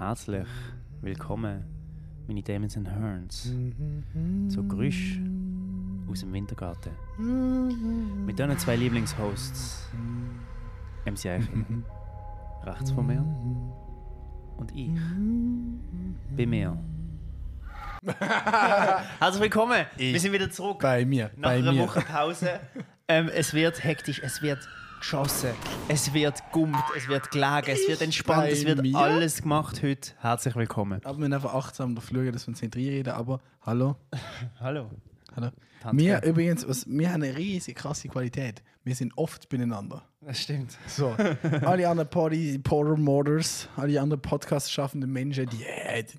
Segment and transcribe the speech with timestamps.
[0.00, 0.46] Herzlich
[1.02, 1.62] willkommen,
[2.26, 3.52] meine Demons and Herns,
[4.48, 5.18] zu Grüsch
[6.10, 6.92] aus dem Wintergarten.
[8.24, 9.90] Mit diesen zwei Lieblingshosts,
[11.04, 11.64] MC Eichel,
[12.62, 13.20] rechts von mir,
[14.56, 14.90] und ich,
[16.34, 16.78] bei mir.
[19.18, 20.78] Herzlich willkommen, Ich- wir sind wieder zurück.
[20.80, 21.82] Bei mir, Nach bei einer mir.
[21.82, 22.58] Woche Pause.
[23.06, 24.66] ähm, es wird hektisch, es wird
[25.00, 25.50] geschossen,
[25.88, 28.96] es wird gummt, es wird gelegen, es wird entspannt, es wird mir?
[28.96, 30.12] alles gemacht heute.
[30.20, 31.00] Herzlich willkommen.
[31.04, 33.12] Aber wir müssen einfach achtsam darauf schauen, dass wir uns nicht reinreden.
[33.14, 33.96] Aber hallo,
[34.60, 34.90] Hallo.
[35.34, 35.48] hallo.
[35.82, 38.62] Tanz Wir übrigens, was, wir haben eine riesige krasse Qualität.
[38.84, 40.02] Wir sind oft beieinander.
[40.20, 40.76] Das stimmt.
[40.86, 41.14] So,
[41.62, 46.18] alle anderen Party, Porter Morders, alle anderen Podcast schaffenden Menschen, die, äh, die-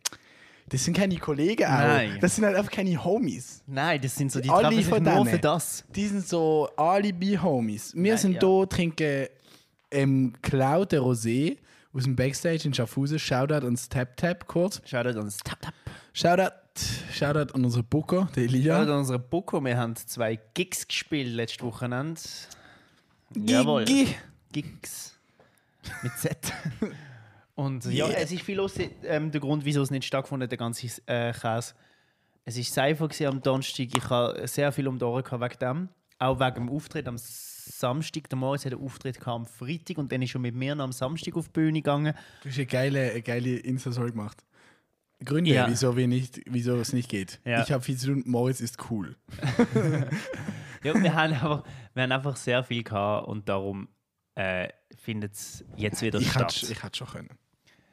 [0.72, 1.70] das sind keine Kollegen auch.
[1.70, 2.18] Nein.
[2.22, 3.62] Das sind halt einfach keine Homies.
[3.68, 5.84] Nein, das sind so die Alle von nur für das.
[5.94, 7.94] Die sind so Alibi-Homies.
[7.94, 8.48] Wir Nein, sind ja.
[8.48, 9.28] hier, trinken
[9.92, 11.58] ähm, Cloud Rosé
[11.94, 13.20] aus dem Backstage in Schaffhausen.
[13.20, 14.82] Shoutout ans Tap Tap kurz.
[14.86, 15.74] Schaut uns Tap Tap.
[16.14, 16.54] Shoutout,
[17.14, 18.86] Shoutout an unseren Booker, den Elia.
[18.86, 19.62] Schaut unsere Boko.
[19.66, 22.22] Wir haben zwei Gigs gespielt letztes Wochenende.
[23.36, 23.84] Jawohl.
[23.84, 24.16] Gigi.
[24.54, 25.18] Gigs.
[26.02, 26.38] Mit Z.
[27.62, 28.18] Und ja, Yeah.
[28.20, 28.74] es ist viel los.
[29.04, 31.74] Ähm, der Grund, wieso es nicht stattgefunden hat, der ganze äh, Käse.
[32.44, 33.88] Es war gewesen am Donnerstag.
[33.96, 35.90] Ich hatte sehr viel um die Ohren gehabt wegen dem.
[36.18, 38.30] Auch wegen dem Auftritt am Samstag.
[38.30, 40.86] Der Moritz hat einen Auftritt gehabt am Freitag und dann ist er mit mir noch
[40.86, 42.14] am Samstag auf die Bühne gegangen.
[42.44, 44.44] Du hast eine geile, eine geile Insta-Story gemacht.
[45.24, 45.68] Gründe, Ja.
[45.70, 47.40] wieso, wir nicht, wieso es nicht geht.
[47.46, 47.62] Ja.
[47.62, 49.16] Ich habe viel zu tun, Moritz ist cool.
[50.84, 53.88] Ja, wir, haben einfach, wir haben einfach sehr viel gehabt und darum
[54.34, 56.52] äh, findet es jetzt wieder Ich statt.
[56.56, 57.30] hätte ich hätte schon können.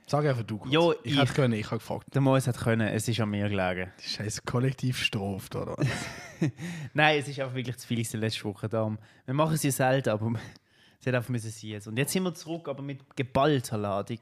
[0.08, 0.72] Sag einfach du kurz.
[0.72, 2.06] Jo, ich ich- hätte können, ich habe gefragt.
[2.14, 3.90] Der Moritz hat können, es ist an mir gelegen.
[4.02, 5.76] Die Scheiße kollektiv straft, oder?
[6.94, 8.68] Nein, es ist einfach wirklich zu viel gewesen letzte Woche.
[8.68, 8.98] Darum.
[9.26, 10.32] Wir machen es ja selten, aber
[11.00, 11.86] es hat einfach müssen sein jetzt.
[11.88, 14.18] Und jetzt sind wir zurück, aber mit geballter Ladung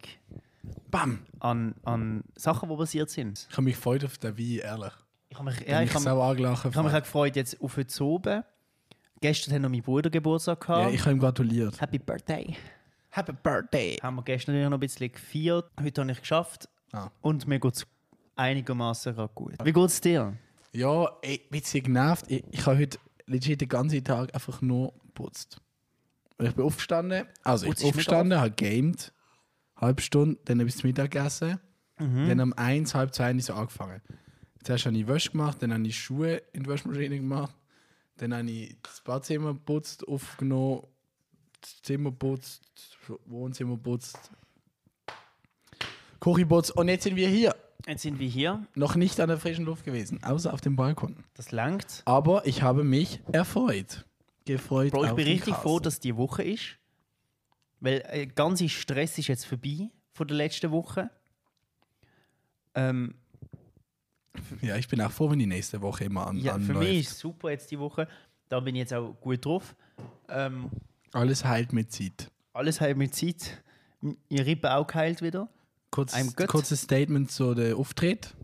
[0.90, 1.20] Bam!
[1.40, 3.46] an, an Sachen, die passiert sind.
[3.48, 4.92] Ich habe mich gefreut auf den Wein, ehrlich.
[5.28, 6.70] Ich habe mich, Ja, ich ich habe, sau angelachen.
[6.70, 8.42] ich habe mich auch gefreut jetzt auf heute oben.
[9.20, 10.88] Gestern hat noch mein Bruder Geburtstag gehabt.
[10.88, 11.80] ja, ich habe ihm gratuliert.
[11.80, 12.56] Happy Birthday.
[13.16, 13.97] Happy Birthday!
[14.03, 15.71] Haben wir gestern noch ein bisschen gefeiert.
[15.81, 16.69] Heute habe ich geschafft.
[16.93, 17.09] Ah.
[17.22, 17.87] Und mir geht es
[18.34, 19.54] einigermaßen gut.
[19.65, 20.37] Wie geht es dir?
[20.72, 22.26] Ja, ey, ein bisschen genervt.
[22.28, 25.62] Ich, ich habe heute legit den ganzen Tag einfach nur geputzt.
[26.38, 29.15] Ich bin aufgestanden, also ich bin aufgestanden, habe gamed,
[29.76, 31.59] halbe Stunde, dann habe ich zum Mittag gegessen,
[31.99, 32.28] Mhm.
[32.28, 34.03] dann um eins, halb zwei habe ich so angefangen.
[34.62, 37.56] Zuerst habe ich Wäsche gemacht, dann habe ich Schuhe in die Waschmaschine gemacht,
[38.19, 40.82] dann habe ich das Badzimmer geputzt, aufgenommen,
[41.82, 42.62] Zimmer geputzt,
[43.09, 44.31] das Wohnzimmer geputzt,
[46.21, 47.54] Küche geputzt und jetzt sind wir hier.
[47.87, 48.66] Jetzt sind wir hier.
[48.75, 51.16] Noch nicht an der frischen Luft gewesen, außer auf dem Balkon.
[51.34, 52.03] Das langt.
[52.05, 54.05] Aber ich habe mich erfreut.
[54.44, 54.93] Gefreut.
[54.93, 55.62] Bro, ich bin richtig Cast.
[55.62, 56.78] froh, dass die Woche ist.
[57.81, 61.10] Weil der ganze Stress ist jetzt vorbei von der letzten Woche.
[62.75, 63.15] Ähm,
[64.62, 66.78] Ja, ich bin auch froh, wenn die nächste Woche immer an, ja, für anläuft.
[66.88, 68.09] mich ist super jetzt die Woche.
[68.49, 69.75] Da bin ich jetzt auch gut drauf.
[70.28, 70.71] Ähm,
[71.16, 72.31] Alles heilt mit Zeit.
[72.53, 73.62] alles halt mit Zeit.
[74.28, 75.49] Ihr Rippe auch geheilt wieder.
[75.91, 76.15] Kurz,
[76.47, 78.34] kurzes Statement zu der Auftritt.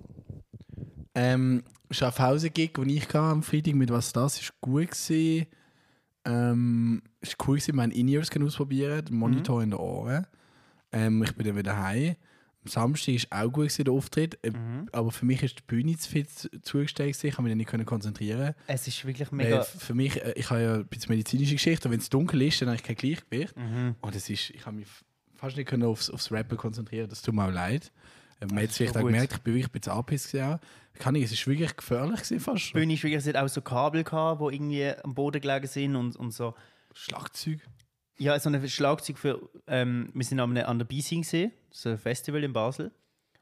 [1.15, 5.47] Ähm, Schaffhausen-Gig, den ich am Freitag mit «Was das?» ist gut gewesen.
[6.25, 9.63] Ähm, ist cool gewesen, mein In-Ears ausprobieren, den Monitor Mhm.
[9.65, 10.27] in den Ohren.
[10.93, 12.17] Ähm, ich bin dann wieder heim.
[12.65, 14.39] Am Samstag ist auch gut gewesen, der Auftritt.
[14.43, 14.89] Äh, Mhm.
[14.93, 17.23] Aber für mich ist die Bühne zu viel zu- zugestellt.
[17.25, 18.55] Ich konnte mich nicht können konzentrieren.
[18.67, 19.63] Es ist wirklich Weil mega.
[19.63, 22.61] für mich, äh, ich habe ja ein bisschen medizinische Geschichte, und wenn es dunkel ist,
[22.63, 23.57] dann habe ich kein Gleichgewicht.
[23.57, 23.97] Mhm.
[24.01, 24.87] Und das ist, ich habe mich
[25.35, 27.91] fast nicht können aufs, aufs Rappen konzentrieren, das tut mir auch leid.
[28.41, 30.33] Äh, Man hat es vielleicht auch gemerkt, ich bin wirklich ein bisschen angepisst.
[30.99, 32.69] Kann ich, es ist wirklich gefährlich gewesen, fast.
[32.69, 35.67] Die Bühne ist wirklich, es hat auch so Kabel gehabt, die irgendwie am Boden gelegen
[35.67, 36.55] sind und, und so.
[36.95, 37.61] Schlagzeug.
[38.19, 39.49] Ja, so ein Schlagzeug für.
[39.67, 42.93] Ähm, wir sind an, der Bising gesehen, so ein Festival in Basel.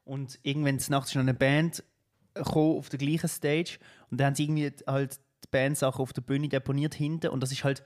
[0.04, 1.84] Und irgendwann nachts ist noch eine Band
[2.34, 3.78] gekommen auf der gleichen Stage.
[4.10, 7.28] Und dann haben sie irgendwie halt die Bandsachen auf der Bühne deponiert hinten.
[7.28, 7.82] Und das ist halt.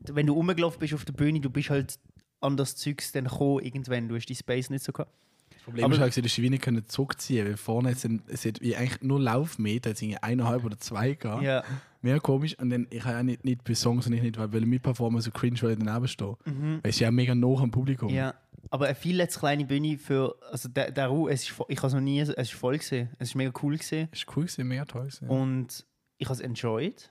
[0.00, 1.98] Wenn du rumgelaufen bist auf der Bühne, du bist halt
[2.40, 4.08] an das Zeugs dann gekommen, irgendwann.
[4.08, 5.10] Du hast die Space nicht so gehabt.
[5.50, 8.22] Das Problem Aber- ist halt, dass die Wiener können zurückziehen weil vorne sind,
[8.60, 11.42] wie eigentlich nur Laufmeter, es sind eineinhalb oder zwei gehabt.
[11.42, 11.64] Ja.
[12.04, 12.54] Mehr komisch.
[12.58, 14.82] Und dann, ich habe auch nicht, nicht bei Songs und ich nicht, weil weil mit
[14.82, 16.36] Performer so cringe, weil ich daneben stehe.
[16.44, 18.10] Weil es ist ja mega nah am Publikum.
[18.10, 18.14] Mhm.
[18.16, 18.34] Ja,
[18.70, 20.36] aber eine viel zu kleine Bühne für.
[20.50, 22.20] Also der, der Ruhe, es ist, ich habe es noch nie.
[22.20, 23.08] Es ist voll gesehen.
[23.18, 24.08] Es ist mega cool gesehen.
[24.12, 25.28] Es ist cool gewesen, mega toll gewesen.
[25.28, 25.86] Und
[26.18, 27.10] ich habe es enjoyed.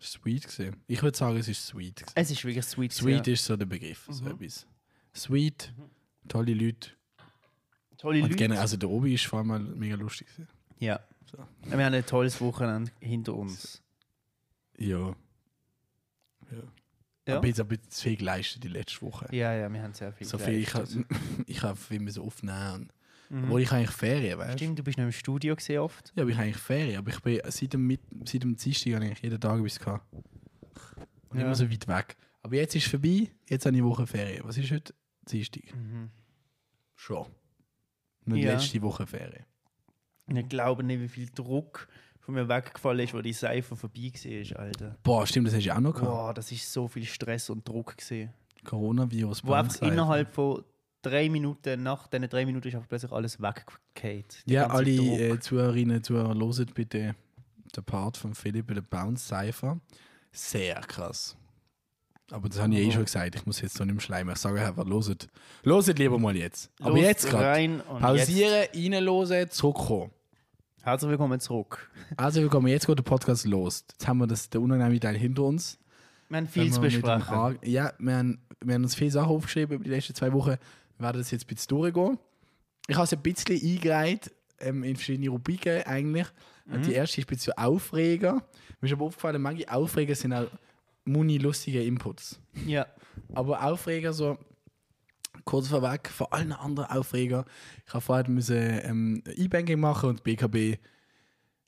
[0.00, 0.76] Sweet gewesen.
[0.86, 2.12] Ich würde sagen, es ist sweet gewesen.
[2.14, 2.92] Es ist wirklich sweet.
[2.92, 4.06] Sweet gewesen, ist so der Begriff.
[4.10, 4.30] So Mhm.
[4.30, 4.66] etwas.
[5.14, 5.74] Sweet,
[6.28, 6.90] tolle Leute.
[7.90, 7.96] ja.
[7.98, 8.36] Tolle Und Leute.
[8.36, 10.28] generell, also der Obi ist vor allem mega lustig.
[10.28, 10.48] gewesen.
[10.78, 11.00] Ja.
[11.30, 11.36] So.
[11.64, 13.82] Wir haben ein tolles Wochenende hinter uns.
[14.78, 15.14] Ja.
[16.50, 16.62] ja.
[17.26, 17.36] Ja.
[17.36, 19.28] Aber jetzt habe ich zu viel geleistet die letzte Woche.
[19.32, 21.06] Ja, ja, wir haben sehr viel So viel, ich habe geleistet.
[21.46, 22.90] ich hab viel müssen aufnehmen.
[23.28, 23.44] Mhm.
[23.44, 24.58] Obwohl ich eigentlich Ferien, weißt du?
[24.58, 26.10] Stimmt, du bist noch im Studio gesehen oft.
[26.16, 26.96] Ja, aber ich habe eigentlich Ferien.
[26.96, 30.06] Aber ich bin seit dem, Mit seit dem Dienstag habe ich jeden Tag etwas gehabt.
[31.28, 31.44] Und Ja.
[31.44, 32.16] immer so weit weg.
[32.40, 34.44] Aber jetzt ist es vorbei, jetzt habe ich Woche Ferien.
[34.44, 34.94] Was ist heute?
[35.30, 35.74] Dienstag.
[35.76, 36.08] Mhm.
[36.96, 37.26] Schon.
[38.24, 38.54] Nicht Ja.
[38.54, 39.44] letzte Woche Ferien.
[40.28, 41.88] Ich glaube nicht, wie viel Druck
[42.28, 44.96] von mir weggefallen ist, wo die Seife vorbei war, Alter.
[45.02, 46.10] Boah, stimmt, das hast du auch noch gehabt.
[46.10, 48.34] Boah, das ist so viel Stress und Druck gesehen.
[48.66, 49.46] Coronavirus.
[49.46, 50.62] Wo einfach innerhalb von
[51.00, 54.24] drei Minuten, nach diesen drei Minuten ist einfach plötzlich alles weggefallen.
[54.44, 57.16] Ja, alle äh, Zuhörerinnen und Zuhörer, loset bitte
[57.74, 59.80] den Part von Philipp bei der Bounce Cypher.
[60.30, 61.34] Sehr krass.
[62.30, 63.36] Aber das habe ich eh schon gesagt.
[63.36, 64.34] Ich muss jetzt so nicht mehr schleimen.
[64.34, 65.28] Ich sage einfach, loset.
[65.62, 66.70] Loset lieber mal jetzt.
[66.78, 67.58] Aber jetzt gerade.
[67.58, 67.86] jetzt.
[67.86, 70.10] Pausieren, reinlosen, zurückkommen.
[70.88, 71.90] Herzlich willkommen zurück.
[72.16, 73.84] Also willkommen, jetzt geht der Podcast los.
[73.90, 75.78] Jetzt haben wir das, den unangenehmen Teil hinter uns.
[76.30, 77.58] Wir haben viel zu besprechen.
[77.62, 80.52] Ja, wir haben, wir haben uns viele Sachen aufgeschrieben über die letzten zwei Wochen.
[80.52, 80.58] Wir
[81.04, 82.18] werden das jetzt ein bisschen durchgehen.
[82.86, 86.26] Ich habe es ein bisschen eingereiht ähm, in verschiedene Rubriken eigentlich.
[86.72, 88.42] Und Die erste ist ein bisschen Aufreger.
[88.80, 90.46] Mir ist aber aufgefallen, manche Aufreger sind auch
[91.04, 92.40] muni lustige Inputs.
[92.64, 92.86] Ja.
[93.34, 94.38] Aber Aufreger so
[95.48, 97.46] kurz vorweg, vor allen anderen Aufreger.
[97.86, 100.78] Ich habe vorher müssen ähm, E-Banking machen und BKB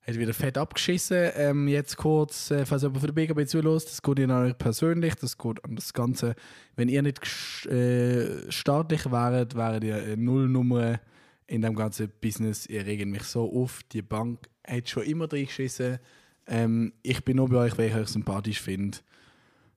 [0.03, 1.31] hat wieder fett abgeschissen.
[1.35, 5.15] Ähm, jetzt kurz, äh, falls jemand für die BKB zulässt, das geht Ihnen euch persönlich,
[5.15, 6.35] das geht an das Ganze.
[6.77, 7.25] Wenn ihr nicht
[7.67, 11.01] äh, staatlich wäret, wäret ihr eine Nullnummer
[11.47, 12.67] in dem ganzen Business.
[12.67, 13.83] Ihr regt mich so auf.
[13.93, 16.01] Die Bank hat schon immer drin geschissen.
[16.47, 18.99] Ähm, ich bin nur bei euch, weil ich euch sympathisch finde.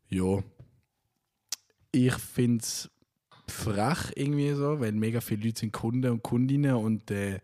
[0.10, 0.44] Ja.
[1.94, 2.90] Ich finde es
[3.48, 7.40] frech irgendwie so, weil mega viele Leute sind Kunden und Kundinnen und äh,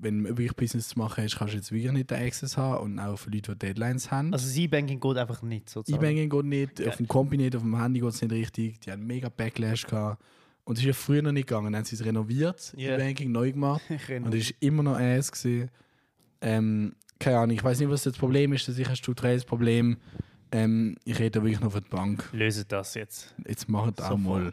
[0.00, 2.84] wenn du wirklich Business zu machen hast, kannst du jetzt wirklich nicht den Access haben
[2.84, 4.32] und auch für Leute, die Deadlines haben.
[4.32, 6.04] Also das E-Banking geht einfach nicht sozusagen.
[6.04, 6.88] E-Banking geht nicht, Ja.
[6.88, 8.80] auf dem Kompi nicht, auf dem Handy geht es nicht richtig.
[8.80, 10.22] Die haben mega Backlash gehabt.
[10.64, 11.66] Und es ist ja früher noch nicht gegangen.
[11.72, 12.94] Dann haben sie es renoviert, Ja.
[12.94, 13.82] E-Banking neu gemacht.
[14.24, 15.70] Und es ist immer noch ass gewesen.
[16.40, 18.68] Ähm, keine Ahnung, ich weiß nicht, was das Problem ist.
[18.68, 19.96] Das ist ein strukturelles Problem.
[20.52, 22.28] Ähm, ich rede da wirklich noch für die Bank.
[22.32, 23.34] Löse das jetzt.
[23.48, 24.52] Jetzt macht auch mal.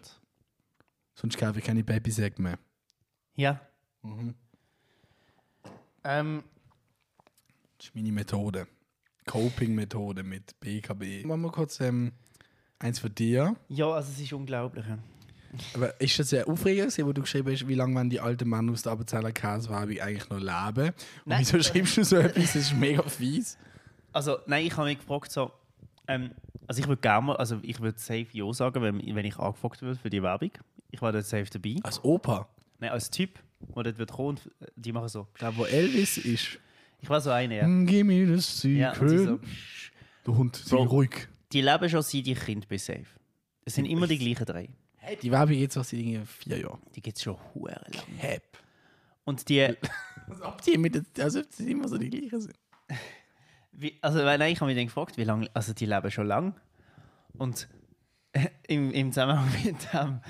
[1.16, 2.58] Sonst kaufe ich keine Babysack mehr.
[3.36, 3.60] Ja.
[4.02, 4.36] Mhm.
[6.04, 6.44] Ähm,
[7.78, 8.68] Das ist meine Methode.
[9.26, 11.26] Coping-Methode mit BKB.
[11.26, 12.12] Machen wir kurz ähm,
[12.80, 13.56] eins für dir.
[13.70, 14.86] ja, also es ist unglaublich.
[15.76, 18.82] Aber ist das Aufreger, gewesen, wo du geschrieben hast, wie lange die alten Männer aus
[18.82, 20.88] der Appenzeller Käsewerbung eigentlich noch leben?
[20.90, 20.94] Und
[21.26, 21.40] Nein.
[21.42, 22.44] wieso schreibst du so etwas?
[22.54, 23.58] Das ist mega fies.
[24.12, 25.52] Also, nein, ich habe mich gefragt, so,
[26.08, 26.32] ähm,
[26.68, 29.82] also ich würde gerne mal, also ich würde safe Ja sagen, wenn, wenn ich angefragt
[29.84, 30.52] würde für die Werbung.
[30.94, 31.78] Ich war dort safe dabei.
[31.82, 32.48] Als Opa,
[32.80, 33.40] Nein, als Typ,
[33.76, 35.28] der dort wird kommen und äh, die machen so.
[35.40, 36.60] da wo Elvis ist.
[37.00, 37.66] Ich war so einer, ja.
[37.86, 39.28] Give me the ja und sie secret.
[39.28, 39.40] so,
[40.24, 40.84] Du Hund, sei Bro.
[40.84, 41.28] ruhig.
[41.52, 43.06] die leben schon seit ich Kind bin safe.
[43.66, 44.70] Es sind immer die gleichen drei.
[44.98, 46.80] Hey, die Werbung jetzt auch seit irgendwie vier Jahren.
[46.96, 48.06] Die gibt es schon hure lang.
[48.18, 48.44] Hep.
[49.26, 49.76] Und die,
[50.28, 52.56] Was habt ihr mit der, also ob sie immer so die gleichen sind?
[53.72, 56.56] wie, also nein, ich habe mich dann gefragt, wie lange, also die leben schon lang.
[57.38, 57.68] Und
[58.68, 60.22] im, im Zusammenhang mit dem,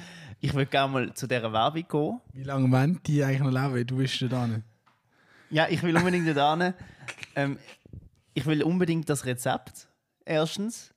[0.43, 2.21] ich würde gerne mal zu dieser Werbung gehen.
[2.33, 3.87] Wie lange wollen die eigentlich noch leben?
[3.87, 4.61] Du bist da nicht.
[5.49, 6.73] Ja, ich will unbedingt da hin.
[7.35, 7.57] Ähm,
[8.33, 9.87] ich will unbedingt das Rezept.
[10.25, 10.93] Erstens.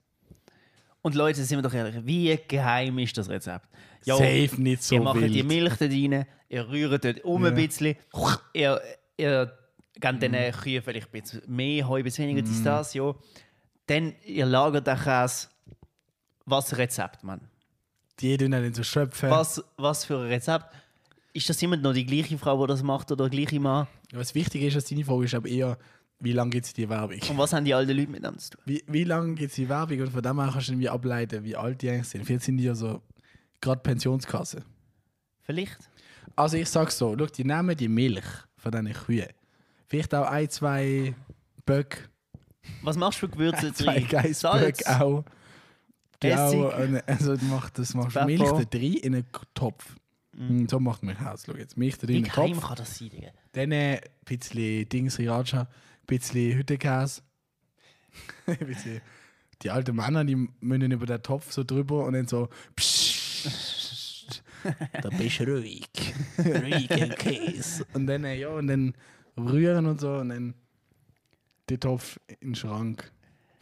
[1.03, 3.69] Und Leute, sind wir doch ehrlich, wie geheim ist das Rezept?
[4.05, 5.35] Ja, Safe nicht so ihr macht wild.
[5.35, 7.51] die Milch da rein, ihr rührt dort um Ja.
[7.51, 7.97] ein bisschen,
[8.53, 8.81] ihr,
[9.17, 9.53] ihr
[9.95, 10.53] gebt den Mhm.
[10.53, 13.15] Kühen vielleicht ein bisschen mehr, Heu, ein bisschen weniger, das, ja.
[13.87, 15.49] Dann, ihr lagert den Käse.
[16.45, 17.41] Was Rezept, Mann?
[18.21, 19.31] Die tun dann so schöpfen.
[19.31, 20.67] Was, was für ein Rezept?
[21.33, 23.87] Ist das immer noch die gleiche Frau, die das macht, oder der gleiche Mann?
[24.13, 25.77] Was wichtig ist, als deine Frage ist aber eher,
[26.21, 27.21] wie lange gibt es die Werbung?
[27.29, 28.63] Und was haben die alten Leute miteinander zu tun?
[28.65, 30.01] Wie, wie lange gibt es die Werbung?
[30.01, 32.25] Und von dem her kannst du irgendwie ableiten, wie alt die eigentlich sind.
[32.25, 33.03] Vielleicht sind die ja so
[33.61, 34.63] gerade Pensionskasse.
[35.43, 35.77] Vielleicht?
[36.35, 38.25] Also ich sag so, schau, die nehmen die Milch
[38.57, 39.29] von diesen Kühen.
[39.87, 41.15] Vielleicht auch ein, zwei
[41.67, 42.09] Böck,
[42.83, 44.09] Was machst du für Gewürze zwei drin?
[44.09, 45.25] Geissböck auch.
[46.25, 48.25] Auch eine- also du machst, das machst du.
[48.25, 49.97] Milch da drin in einen Topf.
[50.33, 50.67] Mm.
[50.69, 51.45] So macht Milch aus.
[51.47, 52.67] Schau jetzt, Milch da drin Wie in einen geheim Topf.
[52.67, 53.29] kann das sein, Digga?
[53.53, 55.69] Dann ein bisschen Dings Sriracha, ein
[56.07, 56.55] bisschen
[58.67, 59.01] bisschen.
[59.63, 62.49] Die alten Männer, die müssen über den Topf so drüber und dann so.
[65.01, 65.89] Da bist du ruhig.
[66.39, 67.87] Ruhiger Käse.
[67.95, 68.95] Und dann, äh, ja, und dann
[69.39, 70.55] rühren und so und dann
[71.71, 73.13] den Topf in den Schrank.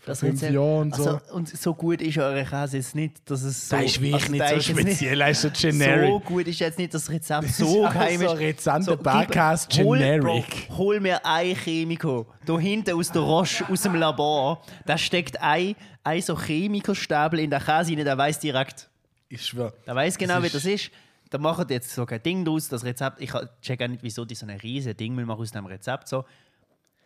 [0.06, 1.02] Das fünf Rezept- Jahren und so.
[1.10, 3.76] Also, und so gut ist euer Käse jetzt nicht, dass es so...
[3.76, 6.24] das ist wirklich also, nicht so jetzt nicht- speziell, ist so So generic.
[6.26, 8.38] gut ist jetzt nicht das Rezept Das so geheim so ist.
[8.38, 10.68] Rezante gib- Barcast hol, generic.
[10.68, 12.26] Bro, hol mir ein Chemiker.
[12.44, 14.60] Da hinten aus der Roche, aus dem Labor.
[14.84, 18.88] Da steckt ein, ein so Chemikerstäbel in der Käse rein, der weiß direkt.
[19.28, 19.72] Ich schwöre.
[19.86, 20.90] Der weiß genau, wie ist- das ist.
[21.30, 23.20] Da machen jetzt so kein Ding draus, das Rezept.
[23.20, 23.32] Ich
[23.62, 26.06] check auch nicht, wieso die so ein riesen Ding machen aus dem Rezept.
[26.08, 26.24] So.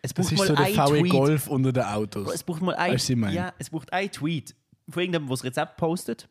[0.03, 1.13] Es Das braucht ist mal so der ein VW Tweet.
[1.13, 2.33] Golf unter den Autos.
[2.35, 4.55] Es braucht mal ein, Weißt ja, es braucht ein Tweet
[4.89, 6.29] von irgendjemandem, der das Rezept postet.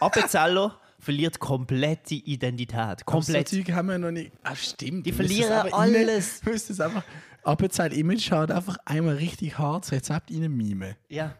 [0.00, 3.04] Appenzeller verliert komplette Identität.
[3.06, 3.48] Komplett.
[3.48, 4.32] So Zeug haben wir noch nicht.
[4.42, 5.06] Ah, stimmt.
[5.06, 6.40] Die verlieren alles.
[6.44, 7.04] Du müsstest einfach.
[7.44, 10.96] Appenzeit Image hat einfach einmal richtig hart das Rezept rein mime.
[11.08, 11.36] Ja,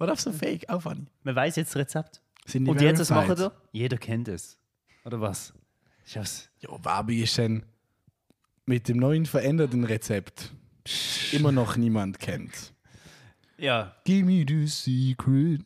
[0.00, 1.06] Oder auf so Fake, auch funny.
[1.22, 2.20] man weiß jetzt das Rezept.
[2.44, 3.52] Sind die Und jetzt, was machen wir?
[3.70, 4.58] Jeder kennt es.
[5.04, 5.54] Oder was?
[6.12, 6.48] Das?
[6.58, 7.64] Ja, Wabi ist dann
[8.64, 10.52] mit dem neuen veränderten Rezept
[11.32, 12.72] immer noch niemand kennt.
[13.58, 13.96] Ja.
[14.04, 15.64] Give me the secret.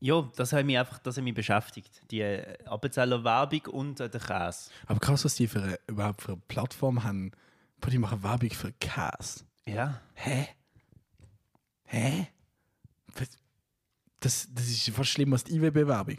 [0.00, 2.02] Ja, das hat mich einfach das hat mich beschäftigt.
[2.10, 4.70] Die äh, Appenzeller Werbung und äh, der Käse.
[4.86, 7.32] Aber krass, was die für eine, überhaupt für eine Plattform haben.
[7.80, 9.44] Boah, die machen Werbung für Käse.
[9.66, 10.00] Ja.
[10.14, 10.48] Hä?
[11.84, 12.28] Hä?
[14.20, 16.16] Das, das ist fast schlimmer als die IWB-Werbung.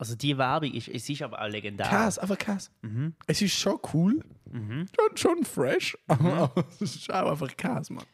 [0.00, 1.86] Also die Werbung ist, es ist aber auch legendär.
[1.86, 2.70] Käse, einfach Käse.
[2.80, 3.12] Mhm.
[3.26, 4.24] Es ist schon cool.
[4.50, 5.94] Schon, schon fresh.
[6.08, 8.06] Aber es ist auch einfach Käse, Mann.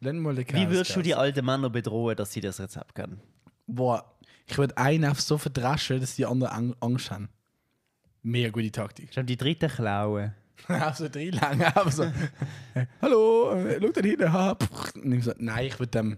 [0.00, 0.60] Lernen mal den Käse.
[0.60, 3.20] Wie würdest du die alten Männer bedrohen, dass sie das Rezept kennen?
[3.68, 4.12] Boah,
[4.48, 7.28] ich würde einen einfach so verdreschen, dass die anderen Ang Angst haben.
[8.22, 9.14] Mega gute Taktik.
[9.14, 10.34] Schon die dritte Klaue.
[10.68, 12.10] Auf so drei lange, aber so.
[13.00, 16.16] Hallo, äh, schau da hinten, ich so, nein, ich würde dem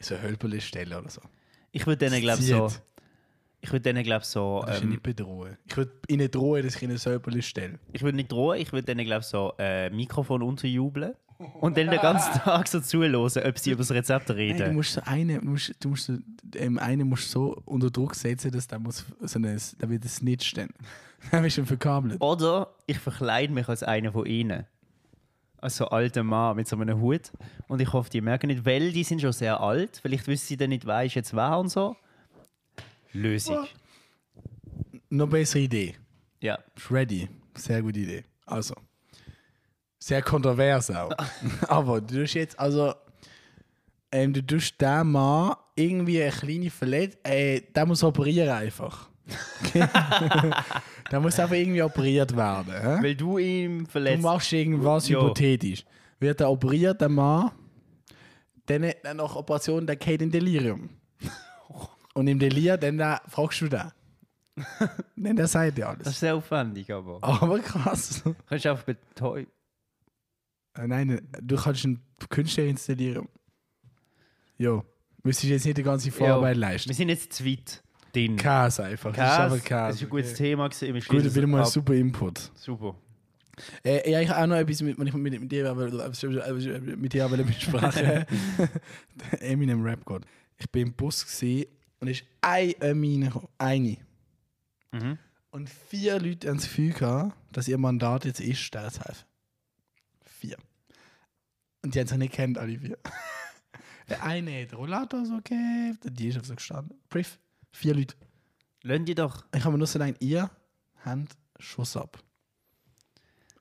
[0.00, 1.20] so ein Hölperli stellen oder so.
[1.70, 2.68] Ich würde denen, glaube so.
[3.62, 4.62] Ich würde denen, glaube so.
[4.66, 5.56] Das ist Ähm, nicht bedrohen.
[5.66, 7.78] Ich würde ihnen drohen, dass ich ihnen so ein Hölperli stelle.
[7.92, 11.12] ich würde nicht drohen, ich würde denen, glaube so äh, Mikrofon unterjubeln.
[11.60, 14.74] Und dann den ganzen Tag so zuhören, ob sie über das Rezept Nein, du reden.
[14.74, 16.14] musst so einen, du musst, du musst so,
[16.56, 20.08] ähm, einen musst so unter Druck setzen, dass der muss so eine, der wird ein
[20.08, 20.68] Snitch dann.
[21.30, 22.20] Dann bist du verkabelt.
[22.20, 24.64] Oder ich verkleide mich als einer von ihnen.
[25.58, 27.30] Als so alter Mann mit so einem Hut.
[27.68, 29.98] Und ich hoffe, die merken nicht, weil die sind schon sehr alt.
[30.00, 31.94] Vielleicht wissen sie dann nicht, wer ist jetzt wer und so.
[33.12, 33.66] Lösung.
[35.10, 35.96] Noch bessere Idee.
[36.40, 36.58] Ja.
[36.76, 37.28] Shreddy.
[37.56, 38.24] Sehr gute Idee.
[38.46, 38.74] Also.
[39.98, 41.10] Sehr kontrovers auch.
[41.68, 42.94] Aber du tust jetzt, also.
[44.12, 47.20] Ähm, du tust den Mann irgendwie eine kleine Verletzung.
[47.24, 49.08] Äh, der muss operieren einfach.
[51.10, 52.72] der muss einfach irgendwie operiert werden.
[52.72, 53.02] Hä?
[53.02, 54.22] Weil du Du verletzt.
[54.22, 55.20] machst irgendwas Ja.
[55.20, 55.84] hypothetisch.
[56.18, 57.50] Wird er operiert, der Mann,
[58.66, 60.90] dann, dann nach Operation, der geht in Delirium.
[62.14, 63.92] Und im Delir, dann da fragst du da.
[65.16, 66.06] dann der sagt Das alles.
[66.08, 67.18] ist sehr aufwendig, aber.
[67.22, 68.22] Aber krass.
[68.48, 69.50] Kannst du einfach betäuben.
[70.76, 73.28] Äh, Nein, du kannst einen Künstler ins Delirium.
[74.58, 74.84] Jo.
[75.22, 76.92] Müsstest jetzt nicht die ganze Vorarbeit Wir leisten.
[76.92, 78.36] sind jetzt zu weit drin.
[78.36, 79.12] Käse einfach.
[79.14, 79.74] Das ist Käse.
[79.80, 80.42] das ist ein gutes okay.
[80.44, 80.68] Thema.
[80.68, 80.86] gewesen.
[80.86, 82.50] Wir Gut, schließen wieder mal ein super Input.
[82.54, 82.94] Super.
[83.84, 85.90] Äh, ja, ich habe auch noch etwas mit, mit, mit, mit dir, aber-
[86.96, 88.24] mit dir aber besprechen.
[89.40, 90.24] Eminem Rap God.
[90.56, 91.66] Ich bin im Bus gesehen
[92.00, 93.48] und es ist eine gekommen.
[93.58, 93.98] Eine.
[94.92, 95.18] Mhm.
[95.50, 99.24] Und vier Leute haben das Gefühl gehabt, dass ihr Mandat jetzt ist, zu helfen.
[100.22, 100.56] Vier.
[101.82, 102.98] Und die haben sich nicht kennt, alle vier.
[104.08, 106.98] Der eine hat Rollator so gegeben, die ist auf so gestanden.
[107.08, 107.38] Brief.
[107.72, 108.16] Vier Leute.
[108.82, 109.44] Lass die doch.
[109.54, 110.50] Ich habe mir nur so gedacht, ihr
[111.04, 112.18] habt Schuss ab.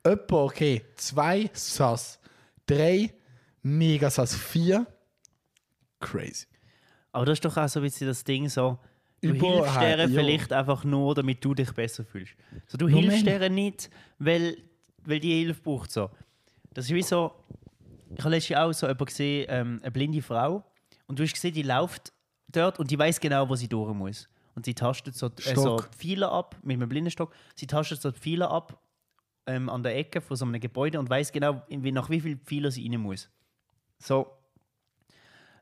[0.03, 2.19] Etwa, okay, zwei Sass,
[2.65, 3.13] drei
[3.61, 4.87] mega Sass, vier
[5.99, 6.47] crazy.
[7.11, 8.79] Aber das ist doch auch so ein bisschen das Ding so.
[9.21, 10.19] Du Überall, hilfst denen ja.
[10.19, 12.33] vielleicht einfach nur, damit du dich besser fühlst.
[12.67, 14.57] So, du Nur hilfst denen nicht, weil,
[15.03, 15.91] weil die Hilfe braucht.
[15.91, 16.09] So.
[16.73, 17.33] Das ist wie so.
[18.15, 20.63] Ich habe letztens auch so jemanden gesehen, ähm, eine blinde Frau.
[21.07, 22.13] Und du hast gesehen, die läuft
[22.47, 24.29] dort und die weiß genau, wo sie durch muss.
[24.55, 25.89] Und sie tastet so, äh, so Stock.
[25.95, 27.33] Pfeiler ab mit einem Blindenstock.
[27.55, 28.81] Sie tastet so Pfeiler ab
[29.47, 32.71] ähm, an der Ecke von so einem Gebäude und weiß genau, nach wie viel Pfeiler
[32.71, 33.29] sie rein muss.
[33.97, 34.27] So.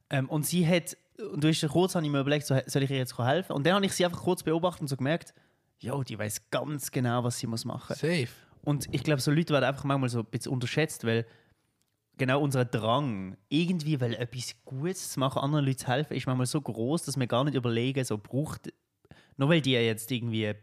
[0.09, 2.91] Ähm, und sie hat, und du hast kurz habe ich mir überlegt, so, soll ich
[2.91, 3.53] ihr jetzt helfen?
[3.53, 5.33] Und dann habe ich sie einfach kurz beobachtet und so gemerkt,
[5.79, 7.95] ja, die weiß ganz genau, was sie muss machen.
[7.95, 8.27] Safe.
[8.63, 11.25] Und ich glaube, so Leute werden einfach manchmal so ein bisschen unterschätzt, weil
[12.17, 16.47] genau unser Drang, irgendwie weil etwas Gutes zu machen, anderen Leuten zu helfen, ist manchmal
[16.47, 18.73] so groß, dass wir gar nicht überlegen, so braucht,
[19.37, 20.53] nur weil die jetzt irgendwie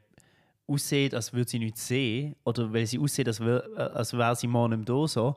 [0.67, 4.35] aussieht, als würde sie nichts sehen, oder weil sie aussieht, als, wär, äh, als wäre
[4.35, 5.37] sie morgen nicht da, so,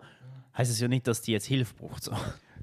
[0.58, 2.04] heißt es ja nicht, dass die jetzt Hilfe braucht.
[2.04, 2.14] So.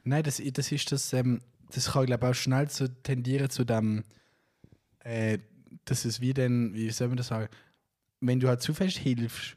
[0.02, 1.40] Nein, das, das ist das, ähm,
[1.74, 4.04] das kann, glaube ich, auch schnell zu tendieren zu dem,
[5.00, 5.38] äh,
[5.84, 7.48] das ist wie denn, wie soll man das sagen,
[8.20, 9.56] wenn du halt zu fest hilfst,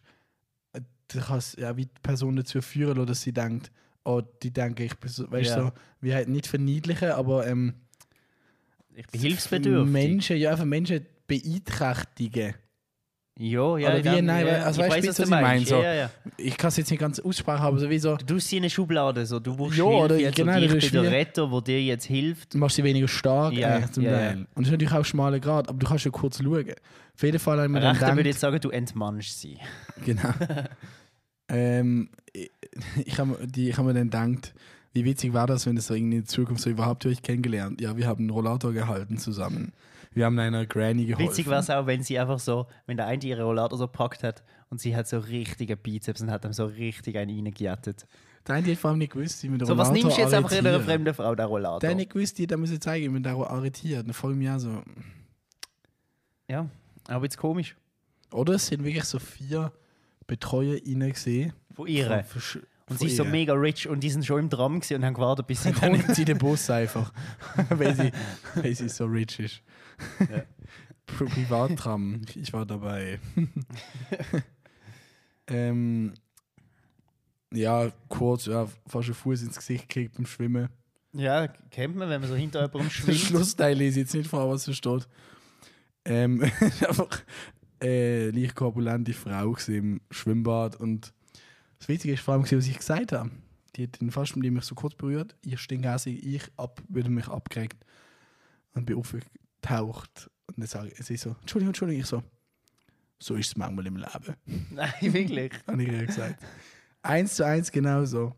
[0.73, 3.71] äh, dann kann es ja wie die Person dazu führen, dass sie denkt,
[4.03, 5.65] oh, die denken, ich bin so, weißt du, Ja.
[5.67, 5.71] so,
[6.01, 7.73] wie halt nicht verniedlichen, aber ähm,
[8.95, 9.91] Ich bin hilfsbedürftig.
[9.93, 12.55] Menschen, ja, einfach Menschen beeinträchtigen.
[13.39, 13.89] Ja, ja.
[13.89, 14.01] Oder wie?
[14.03, 15.75] dann- Nein, ja, also weißt du, weiss, was ich meine, so.
[15.81, 16.09] Ja, ja.
[16.37, 19.25] Ich kann es jetzt nicht ganz aussprechen, aber sowieso, Du tust sie in eine Schublade,
[19.27, 19.39] so.
[19.39, 22.05] du brauchst Ja, Hilfe oder jetzt genau, ich bin der wie- Retter, der dir jetzt
[22.05, 22.53] hilft.
[22.55, 24.37] du machst sie weniger stark Ja, eigentlich zum Teil.
[24.37, 26.65] Und das ist natürlich auch ein schmaler Grad, aber du kannst ja kurz schauen.
[27.15, 29.57] Auf jeden Fall haben wir dann Rechter würde gedacht, jetzt sagen, du entmannst sie.
[30.03, 30.29] Genau.
[31.49, 32.49] ähm, ich
[33.05, 34.53] ich habe ich hab mir dann gedacht,
[34.93, 37.81] wie witzig war das, wenn es so irgendwie in Zukunft so überhaupt euch kennengelernt.
[37.81, 39.73] Ja, wir haben einen Rollator gehalten zusammen.
[40.17, 41.29] Wir haben einer Granny geholfen.
[41.29, 44.23] Witzig wäre es auch, wenn sie einfach so, wenn der eine ihre Rollator so packt
[44.23, 48.07] hat und sie hat so richtige Bizeps und hat ihm so richtig einen reingejettet.
[48.47, 50.21] Der eine hat vor allem nicht gewusst, wie man den So, was Rollator nimmst du
[50.23, 50.89] jetzt einfach in einer arretiert.
[50.89, 51.79] fremden Frau, der Rollator?
[51.81, 54.07] Der hat nicht gewusst, die, der muss ich zeigen, wie man den arretiert.
[54.07, 54.81] Dann folge ich mir auch so.
[56.49, 56.67] Ja,
[57.07, 57.75] aber jetzt komisch.
[58.31, 59.71] Oder es sind wirklich so vier
[60.25, 61.53] Betreuer rein gesehen.
[61.75, 62.07] Von ihr.
[62.27, 63.29] Von- von- Und sie ist so ihr.
[63.29, 65.91] mega rich und die sind schon im Tram gewesen und haben gewartet, bis sie Dann
[65.91, 67.11] nimmt sie den Bus einfach.
[67.69, 68.11] weil, sie,
[68.55, 69.61] weil sie so rich ist.
[71.07, 72.21] Pri- Privattram.
[72.35, 73.19] Ich war dabei.
[75.47, 76.13] ähm,
[77.53, 80.69] ja, kurz, ja, fast einen Fuß ins Gesicht gekriegt beim Schwimmen.
[81.13, 83.17] Ja, kennt man, wenn man so hinter jemandem schwimmt.
[83.17, 85.07] Schlussteil lese ich jetzt nicht vor, was da steht.
[86.05, 87.23] Ähm, einfach
[87.81, 91.13] äh, leicht korpulente Frau im Schwimmbad und
[91.79, 93.29] das Witzige ist vor allem, was ich gesagt habe.
[93.75, 97.77] Die hat den fast, mich so kurz berührt, ich stinkhassig, ich ab, wieder mich abgeregt
[98.73, 98.95] und bin
[99.69, 100.29] aufgetaucht.
[100.47, 102.23] Und dann sage ich, sie so, Entschuldigung, Entschuldigung, ich so,
[103.19, 104.35] so ist es manchmal im Leben,
[104.71, 105.51] Nein, wirklich.
[105.67, 106.43] habe ich ihr gesagt.
[107.01, 108.35] eins zu eins genauso.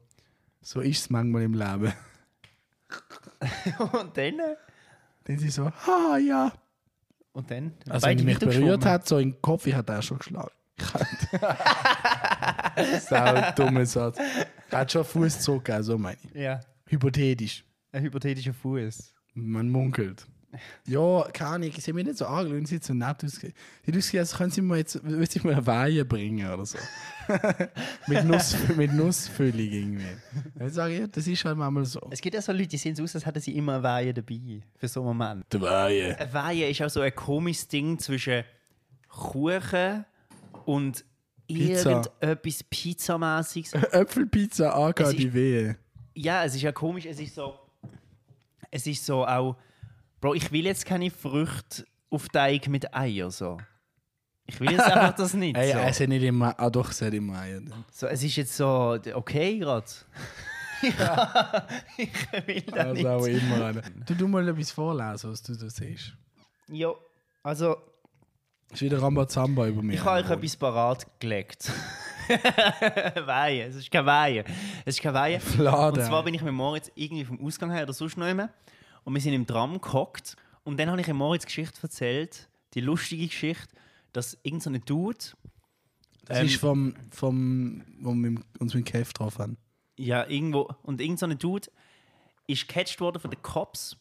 [0.61, 1.93] So ist es manchmal im Leben.
[3.93, 4.41] Und dann?
[5.23, 6.51] Dann sie so, ha, ja.
[7.31, 7.73] Und dann?
[7.87, 10.49] Also wenn die mich berührt hat, so in den Kopf, ich hatte auch schon geschlagen.
[13.01, 14.17] Sau dummer Satz.
[14.69, 16.33] Er hat schon Fuß zurückgegeben, so meine ich.
[16.33, 17.63] Ja, Hypothetisch.
[17.91, 19.13] ein hypothetischer Fuß.
[19.33, 20.25] Man munkelt.
[20.85, 23.53] Ja, keine Ahnung, sie haben mich nicht so angeschaut, sie hat so nett ausgesehen.
[23.85, 26.77] Sie hat ausgesehen, als können sie mir jetzt sie mir eine Weihe bringen oder so.
[28.07, 30.05] mit, Nuss, mit Nussfüllung irgendwie.
[30.55, 32.01] Dann sage ich, ja, das ist halt manchmal so.
[32.09, 34.13] Es gibt ja so Leute, die sehen so aus, als hätten sie immer eine Weihe
[34.13, 34.61] dabei.
[34.75, 35.45] Für so einen Moment.
[35.53, 36.17] Die Weihe.
[36.19, 38.43] Eine Weihe ist auch so ein komisches Ding zwischen
[39.07, 40.05] Kuchen
[40.65, 41.05] und
[41.47, 41.91] Pizza.
[41.91, 43.73] irgendetwas Pizzamäßiges.
[43.91, 45.77] Äpfelpizza, AK, die Wehe.
[46.15, 47.53] ja, es ist ja komisch, es ist so.
[48.71, 49.55] Es ist so auch.
[50.21, 53.57] Bro, ich will jetzt keine Früchte auf Teig mit Eier so.
[54.45, 55.55] Ich will jetzt einfach das nicht.
[55.55, 55.77] Ey, so.
[55.79, 57.61] es hat nicht immer, ah doch, es hat immer Eier.
[57.91, 58.07] so.
[58.07, 59.85] Es ist jetzt so okay gerade.
[60.99, 62.09] ja, ich
[62.47, 63.43] will das Also auch nicht.
[63.43, 63.81] immer einer.
[64.05, 66.13] Du, du mal etwas vorlesen, was du da siehst.
[66.67, 66.91] Ja,
[67.43, 67.77] also
[68.71, 69.97] Ist wieder Rambazamba über mich.
[69.99, 71.71] ich habe euch etwas parat gelegt.
[73.25, 74.43] Weihe, es ist keine Weihe.
[74.85, 75.39] Es ist keine Weihe.
[75.57, 78.49] Und zwar bin ich mit Moritz irgendwie vom Ausgang her oder sonst noch immer
[79.03, 82.81] und wir sind im Tram gehockt und dann habe ich ihm Moritz Geschichte erzählt, die
[82.81, 83.67] lustige Geschichte,
[84.13, 85.25] dass irgendein so eine Dude,
[86.25, 89.57] Das ähm, ist vom, vom wo wir uns mit dem Kev drauf haben.
[89.97, 91.69] ja irgendwo, und irgendein so eine Dude
[92.47, 93.97] ist gecatcht worden von den Cops,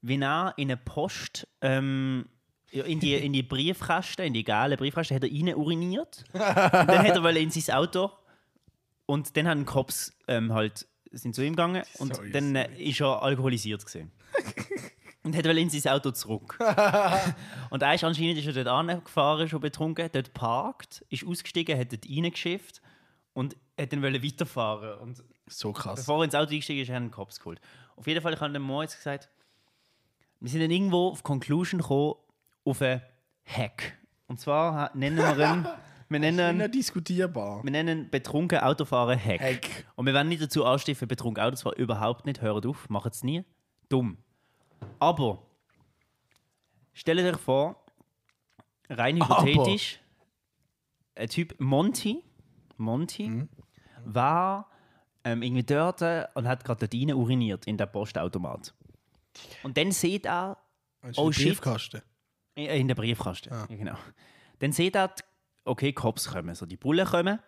[0.00, 2.26] wie er in eine Post, ähm,
[2.70, 6.24] in die, in die Briefkasten, in die gelben Briefkasten, hat er rein uriniert.
[6.32, 8.10] und dann hat er in sein Auto
[9.06, 13.00] und dann haben Cops ähm, halt, sind zu ihm gegangen und Sorry, dann äh, ist
[13.00, 14.10] er alkoholisiert gesehen.
[15.22, 16.58] und hat in sein Auto zurück.
[17.70, 21.92] und er ist anscheinend ist er dort angefahren, schon betrunken, dort parkt, ist ausgestiegen, hat
[21.92, 22.82] dort reingeschifft
[23.34, 24.98] und hat dann weiterfahren.
[24.98, 26.00] Und So krass.
[26.00, 27.60] bevor er ins Auto eingestiegen ist, haben ihn die Cops geholt.
[27.96, 29.28] Auf jeden Fall, ich habe dem Moritz gesagt,
[30.40, 32.14] wir sind dann irgendwo auf Conclusion gekommen,
[32.64, 33.02] auf einen
[33.44, 33.96] Hack.
[34.26, 35.66] Und zwar nennen wir ihn,
[36.12, 37.62] wir nennen ihn, diskutierbar.
[37.64, 39.40] wir nennen betrunken Autofahren Hack.
[39.40, 39.86] Hack.
[39.96, 43.12] Und wir werden nicht dazu anstiften, betrunken Auto zu fahren, überhaupt nicht, hört auf, macht
[43.14, 43.44] es nie.
[43.88, 44.18] Dumm.
[44.98, 45.42] Aber,
[46.92, 47.84] stellt euch vor,
[48.88, 49.42] rein Aber.
[49.44, 50.00] hypothetisch,
[51.14, 52.22] ein Typ Monty,
[52.76, 53.48] Monty, Mhm.
[54.04, 54.68] war
[55.24, 56.02] ähm, irgendwie dort
[56.34, 58.74] und hat gerade dort rein uriniert in der Postautomat.
[59.62, 60.58] Und dann sieht er,
[61.16, 61.46] Oh, Oh, shit.
[61.48, 62.02] Briefkasten.
[62.54, 63.66] in der Briefkasten, Ah.
[63.68, 63.94] ja, genau.
[64.60, 65.12] Dann sieht er,
[65.64, 67.38] okay, Cops kommen, so die Bullen kommen.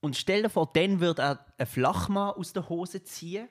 [0.00, 3.48] Und stell dir vor, dann wird er einen Flachmann aus der Hose ziehen,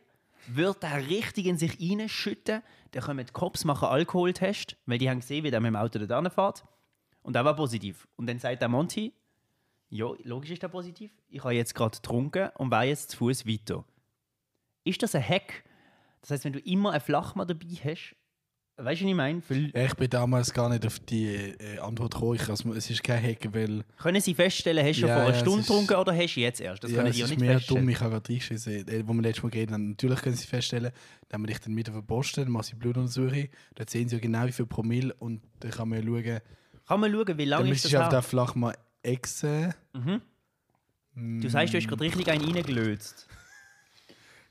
[0.48, 5.20] wird er richtig in sich reinschütten, dann kommen die Cops, machen Alkoholtest, weil die haben
[5.20, 6.64] gesehen, wie der mit dem Auto dort fährt.
[7.24, 8.08] Und er war positiv.
[8.16, 9.14] Und dann sagt der Monty,
[9.90, 13.48] ja, logisch ist er positiv, ich habe jetzt gerade getrunken und war jetzt zu Fuß
[13.48, 13.84] weiter.
[14.84, 15.64] Ist das ein Hack?
[16.22, 18.16] Das heißt, wenn du immer einen Flachmann dabei hast,
[18.78, 19.42] Weißt du, was ich meine?
[19.86, 22.36] Ich bin damals gar nicht auf die äh, Antwort gekommen.
[22.36, 25.34] Ich, also, es ist kein Hacken, weil Können Sie feststellen, hast du Ja, vor einer
[25.34, 26.84] ja, Stunde ist- getrunken oder hast du jetzt erst?
[26.84, 27.82] Das ja, können es die ja ist nicht mehr feststellen.
[27.84, 27.90] dumm.
[27.90, 29.90] Ich habe gerade reingeschissen, äh, wo wir letztes Mal geredet haben.
[29.92, 30.92] Natürlich können sie feststellen,
[31.30, 33.48] dann haben wir dich dann wieder verpostet, dann machen sie Blutuntersuchung.
[33.76, 36.42] Dann sehen sie ja genau, wie viel Promille und dann kann man ja schauen.
[36.86, 38.10] Kann man schauen, wie Dann lange ist müsstest das du auf her?
[38.12, 39.74] der flach mal exen.
[39.94, 40.22] Mhm.
[41.42, 43.28] Du sagst, du hast gerade richtig einen reingelöst.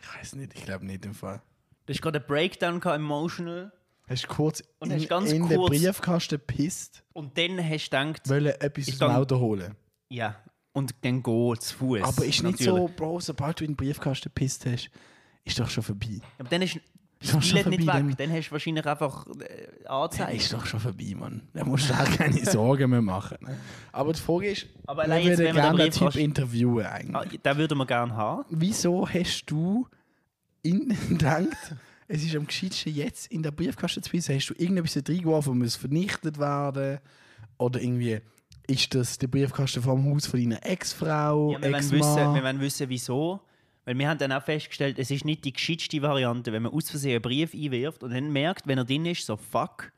[0.00, 1.40] Ich weiß nicht, ich glaube nicht im Fall.
[1.86, 3.72] Du hast gerade einen Breakdown gehabt, emotional.
[4.08, 7.88] Hast du kurz Und in, hast ganz in den kurz- Briefkasten gepisst, Und dann hast
[7.90, 9.74] du gedacht, wollen etwas aus dem Auto holen.
[10.10, 10.36] ja,
[10.72, 12.02] und dann geh zu Fuß.
[12.02, 12.66] Aber ist nicht natürlich.
[12.66, 14.90] so, Bro, sobald du in den Briefkasten gepisst hast,
[15.44, 16.18] ist doch schon vorbei.
[16.38, 16.78] Aber dann ist
[17.20, 17.86] das Billett nicht weg.
[17.86, 20.34] dann- Dann hast du wahrscheinlich einfach äh, angezeigt.
[20.34, 21.48] ist doch schon vorbei, Mann.
[21.54, 23.38] Da musst du auch keine Sorgen mehr machen.
[23.40, 23.56] ne?
[23.92, 27.16] Aber die Frage ist, Aber wir würden den gerne den Typ Briefkasten- interviewen eigentlich.
[27.16, 28.44] Ah, den würden wir gerne haben.
[28.50, 29.86] Wieso hast du
[30.62, 31.46] in, gedacht,
[32.08, 34.34] es ist am gescheitsten jetzt in der Briefkasten zu pissen?
[34.34, 36.98] Hast du irgendetwas reingeworfen, muss vernichtet werden?
[37.58, 38.20] Oder irgendwie,
[38.66, 42.60] ist das der Briefkasten vom Haus von deiner Ex-Frau, Ja, wir, wollen wissen, wir wollen
[42.60, 43.40] wissen, wieso.
[43.84, 46.88] Weil wir haben dann auch festgestellt, es ist nicht die gescheitste Variante, wenn man aus
[46.88, 49.92] Versehen einen Brief einwirft und dann merkt, wenn er drin ist, so fuck,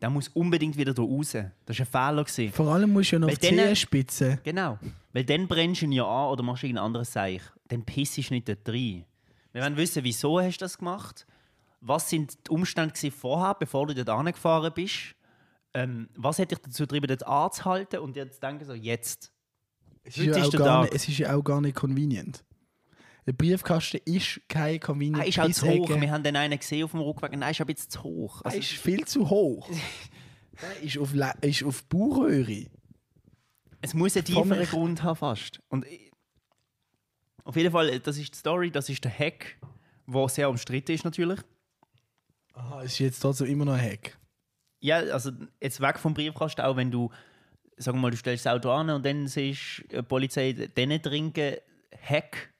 [0.00, 1.36] der muss unbedingt wieder da raus.
[1.66, 2.24] Das war ein Fehler.
[2.24, 2.52] Gewesen.
[2.52, 4.38] Vor allem musst du ja noch Weil auf die Zehenspitze.
[4.44, 4.78] Genau.
[5.12, 7.42] Weil dann brennst du ihn ja an oder machst irgendein anderes Seich.
[7.68, 9.04] Dann pissst du nicht dort rein.
[9.52, 11.26] Wir wollen wissen, wieso hast du das gemacht?
[11.80, 15.14] Was sind die Umstände vorher, bevor du dort angefahren bist?
[15.72, 19.32] Ähm, was hat dich dazu getrieben, dort anzuhalten und dir zu denken, so jetzt?
[20.02, 22.44] Es ist, ja ist auch nicht, es ist ja auch gar nicht convenient.
[23.26, 25.88] Der Briefkasten ist kein Er convenient ist halt zu hoch.
[25.88, 27.32] Wir haben den einen gesehen auf dem Rückweg.
[27.36, 28.40] Nein, ist ein bisschen zu hoch.
[28.42, 29.68] Er Also, ist viel zu hoch.
[30.60, 32.66] Der ist auf, Le- ist auf Bauchhöhe.
[33.80, 35.60] es muss einen tieferen Grund haben fast.
[35.68, 35.86] Und
[37.44, 39.56] auf jeden Fall, das ist die Story, das ist der Hack,
[40.06, 41.40] der sehr umstritten ist natürlich.
[42.54, 44.18] Aha, es ist jetzt trotzdem immer noch ein Hack.
[44.80, 47.10] Ja, also jetzt weg vom Briefkasten, auch wenn du,
[47.76, 51.56] sagen wir mal, du stellst das Auto an und dann siehst die Polizei denen trinken,
[52.02, 52.52] Hack.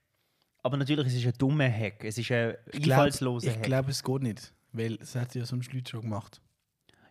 [0.63, 2.05] Aber natürlich es ist es ein dummer Hack.
[2.05, 3.63] Es ist ein Ich glaube, einfallsloser Hack.
[3.63, 4.53] glaub, es geht nicht.
[4.73, 6.41] Weil es hat ja sonst Leute schon gemacht.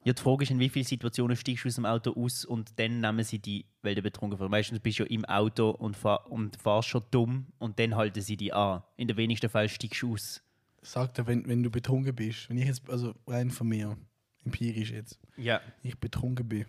[0.05, 2.79] Ja, die Frage ist, in wie vielen Situationen steigst du aus dem Auto aus und
[2.79, 4.49] dann nehmen sie die, weil du betrunken warst.
[4.49, 8.21] Meistens bist du ja im Auto und, fahr, und fahrst schon dumm und dann halten
[8.21, 8.81] sie die an.
[8.95, 10.41] In den wenigsten Fällen steigst du aus.
[10.81, 12.49] Sagt er, wenn, wenn du betrunken bist.
[12.49, 13.97] Wenn ich jetzt, also rein von mir,
[14.45, 15.59] empirisch jetzt, Ja.
[15.83, 16.65] ich betrunken bin.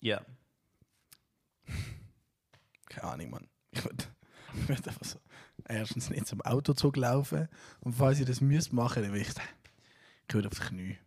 [0.00, 0.20] Ja.
[2.88, 3.48] Keine Ahnung, Mann.
[3.70, 4.04] Ich würde
[4.68, 5.18] würd einfach so
[5.66, 7.48] erstens nicht zum Auto zurücklaufen
[7.80, 9.28] und falls ich das müsste machen, dann würde ich,
[10.28, 10.98] ich würde auf die Knie.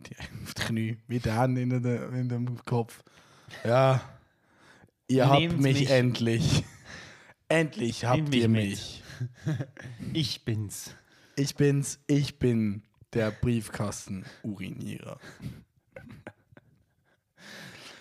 [0.00, 3.02] Die, auf die Knie, mit den Händen in, in dem Kopf.
[3.64, 4.00] Ja,
[5.08, 5.90] ihr habt Nehmt mich, mich.
[5.90, 6.64] endlich.
[7.48, 8.62] Endlich habt Nehmt mich ihr mit.
[8.70, 9.02] mich.
[10.12, 10.94] Ich bin's.
[11.36, 12.82] Ich bin's, ich bin
[13.14, 15.18] der Briefkasten-Urinierer.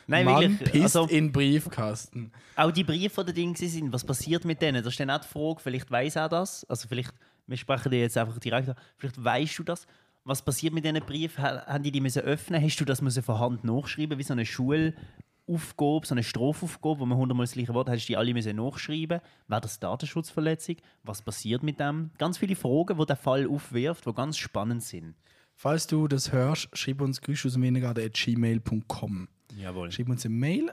[0.07, 0.71] Nein, Mann wirklich.
[0.71, 2.31] pisst Also, in Briefkasten.
[2.55, 4.83] auch die Briefe oder Dinge sind, was passiert mit denen?
[4.83, 6.63] Das ist dann auch die Frage, vielleicht weiß er das.
[6.65, 7.11] Also vielleicht,
[7.47, 9.87] wir sprechen dir jetzt einfach direkt an, vielleicht weißt du das.
[10.27, 11.43] Was passiert mit diesen Briefen?
[11.43, 12.61] Ha- Haben die die müssen öffnen?
[12.61, 17.05] Hast du das müssen von Hand nachschreiben, wie so eine Schulaufgabe, so eine Strophaufgabe, wo
[17.05, 19.21] man hundertmal das gleiche Wort hast, du die alle müssen nachschreiben?
[19.47, 20.77] Wäre das Datenschutzverletzung?
[21.03, 22.09] Was passiert mit dem?
[22.17, 25.13] Ganz viele Fragen, die der Fall aufwirft, die ganz spannend sind.
[25.53, 29.27] Falls du das hörst, schreib uns gmail.com.
[29.55, 29.91] Jawohl.
[29.91, 30.71] Schreib uns eine Mail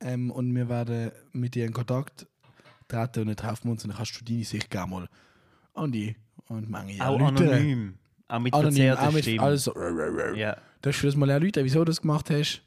[0.00, 2.26] ähm, und wir werden mit dir in Kontakt
[2.88, 5.08] treten und dann treffen wir uns und dann kannst du deine Sicht gerne mal
[5.74, 6.16] an die
[6.48, 7.48] und manche Auch erläutern.
[7.48, 7.98] anonym.
[8.28, 9.42] Auch mit Anonym, verzerrter auch mit Stimme.
[9.42, 9.74] also,
[10.36, 10.56] Ja.
[10.82, 12.62] Darfst du das mal erläutern, wieso du das gemacht hast?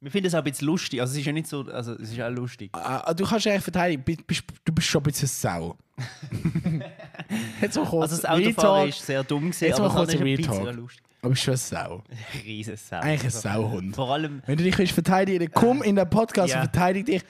[0.00, 1.00] Wir finden es auch ein bisschen lustig.
[1.00, 2.70] Also es ist ja nicht so, also es ist auch lustig.
[2.74, 5.76] Ah, du kannst eigentlich verteidigen, bist, du bist schon ein bisschen Sau.
[7.60, 10.08] Jetzt mal kurz Also das Autofahren ist sehr dumm gewesen, Jetzt aber mal das kurz
[10.10, 10.76] ein ist ein bisschen Retalk.
[10.76, 11.02] lustig.
[11.22, 12.02] aber bist schon eine Sau.
[12.44, 12.96] Riesen Sau.
[12.98, 13.94] Eigentlich ein Sauhund.
[13.96, 16.60] Vor allem, Wenn du dich willst verteidigen komm in den Podcast Ja.
[16.62, 17.22] und verteidige dich.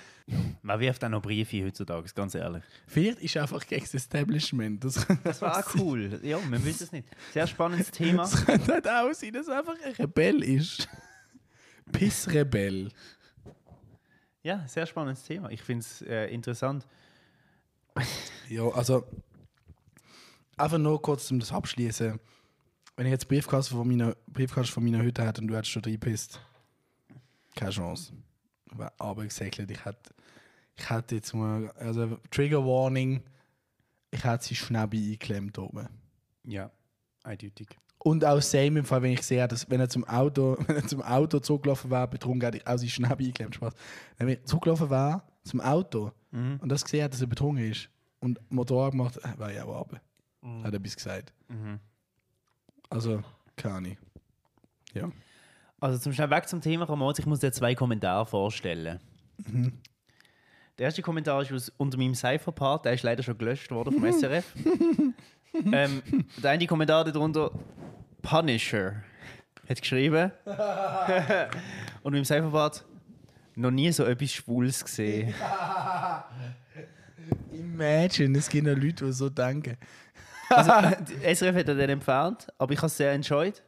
[0.63, 2.63] Man wirft auch noch Briefe heutzutage, ganz ehrlich.
[2.87, 4.83] Vielleicht ist einfach gegen das Establishment.
[4.83, 6.19] Das, Das war auch cool.
[6.23, 7.09] Ja, wir wissen es nicht.
[7.33, 8.23] Sehr spannendes Thema.
[8.23, 10.89] das könnte halt auch sein, dass einfach ein Rebell ist.
[11.93, 12.89] Pissrebell.
[14.43, 15.51] Ja, sehr spannendes Thema.
[15.51, 16.87] Ich finde es äh, interessant.
[18.49, 19.07] Ja, also
[20.57, 22.19] einfach nur kurz, um das abschließen.
[22.97, 25.83] Wenn ich jetzt Briefkasten von meiner, Briefkasten von meiner Hütte hätte und du hättest schon
[25.85, 26.41] reingepisst,
[27.57, 28.13] keine Chance.
[28.79, 30.15] Gesagt, ich hätte,
[30.77, 33.23] ich hätte jetzt mal, also Trigger Warning,
[34.11, 35.89] ich hätte sie schnell eingeklemmt oben.
[36.45, 36.71] Ja,
[37.23, 37.69] eindeutig.
[37.99, 40.87] Und auch same im Fall, wenn ich sehe, dass wenn er zum Auto, wenn er
[40.87, 43.55] zum Auto zugelaufen wäre, betrunken, hätte ich auch sie schnell eingeklemmt.
[43.55, 43.73] Spaß.
[44.19, 46.59] Wenn er zugelaufen wäre zum Auto Mhm.
[46.61, 50.01] und das gesehen hat, dass er betrunken ist und Motor gemacht, wäre ich auch runter.
[50.65, 51.33] Hat er etwas gesagt.
[51.49, 51.79] Mhm.
[52.91, 53.23] Also,
[53.57, 53.97] keine Ahnung.
[54.95, 55.11] Ja.
[55.85, 59.01] Also zum schnell weg zum Thema Ramon, ich muss dir zwei Kommentare vorstellen.
[60.79, 64.11] Der erste Kommentar ist aus, unter meinem Cypher-Part, der ist leider schon gelöscht worden vom
[64.19, 64.47] SRF.
[65.53, 66.03] ähm,
[66.43, 67.51] der eine Kommentar darunter,
[68.23, 69.03] Punisher,
[69.69, 70.33] hat geschrieben.
[72.03, 72.87] Und mit dem Cypher-Part,
[73.55, 75.35] noch nie so etwas Schwules gesehen.
[77.53, 79.77] Imagine, es gibt ja Leute, die so denken.
[80.49, 83.63] Also, SRF hat er den entfernt, aber ich habe es sehr enjoyed.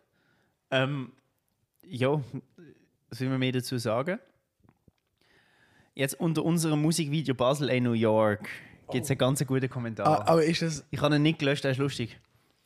[0.71, 1.13] Ähm,
[1.89, 2.21] ja,
[3.11, 4.19] was will man mehr dazu sagen?
[5.95, 8.49] Jetzt unter unserem Musikvideo Basel in New York
[8.91, 10.07] gibt es einen ganz guten Kommentar.
[10.07, 10.85] Ah, aber ist das.
[10.91, 12.19] ich habe ihn nicht gelöscht, der ist lustig.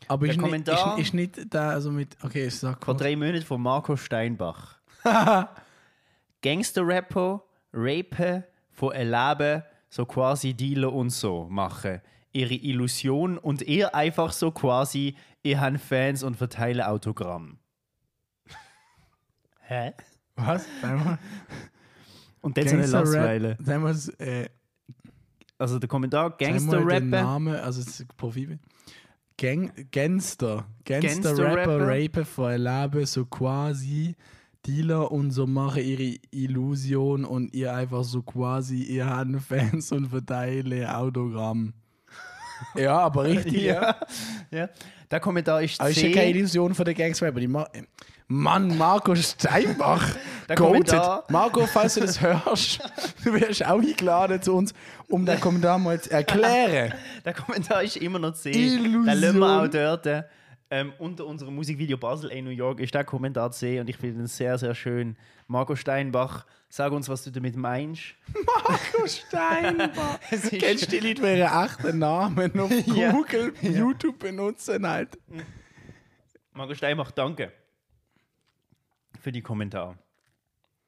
[0.08, 2.16] Aber Der ist, Kommentar- Nicht, ist, ist nicht da, also mit.
[2.22, 4.78] Okay, ich sag Vor drei Monaten von Marco Steinbach.
[6.42, 12.00] Gangster-Rapper, Rape von Erleben, so quasi Dealer und so machen.
[12.32, 17.58] Ihre Illusion und ihr einfach so quasi, ihr habt Fans und verteile Autogramm.
[19.70, 19.92] Hä?
[20.34, 20.66] Was?
[20.82, 21.18] Sag mal.
[22.40, 22.86] Und dann so eine.
[22.86, 23.56] Lastweile.
[23.62, 24.48] Sag mal, äh,
[25.58, 27.04] Also der Kommentar, Gangster-Rapper.
[27.04, 28.58] Namen, also das Profil.
[29.36, 30.66] Gang, Gangster.
[30.84, 31.86] Gangster Gangster-Rapper.
[31.86, 34.16] Rapper, Raper vor Leben, so quasi
[34.66, 40.08] Dealer und so machen ihre Illusion und ihr einfach so quasi, ihr habt Fans und
[40.08, 41.74] verteile Autogramm.
[42.74, 43.94] ja, aber richtig, ja.
[44.50, 44.68] Ja.
[45.10, 47.40] Der Kommentar ist Aber ist ja keine Illusion von der Gangster Rapper.
[47.40, 47.68] Die ma
[48.32, 50.14] Mann, Marco Steinbach.
[50.54, 51.02] Goated.
[51.30, 52.78] Marco, falls du das hörst,
[53.24, 54.72] du wirst auch eingeladen zu uns,
[55.08, 56.94] um den Kommentar mal zu erklären.
[57.24, 58.52] Der Kommentar ist immer noch C.
[58.52, 59.04] Illusion.
[59.06, 60.26] Den lassen wir auch dort.
[60.70, 64.20] Ähm, unter unserem Musikvideo Basel in New York ist der Kommentar C und ich finde
[64.22, 65.16] ihn sehr, sehr schön.
[65.48, 68.14] Marco Steinbach, sag uns, was du damit meinst.
[68.46, 70.20] Marco Steinbach.
[70.28, 73.10] Kennst du die Leute, die ihren echten Namen auf Ja.
[73.10, 74.88] Google, YouTube benutzen?
[74.88, 75.18] Halt.
[76.52, 77.50] Marco Steinbach, danke
[79.20, 79.96] für die Kommentare.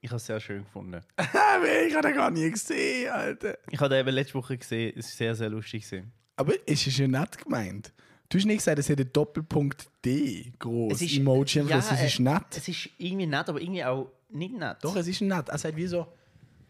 [0.01, 1.01] Ich habe es sehr schön gefunden.
[1.19, 3.57] ich habe den gar nie gesehen, Alter.
[3.71, 5.85] Ich habe den eben letzte Woche gesehen, es war sehr, sehr lustig.
[5.89, 6.13] Gewesen.
[6.37, 7.93] Aber es ist ja nett gemeint.
[8.29, 10.95] Du hast nicht gesagt, es hat einen Doppelpunkt D groß.
[10.95, 12.45] Es ist- Emoji, ja, das ist äh, nett.
[12.57, 14.79] Es ist irgendwie nett, aber irgendwie auch nicht nett.
[14.81, 15.49] Doch, es ist nett.
[15.51, 16.07] Er sagt wie so,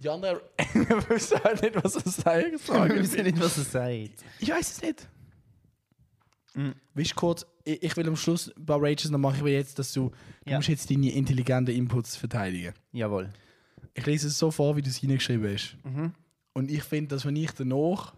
[0.01, 0.41] die anderen
[0.75, 2.47] wir wissen halt nicht, was er sagt.
[2.55, 2.99] ich sagen.
[2.99, 4.25] weiß nicht, was er sagt.
[4.41, 5.09] Ich weiß es nicht.
[6.55, 6.75] Mhm.
[6.95, 9.93] Willst du kurz, ich, ich will am Schluss bei Rages noch machen wir jetzt, dass
[9.93, 10.11] du,
[10.45, 10.57] du Ja.
[10.57, 12.75] musst jetzt deine intelligenten Inputs verteidigen.
[12.93, 13.33] Jawohl.
[13.95, 15.77] Ich lese es so vor, wie du es hineingeschrieben hast.
[15.85, 16.13] Mhm.
[16.55, 18.15] Und ich finde, dass wenn ich danach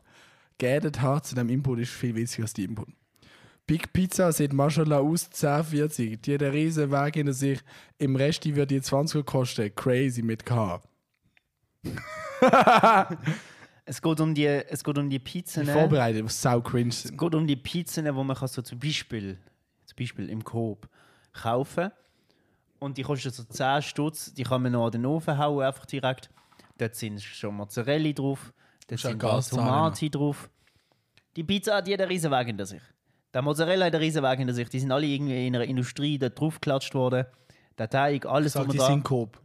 [0.59, 2.89] geaddet habe zu dem Input, ist viel witziger als die Input.
[3.67, 6.21] Big Pizza sieht Maschallah aus 1040.
[6.21, 7.61] Die hat einen riesen Weg hinter sich.
[7.99, 9.75] Im Rest die wird die 20 kosten.
[9.75, 10.83] Crazy mit K.
[13.87, 15.67] Es geht um die, es geht um die Pizzen.
[15.67, 17.13] Vorbereitet, was sau cringe sind.
[17.13, 19.39] Es geht um die Pizzen, wo man kann so zum Beispiel,
[19.85, 20.89] zum Beispiel im Coop
[21.33, 21.91] kaufen
[22.79, 25.87] und die kosten so 10 Stutz, die kann man noch an den Ofen hauen, einfach
[25.87, 26.31] direkt.
[26.79, 28.53] Dort sind schon Mozzarella drauf,
[28.89, 30.51] dort sind Gas zahlen Tomate drauf.
[31.37, 32.83] Die Pizza hat jeder riesen Weg hinter sich.
[33.33, 34.69] Der Mozzarella hat einen riesen Weg hinter sich.
[34.69, 37.27] Die sind alle irgendwie in einer Industrie dort draufgeklatscht worden.
[37.77, 38.93] Der Teig, alles Sag, die dran.
[38.93, 39.41] sind Coop.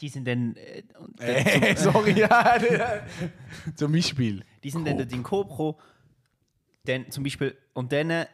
[0.00, 0.82] Die sind dann, äh,
[1.18, 2.60] Äh, sorry, ja.
[3.74, 4.44] Zum Beispiel.
[4.62, 5.02] Die sind dann Coop.
[5.08, 5.74] dort in Coop gekommen.
[6.84, 8.26] Dann zum Beispiel, und dann äh,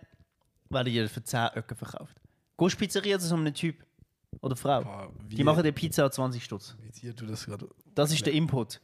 [0.70, 2.16] werden die für 10 Öcken verkauft.
[2.56, 3.84] Gehst Pizzeria zu so einem Typ
[4.40, 4.82] oder Frau?
[4.82, 6.76] Boah, die machen die Pizza an 20 Stutz.
[6.80, 7.68] Wie du das gerade?
[7.94, 8.80] Das ist der Input.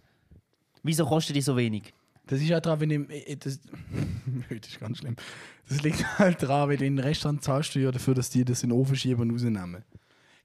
[0.83, 1.95] Wieso kostet die so wenig?
[2.27, 2.95] Das ist halt dran, wenn du.
[3.15, 3.59] äh, Das,
[4.49, 5.17] das ist ganz schlimm.
[5.69, 8.63] Das liegt halt dran, wenn du in Restaurant zahlst du ja dafür, dass die das
[8.63, 9.83] in den Ofen schieben und rausnehmen.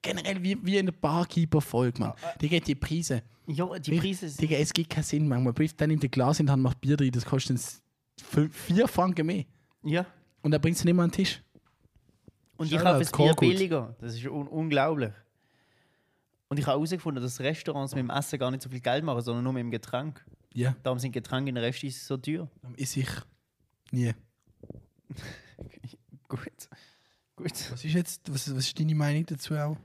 [0.02, 2.14] Generell wie, wie in der Barkeeper-Folge, Mann.
[2.40, 3.22] Die geht die Preise.
[3.48, 4.42] Ja, die Preise sind.
[4.42, 5.54] Digga, es gibt keinen Sinn, manchmal.
[5.54, 7.82] Brief, dann nimmt der Glas in die Hand, macht Bier drin, das kostet uns
[8.22, 9.44] fün- vier Franken mehr.
[9.84, 10.06] Ja.
[10.42, 11.42] Und er bringt es nicht mehr an den Tisch.
[12.58, 13.96] Und ich kaufe das Bier billiger.
[14.00, 15.12] Das ist un unglaublich.
[16.48, 19.22] Und ich habe herausgefunden, dass Restaurants mit dem Essen gar nicht so viel Geld machen,
[19.22, 20.24] sondern nur mit dem Getränk.
[20.54, 22.50] Ja, Darum sind Getränke in der Rest so teuer.
[22.62, 23.10] dann ist ich
[23.92, 24.14] nie.
[26.28, 26.42] Gut.
[27.36, 27.72] Gut.
[27.72, 29.78] Was ist jetzt, was, was ist deine Meinung dazu auch?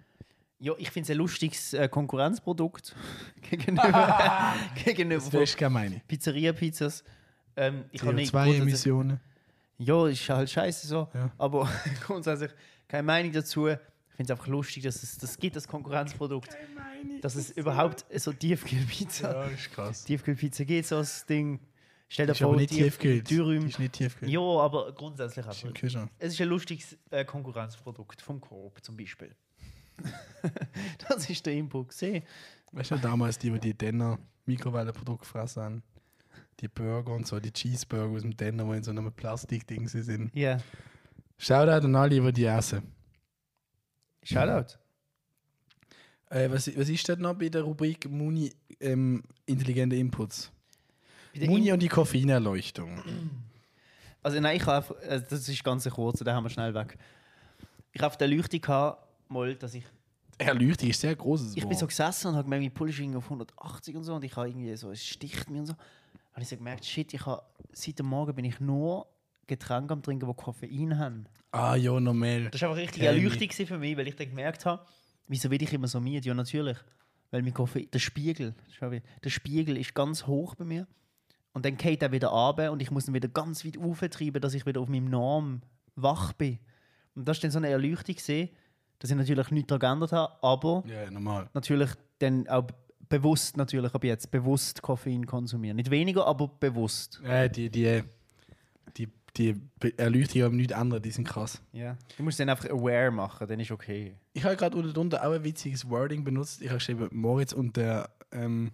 [0.59, 2.95] Ja, ich finde es ein lustiges äh, Konkurrenzprodukt
[3.51, 6.01] gegenüber, gegenüber Das keine Meinung.
[6.07, 7.05] Pizzeria-Pizzas.
[7.57, 9.21] Ähm, ich habe nicht CO2-Emissionen.
[9.79, 11.09] Ja, ist halt scheiße so.
[11.14, 11.31] Ja.
[11.38, 11.69] Aber
[12.07, 12.51] grundsätzlich
[12.88, 13.69] keine Meinung dazu.
[13.69, 13.79] Ich
[14.17, 16.57] finde es einfach lustig, dass es das gibt, das Konkurrenzprodukt.
[17.21, 20.05] Dass es überhaupt so Tiefkühlpizza, Ja, ist krass.
[20.05, 21.59] Tiefkühlpizza geht, so das Ding.
[22.09, 23.29] Stell dir vor, nicht tiefkühlt.
[23.29, 23.67] Dürüm.
[23.67, 24.31] Ist nicht tiefkühlt.
[24.31, 25.69] Ja, aber grundsätzlich einfach.
[26.19, 29.35] Es ist ein lustiges äh, Konkurrenzprodukt vom Coop zum Beispiel.
[31.09, 32.24] das ist der Input gesehen.
[32.72, 35.83] Weißt du, damals die, die die Denner Mikrowellenprodukt gefressen haben?
[36.61, 40.35] Die Burger und so, die Cheeseburger aus dem Denner, die in so einem Plastikding sind.
[40.35, 40.59] Ja.
[41.38, 42.83] Shoutout an alle, die die essen.
[44.22, 44.78] Shoutout.
[46.30, 50.50] Äh, was, was ist denn noch bei der Rubrik Muni ähm, intelligente Inputs?
[51.35, 53.02] Muni In- und die Koffeinerleuchtung.
[54.22, 56.96] Also nein, ich habe also das ist ganz kurz, da haben wir schnell weg.
[57.92, 58.59] Ich habe auf der Leuchte
[59.29, 59.85] mal, dass ich,
[60.39, 63.19] Erleuchtung ist sehr großes ich bin so gesessen und habe gemerkt, mein Puls ist irgendwie
[63.19, 65.75] auf 180 und so und ich habe irgendwie so, es sticht mir und so.
[66.37, 69.07] Und ich so gemerkt, shit, ich habe, seit dem Morgen bin ich nur
[69.47, 71.27] Getränke am trinken, die Koffein haben.
[71.53, 72.51] Ah, ja, normal.
[72.51, 73.03] Das war einfach richtig.
[73.03, 74.85] Erleuchtung für mich, weil ich dann gemerkt habe,
[75.29, 76.27] wieso will ich immer so müde?
[76.27, 76.79] Ja, natürlich.
[77.31, 80.89] Weil mein Koffein, der Spiegel, der Spiegel ist ganz hoch bei mir.
[81.53, 84.55] Und dann geht er wieder runter und ich muss ihn wieder ganz weit auftreiben, dass
[84.55, 85.63] ich wieder auf meinem Norm
[85.95, 86.59] wach bin.
[87.15, 88.49] Und das war dann so eine Erleuchtung, gewesen,
[88.98, 91.48] dass ich natürlich nichts daran geändert habe, aber Ja, normal.
[91.54, 92.66] natürlich dann auch
[93.09, 95.76] bewusst, natürlich ab jetzt, bewusst Koffein konsumieren.
[95.76, 97.20] Nicht weniger, aber bewusst.
[97.24, 98.02] Äh, die, die,
[98.96, 99.54] die, die
[99.98, 101.61] Erleuchtung haben nichts anderes, die sind krass.
[101.72, 101.96] Ja.
[102.16, 104.16] Du musst dann einfach aware machen, dann ist okay.
[104.33, 106.62] Ich habe gerade drunter auch ein witziges Wording benutzt.
[106.62, 108.70] Ich habe geschrieben, Moritz und der ähm,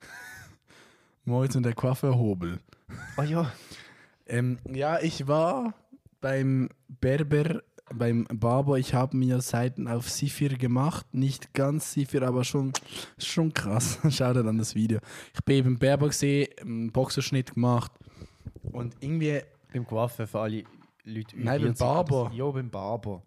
[1.24, 2.60] Moritz und der Coiffeurhobel.
[3.16, 3.52] Oh ja.
[4.26, 5.74] Ähm, ja, ich war
[6.20, 7.60] beim Berber,
[7.92, 8.78] beim Barber.
[8.78, 11.06] Ich habe mir Seiten auf Sifir gemacht.
[11.12, 12.72] Nicht ganz Sifir, aber schon,
[13.18, 13.98] schon krass.
[14.10, 15.00] Schaut dann das Video.
[15.34, 17.92] Ich bin beim Berber gesehen, einen Boxerschnitt gemacht.
[18.62, 19.40] Und irgendwie,
[19.72, 20.64] Beim Coiffeur für alle
[21.04, 21.78] Leute Nein, beim 40.
[21.78, 22.30] Barber.
[22.34, 23.22] Ja, beim Barber.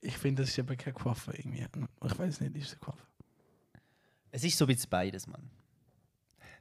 [0.00, 1.64] ich finde, das ist aber kein Coiffeur irgendwie.
[2.04, 3.06] Ich weiß nicht, ist es ein Coiffeur?
[4.32, 5.50] Es ist so ein bisschen beides, Mann.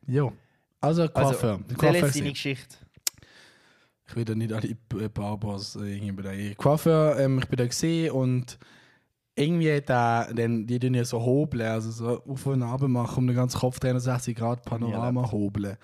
[0.07, 0.33] Jo.
[0.81, 1.23] Also Coiffeur.
[1.23, 2.77] Also, Der erzähl Coiffeur jetzt deine Geschichte.
[4.09, 4.75] Ich will da nicht alle
[5.09, 6.57] Barbers äh, irgendwie beleidigen.
[6.57, 8.57] Coiffeur, ähm, ich bin da gesehen und
[9.35, 13.27] irgendwie da, denn die tun ja so hobeln, also so auf und ab machen, um
[13.27, 15.77] den ganzen Kopf 360 Grad Panorama hobeln.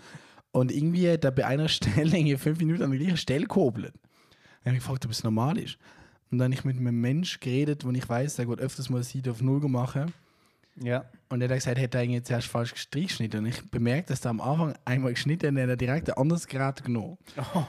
[0.52, 3.94] Und irgendwie da bei einer Stelle, irgendwie fünf Minuten an der gleichen Stelle gehobelt.
[3.94, 5.78] Dann habe ich mich gefragt, ob es normal ist.
[6.32, 9.04] Und dann habe ich mit einem Mensch geredet, wo ich weiß, der geht öfters mal
[9.04, 10.12] Seite auf Null machen.
[10.82, 11.06] Ja.
[11.30, 13.40] Und er hat gesagt, er hätte eigentlich zuerst falsch geschnitten.
[13.40, 16.18] Und ich bemerkt, dass er am Anfang einmal geschnitten hat, und er hat direkt ein
[16.18, 17.18] anderes Gerät genommen.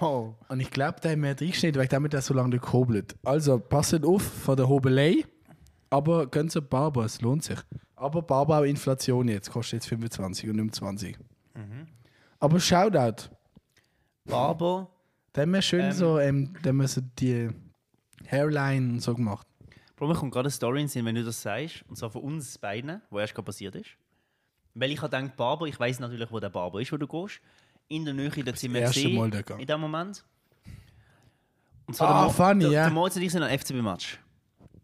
[0.00, 0.34] Oh.
[0.48, 3.14] Und ich glaube, da haben wir reingeschnitten, weil damit er so lange gehobelt.
[3.24, 5.24] Also, passt auf vor der Hobelei,
[5.90, 7.58] aber gönnt zur Barber, es lohnt sich.
[7.94, 11.18] Aber Barber auch Inflation jetzt, kostet jetzt 25 und nicht mehr 20.
[12.38, 13.30] Aber Shoutout,
[14.26, 14.90] Barber.
[15.32, 15.92] da haben wir schön Ähm.
[15.92, 17.48] so, ähm, da haben wir so die
[18.26, 19.46] Hairline und so gemacht.
[19.96, 21.84] Bro, mir kommt gerade eine Story in den Sinn, wenn du das sagst.
[21.88, 23.90] Und zwar von uns beiden, wo erst gerade passiert ist.
[24.74, 27.40] Weil ich habe gedacht, Barber, ich weiß natürlich, wo der Barber ist, wo du gehst.
[27.88, 29.60] In der Nähe, da sind wir gesehen, Mal gegangen.
[29.60, 30.24] in dem Moment.
[31.86, 32.82] Und Ah, der Mo- funny, der, ja.
[32.84, 34.18] Der Moritz und ich sind am FCB-Match.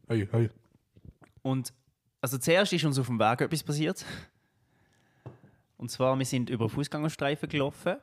[0.08, 0.50] Hey, hey.
[1.42, 1.72] Und
[2.20, 4.04] also zuerst ist uns auf dem Weg etwas passiert.
[5.76, 7.96] Und zwar, wir sind über Fußgängerstreifen gelaufen.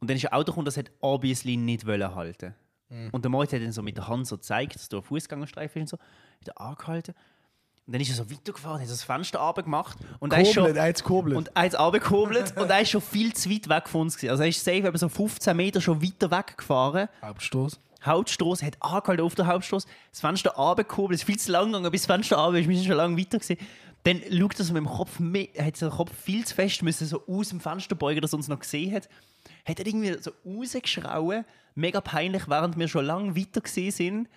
[0.00, 2.54] Und dann ist ein Auto gekommen, das hat obviously nicht wollen halten.
[3.12, 5.82] Und der Moritz hat dann so mit der Hand so gezeigt, dass da ein Fußgängerstreifen
[5.82, 6.04] ist und so.
[6.40, 7.14] Hat er angehalten.
[7.86, 9.96] Und dann ist er so weitergefahren, hat das Fenster runtergemacht.
[10.18, 11.36] Und er ist schon, hat's gehobelt.
[11.36, 14.16] und hat es runtergekurbelt und er ist schon viel zu weit weg von uns.
[14.16, 14.30] Gewesen.
[14.30, 17.08] Also er ist safe etwa so 15 Meter schon weiter weggefahren.
[17.22, 17.80] Hauptstoß.
[18.04, 21.90] Hauptstraße, hat angehalten auf der Hauptstraße, das Fenster runtergekurbelt, es ist viel zu lang gegangen,
[21.90, 23.56] bis das Fenster runter ist, wir sind schon lange weiter gewesen.
[24.04, 27.24] Dann schaut er so mit dem Kopf, hat den Kopf viel zu fest müssen so
[27.26, 29.08] aus dem Fenster beugen, dass er uns noch gesehen hat.
[29.64, 34.28] Hat er irgendwie so rausgeschrauen, mega peinlich, während wir schon lange weiter sind.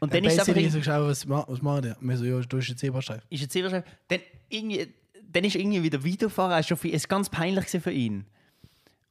[0.00, 1.96] Und dann ist es einfach Basically so geschaut, was, was macht er?
[2.00, 3.24] Wir so, ja, du hast einen Zebrastreifen.
[3.42, 3.90] ist sehr wahrscheinlich.
[4.08, 4.94] Dann, irgendwie,
[5.30, 6.58] dann ist irgendwie wieder weitergefahren.
[6.58, 8.24] Es war war ganz peinlich für ihn.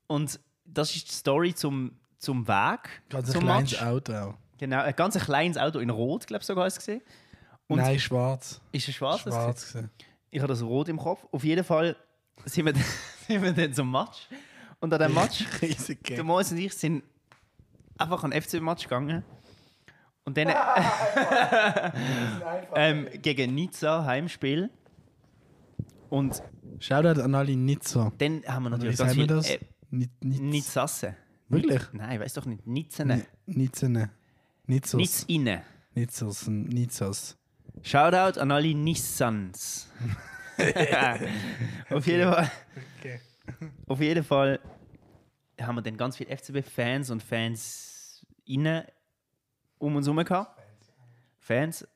[0.07, 3.01] Und das ist die Story zum, zum Weg.
[3.09, 3.83] Ganz ein zum kleines Match.
[3.83, 4.33] Auto auch.
[4.57, 7.01] Genau, ein ganz kleines Auto in Rot, glaube ich, sogar es gesehen.
[7.67, 8.59] Und- Nein, schwarz.
[8.71, 9.21] Ist es schwarz?
[9.21, 9.77] Schwarz.
[10.31, 11.25] Ich habe das Rot im Kopf.
[11.31, 11.95] Auf jeden Fall
[12.45, 12.73] sind wir,
[13.27, 14.27] sind wir dann zum Match.
[14.81, 16.23] Und an dem Match, Riesig der.
[16.23, 17.03] Moritz und ich sind
[17.97, 19.23] einfach an den FC-Match gegangen.
[20.23, 20.47] Und dann
[22.75, 24.69] ähm, gegen Nizza Heimspiel.
[26.09, 26.41] Und
[26.79, 28.11] Shoutout an alle Nizza.
[28.17, 29.35] dann haben wir natürlich ganz sagen wir viel.
[29.35, 29.49] das?
[29.49, 29.59] Äh,
[29.91, 31.15] Ni- Niz- Nizzasse.
[31.49, 31.81] Wirklich?
[31.93, 32.65] Nein, weiß doch nicht.
[32.67, 33.25] Nizzene.
[33.47, 34.11] Ni- Nizzene.
[34.67, 34.99] Nizzos.
[34.99, 35.63] Nizzine.
[35.95, 36.47] Nizzos.
[36.47, 37.37] Nizzos.
[37.81, 39.87] Shoutout an alle Nissans.
[41.89, 42.51] auf jeden Fall.
[42.99, 43.19] Okay.
[43.87, 44.59] Auf jeden Fall
[45.59, 48.83] haben wir dann ganz viele FCB-Fans und Fans innen
[49.77, 50.61] um uns herum gehabt.
[51.37, 51.87] Fans.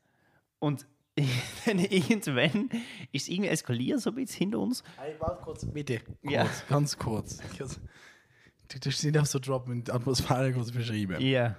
[0.59, 0.85] Und
[1.65, 2.69] dann irgendwann
[3.11, 4.83] ist es irgendwie eskaliert, so ein bisschen hinter uns.
[4.97, 5.99] Hey, warte kurz, bitte.
[5.99, 6.47] Kurz, Ja.
[6.69, 7.37] ganz kurz.
[8.69, 11.21] Du tust nicht auf so Drop und die Atmosphäre kurz beschreiben.
[11.21, 11.55] Ja.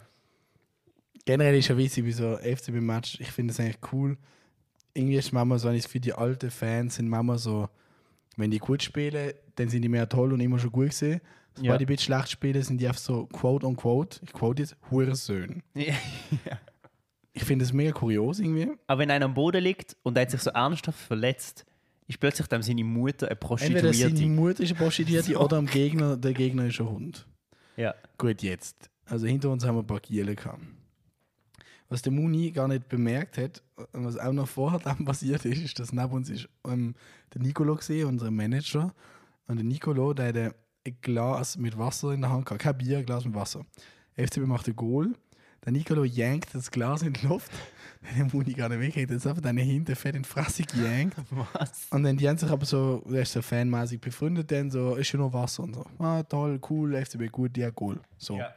[1.24, 4.18] Generell ist ja witzig, wie so FCB-Match, ich finde es eigentlich cool.
[4.92, 7.68] Irgendwie ist manchmal so, wenn ich für die alten Fans sind manchmal so,
[8.36, 11.20] wenn die gut spielen, dann sind die mehr toll und immer schon gut gesehen.
[11.54, 11.78] Sobald Ja.
[11.78, 14.76] die ein bisschen schlecht spielen, sind die einfach so, quote on quote, ich quote jetzt,
[14.90, 15.62] Hurensöhne.
[15.74, 15.94] ja.
[17.32, 18.70] Ich finde es mega kurios irgendwie.
[18.86, 21.64] Aber wenn einer am Boden liegt und er hat sich so ernsthaft verletzt,
[22.06, 24.26] ist plötzlich dann seine Mutter eine Entweder seine Prostituierte.
[24.28, 25.40] Mutter ist eine Prostituierte So.
[25.40, 27.26] oder am Gegner, der Gegner ist ein Hund.
[27.76, 27.94] Ja.
[28.18, 28.90] Gut, jetzt.
[29.06, 30.60] Also hinter uns haben wir ein paar Giele gehabt.
[31.88, 33.62] Was der Muni gar nicht bemerkt hat,
[33.92, 36.94] und was auch noch vorher dann passiert ist, ist, dass neben uns ist ähm,
[37.34, 38.94] der Nicolo gesehen, unser Manager.
[39.46, 40.36] Und der Nicolo, der hat
[40.86, 42.62] ein Glas mit Wasser in der Hand gehabt.
[42.62, 43.64] Kein Bier, ein Glas mit Wasser.
[44.16, 45.14] FCB macht ein Goal.
[45.64, 47.50] Der Nicolo jankt das Glas in die Luft.
[48.18, 51.16] Der Muni gar nicht weg, hat jetzt einfach deine Hände fett in die Fresse gejankt.
[51.30, 51.86] Was?
[51.90, 55.10] Und dann die haben sich aber so, der ist so fanmäßig befreundet, dann so, ist
[55.10, 55.86] ja noch Wasser und so.
[55.98, 57.98] Ah, toll, cool, FCB gut, ja, cool.
[58.18, 58.36] So.
[58.36, 58.52] Ja.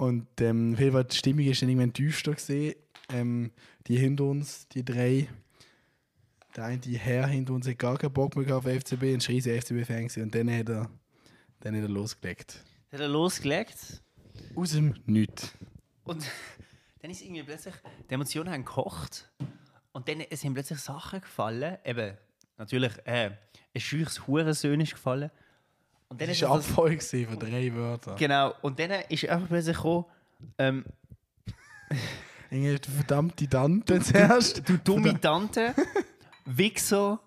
[0.00, 2.74] Und ähm, auf jeden Fall, die Stimmung ist dann irgendwann düster gesehen.
[3.10, 3.50] Ähm,
[3.86, 5.28] die hinter uns, die drei,
[6.56, 9.60] der eine die Herr hinter uns hat gar keinen Bock mehr auf FCB, ein riesiger
[9.60, 10.22] FCB-Fan gewesen.
[10.22, 10.90] und dann hat er,
[11.60, 12.64] dann hat er losgelegt.
[12.90, 14.02] Hat er losgelegt
[14.54, 15.52] Aus dem Nichts.
[16.04, 16.24] und
[17.02, 17.74] dann ist irgendwie plötzlich,
[18.08, 19.30] die Emotionen haben gekocht
[19.92, 22.16] und dann es sind plötzlich Sachen gefallen, eben,
[22.56, 23.32] natürlich, äh,
[23.74, 25.30] ein scheuches Hurensöhn ist gefallen.
[26.10, 28.16] Und dann Das ist war ein das, Abfall gewesen von drei Wörtern.
[28.16, 30.04] genau, und dann ist einfach plötzlich gekommen,
[30.58, 30.84] ähm,
[32.50, 34.68] Irgendwie verdammte Tante zuerst.
[34.68, 35.74] du dumme Tante,
[36.44, 37.20] Wichser,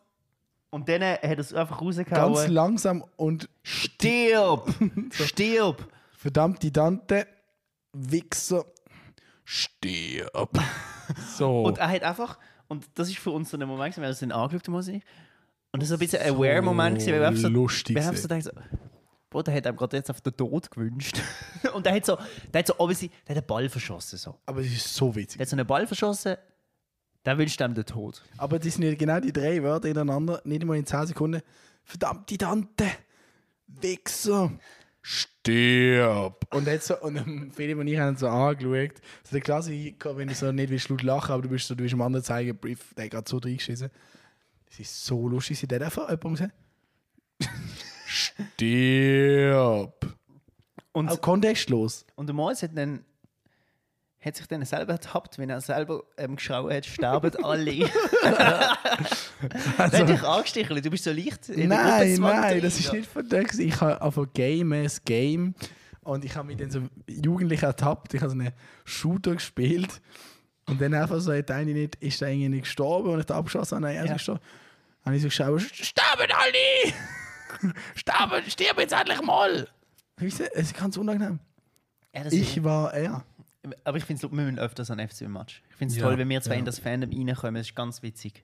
[0.69, 2.51] und dann hat er es einfach Ganz rausgehauen.
[2.51, 4.67] langsam und Stirb!
[5.11, 5.87] Stirb!
[6.17, 7.27] verdammte Tante,
[7.93, 8.65] Wichser,
[9.45, 10.59] stirb.
[11.37, 11.63] So.
[11.63, 14.19] Und er hat einfach, und das ist für uns so ein Moment, wir haben uns
[14.19, 15.03] dann angeschaut, muss ich.
[15.73, 17.95] Und das so ein bisschen ein Aware-Moment, gewesen, weil wir so, lustig.
[17.95, 18.51] wir haben so gedacht, so,
[19.31, 21.19] Bro, der hat einem gerade jetzt auf den Tod gewünscht.
[21.73, 22.15] und der hat so,
[22.53, 24.19] der hat so, obviously, der hat einen Ball verschossen.
[24.19, 24.35] So.
[24.45, 25.39] Aber es ist so witzig.
[25.39, 26.35] Der hat so einen Ball verschossen,
[27.25, 28.21] der wünscht einem den Tod.
[28.37, 31.41] Aber das sind ja genau die drei Wörter hintereinander, nicht einmal in 10 Sekunden.
[31.83, 32.85] Verdammte Tante,
[33.65, 34.51] Wichser,
[35.01, 36.45] stirb.
[36.53, 39.01] Und, jetzt so, und ähm, Philipp und ich haben so angeschaut.
[39.23, 41.81] So der Klassiker, wenn du so nicht willst, laut lachen, aber du bist so, du
[41.81, 43.89] bist am anderen zeigen, Brief, der hat gerade so reingeschissen.
[44.75, 45.59] Das ist so lustig.
[45.59, 46.53] Sie hat einfach jemand gesagt,
[48.05, 50.17] stirb.
[50.91, 52.05] Und, Auch kontextlos.
[52.15, 53.03] und der Moritz hat dann
[54.19, 57.89] hat sich dann selber ertappt, wenn er selber ähm, geschrien hat, sterben alle.
[58.23, 58.77] Der
[59.77, 63.43] hat dich angestichelt, du bist so leicht Nein, nein, das ist nicht von der.
[63.43, 63.67] gewesen.
[63.67, 65.55] Ich habe einfach Game as Game
[66.03, 68.13] und ich habe mich dann so jugendlich ertappt.
[68.13, 68.53] Ich habe so einen
[68.85, 70.01] Shooter gespielt
[70.69, 73.35] und dann einfach so hat eine nicht, ist da irgendwie nicht gestorben und ich da
[73.37, 74.13] abgeschossen habe, nein, er ist Ja.
[74.15, 74.41] gestorben.
[75.05, 77.73] Habe ich so geschaut, sterben alle!
[77.95, 79.67] sterben, stirb jetzt endlich mal!
[80.17, 81.39] Es ist ganz unangenehm.
[82.13, 83.25] Ja, Ich war er.
[83.83, 85.63] Aber ich finde es, wir müssen öfters an FC-Match.
[85.69, 86.59] Ich finde es Ja, toll, wenn wir zwei ja.
[86.59, 87.55] in das Fandom reinkommen.
[87.55, 88.43] Das ist ganz witzig.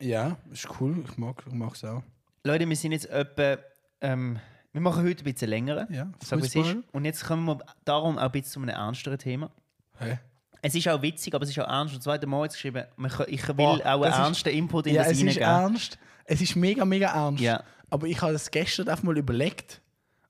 [0.00, 1.04] Ja, ist cool.
[1.08, 2.02] Ich mag es auch.
[2.44, 3.58] Leute, wir sind jetzt etwa.
[4.00, 4.38] Ähm,
[4.72, 5.90] wir machen heute ein bisschen länger.
[5.90, 6.76] Ja, Sag, es Fußball.
[6.78, 6.88] ist.
[6.92, 9.50] Und jetzt kommen wir darum auch ein bisschen zu einem ernsteren Thema.
[9.98, 10.18] Hä?
[10.62, 11.94] Es ist auch witzig, aber es ist auch ernst.
[11.94, 12.84] Und der Moritz geschrieben,
[13.28, 15.42] ich will Boah, auch einen das ist- ernsten Input in Ja, das es ist reingeben.
[15.48, 15.98] ernst.
[16.24, 17.42] Es ist mega, mega ernst.
[17.42, 17.62] Ja.
[17.90, 19.80] Aber ich habe es gestern einfach mal überlegt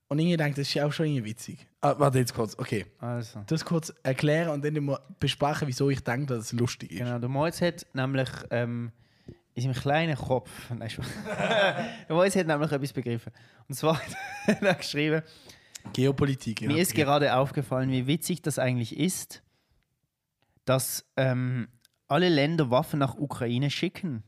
[0.08, 1.66] und irgendwie gedacht, das ist auch schon irgendwie witzig.
[1.80, 2.86] Ah, warte jetzt kurz, okay.
[2.98, 3.40] Also.
[3.46, 6.98] Das kurz erklären und dann immer besprechen, wieso ich denke, dass es lustig ist.
[6.98, 8.92] Genau, der Moritz hat nämlich ähm,
[9.54, 10.50] in seinem kleinen Kopf.
[10.70, 10.88] Nein,
[12.08, 13.32] der Moritz hat nämlich etwas begriffen.
[13.68, 14.00] Und zwar
[14.46, 15.22] hat er geschrieben,
[15.92, 16.60] Geopolitik.
[16.60, 16.68] ja.
[16.68, 19.42] Mir ist gerade aufgefallen, wie witzig das eigentlich ist,
[20.68, 21.68] dass ähm,
[22.08, 24.22] alle Länder Waffen nach Ukraine schicken.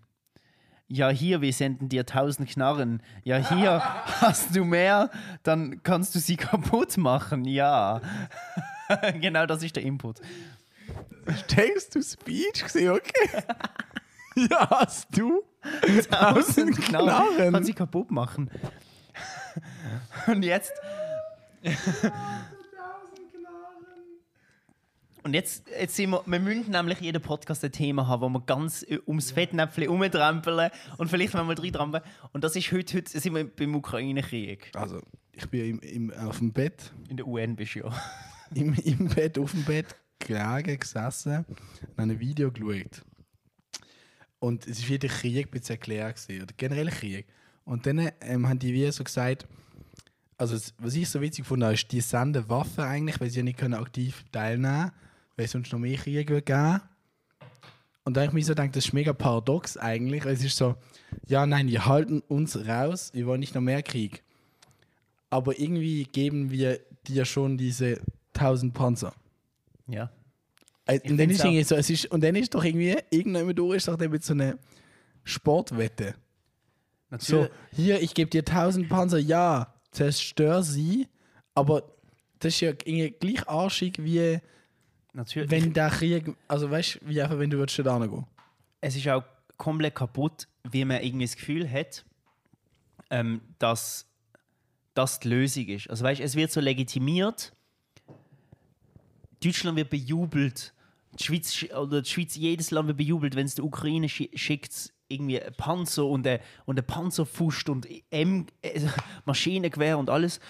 [0.88, 3.02] Ja, hier, wir senden dir tausend Knarren.
[3.22, 3.80] Ja, hier
[4.20, 5.10] hast du mehr,
[5.42, 7.44] dann kannst du sie kaputt machen.
[7.44, 8.00] Ja.
[9.20, 10.20] genau das ist der Input.
[11.56, 13.44] Denkst du Speech gesehen, okay?
[14.50, 15.42] ja, hast du?
[16.10, 17.06] Tausend Knarren.
[17.06, 17.52] Knarren.
[17.52, 18.50] Kann sie kaputt machen.
[20.26, 20.72] Und jetzt.
[25.22, 28.40] Und jetzt, jetzt sind wir, wir müssen nämlich jeden Podcast ein Thema haben, wo wir
[28.40, 32.02] ganz äh, ums Fettnäpfchen umtrampeln und vielleicht mal drin trampeln.
[32.32, 34.70] Und das ist heute, heute sind wir beim Ukraine-Krieg.
[34.74, 35.00] Also,
[35.32, 38.02] ich bin im, im, auf dem Bett, In der UN bist du ja.
[38.54, 41.44] im, im Bett, auf dem Bett gelegen, gesessen
[41.96, 43.02] und ein Video geschaut.
[44.38, 47.26] Und es war wieder Krieg ein erklärt, oder generell Krieg.
[47.64, 49.46] Und dann ähm, haben die wie so gesagt,
[50.38, 53.58] also was ich so witzig fand, ist, die senden Waffen eigentlich, weil sie ja nicht
[53.58, 54.92] können aktiv teilnehmen können,
[55.40, 56.82] weil es sonst noch mehr Krieg würde geben.
[58.04, 60.74] Und da habe ich mir so gedacht, das ist mega paradox eigentlich, es ist so,
[61.28, 64.22] ja, nein, wir halten uns raus, wir wollen nicht noch mehr Krieg.
[65.30, 68.02] Aber irgendwie geben wir dir schon diese
[68.34, 69.14] 1000 Panzer.
[69.86, 70.10] Ja.
[70.84, 73.78] Äh, Und dann, ist irgendwie so, es ist, und dann ist doch irgendwie, irgendjemand durch
[73.78, 74.58] ist doch dann mit so einer
[75.24, 76.16] Sportwette.
[77.16, 77.50] So, Natürlich.
[77.76, 81.08] hier, ich gebe dir 1000 Panzer, ja, zerstör sie,
[81.54, 81.84] aber
[82.40, 84.40] das ist ja irgendwie gleich arschig wie
[85.12, 85.50] natürlich.
[85.50, 88.26] Wenn der Krieg, also weißt du, wie einfach, wenn du würdest da hingehen.
[88.80, 89.24] es ist auch
[89.56, 92.04] komplett kaputt, wie man irgendwie das Gefühl hat,
[93.10, 94.06] ähm, dass
[94.94, 95.88] das die Lösung ist.
[95.90, 97.52] Also weißt, es wird so legitimiert.
[99.42, 100.72] Deutschland wird bejubelt.
[101.18, 104.30] Die Schweiz sch- oder die Schweiz, jedes Land wird bejubelt, wenn es der Ukraine schi
[104.34, 108.80] schickt irgendwie ein Panzer und ein, und ein Panzerfust und M äh,
[109.24, 110.40] Maschinengewehr und alles.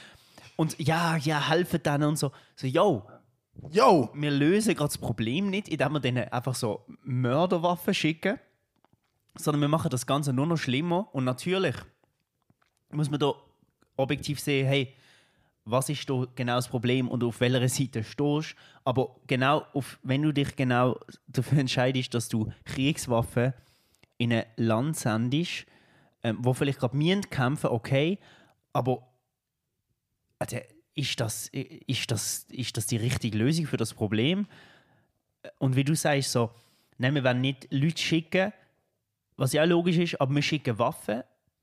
[0.56, 2.32] Und ja, ja, helfen denen und so.
[2.54, 3.08] So, yo,
[3.70, 4.10] Yo!
[4.14, 8.38] wir lösen gerade das Problem nicht, indem wir denen einfach so Mörderwaffen schicken,
[9.36, 11.08] sondern wir machen das Ganze nur noch schlimmer.
[11.12, 11.76] Und natürlich
[12.90, 13.32] muss man da
[13.96, 14.94] objektiv sehen, hey,
[15.64, 18.56] was ist da genau das Problem und auf welcher Seite stehst.
[18.84, 20.98] Aber genau, auf, wenn du dich genau
[21.28, 23.52] dafür entscheidest, dass du Kriegswaffen
[24.18, 25.66] in ein Land sendest,
[26.22, 28.18] ähm, wo vielleicht gerade müssen kämpfen, okay,
[28.72, 29.06] aber
[30.38, 30.56] also,
[31.00, 34.46] ist, das, ist, das, ist das die richtige Lösung für das Problem?
[35.58, 36.50] Und wie du sagst, so,
[36.98, 38.52] nein, wir werden nicht Leute schicken,
[39.36, 41.22] was ja auch logisch ist, aber wir schicken Waffen.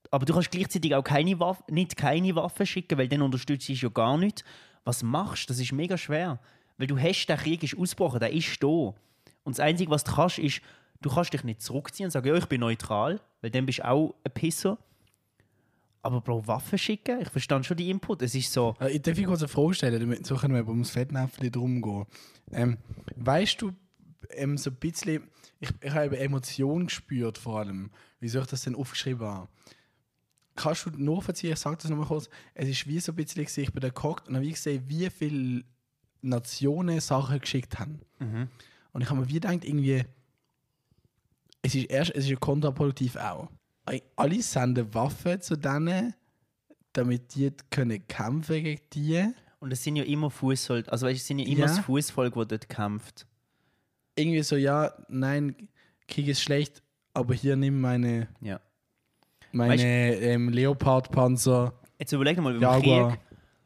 [0.09, 3.73] Aber du kannst gleichzeitig auch keine Waff nicht keine Waffen schicken, weil dann unterstützt du
[3.73, 4.43] ja gar nicht.
[4.83, 5.53] Was machst du?
[5.53, 6.39] Das ist mega schwer.
[6.77, 8.67] Weil du hast, der Krieg ist ausgebrochen, der ist da.
[8.67, 8.95] Und
[9.45, 10.61] das Einzige, was du kannst, ist,
[11.01, 13.87] du kannst dich nicht zurückziehen und sagen, ja, ich bin neutral, weil dann bist du
[13.87, 14.77] auch ein Pisser.
[16.01, 17.19] Aber Bro, Waffen schicken?
[17.21, 18.21] Ich verstand schon die Input.
[18.21, 20.67] Es ist so, Äh, Ich darf ich kurz eine Frage stellen, damit so können wir
[20.67, 22.05] ums Fettnäpfchen drum gehen.
[22.51, 22.77] Ähm,
[23.15, 23.73] weißt du,
[24.31, 25.23] ähm, so ein bisschen,
[25.59, 29.49] ich, ich habe Emotionen gespürt vor allem, wieso ich das denn aufgeschrieben habe.
[30.55, 33.61] Kannst du nachvollziehen, ich sage das nochmal kurz, es ist wie so ein bisschen, gewesen,
[33.63, 35.63] ich bin da gehockt und habe wie gesehen, wie viele
[36.21, 37.99] Nationen Sachen geschickt haben.
[38.93, 40.03] Und ich habe mir wie gedacht, irgendwie,
[41.61, 43.49] es ist erst, es ist ja kontraproduktiv auch.
[44.15, 46.13] Alle senden Waffen zu denen,
[46.93, 49.25] damit die können kämpfen gegen die.
[49.59, 51.65] und es sind ja immer Fußsoldaten, also weißt, es sind ja immer Ja.
[51.67, 53.25] das Fußvolk, das dort kämpft.
[54.15, 55.55] Irgendwie so, ja, nein,
[56.07, 56.81] Krieg ist schlecht,
[57.13, 58.59] aber hier nimm meine, Ja.
[59.51, 61.73] meine Weißt- ähm, Leopard-Panzer.
[61.99, 63.09] Jetzt überleg mal, beim Jaguar.
[63.11, 63.19] Krieg,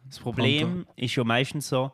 [0.08, 1.92] das Problem ist ja meistens so,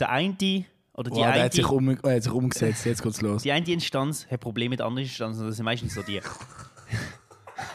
[0.00, 0.64] der eine
[0.94, 3.42] oder die Oh, der eine, hat sich, um, er hat sich umgesetzt, jetzt geht's los.
[3.42, 6.20] die eine Instanz hat Probleme mit anderen Instanzen, das sind meistens so die.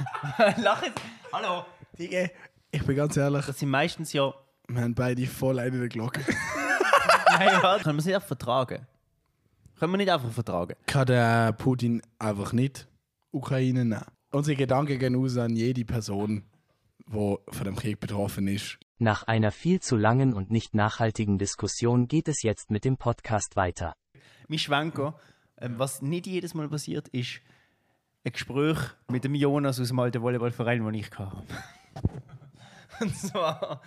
[0.57, 1.01] Lach jetzt.
[1.33, 1.65] Hallo.
[1.97, 2.29] Digga,
[2.71, 4.33] ich bin ganz ehrlich, Das sind meistens ja.
[4.67, 6.21] wir haben beide voll eine der Glocke.
[7.27, 7.83] Nein, warte.
[7.83, 8.87] Können wir es nicht einfach vertragen?
[9.79, 10.75] Können wir nicht einfach vertragen?
[10.85, 12.87] Kann der Putin einfach nicht
[13.31, 14.05] Ukraine nehmen.
[14.31, 16.43] Unsere Gedanken gehen aus an jede Person,
[17.07, 18.77] die von dem Krieg betroffen ist.
[18.99, 23.55] Nach einer viel zu langen und nicht nachhaltigen Diskussion geht es jetzt mit dem Podcast
[23.55, 23.95] weiter.
[24.47, 25.15] Mein Schwenker,
[25.57, 27.41] ähm, was nicht jedes Mal passiert, ist
[28.23, 28.77] ein Gespräch
[29.09, 31.43] mit dem Jonas aus dem alten Volleyballverein, den ich hatte.
[32.99, 33.81] Und zwar.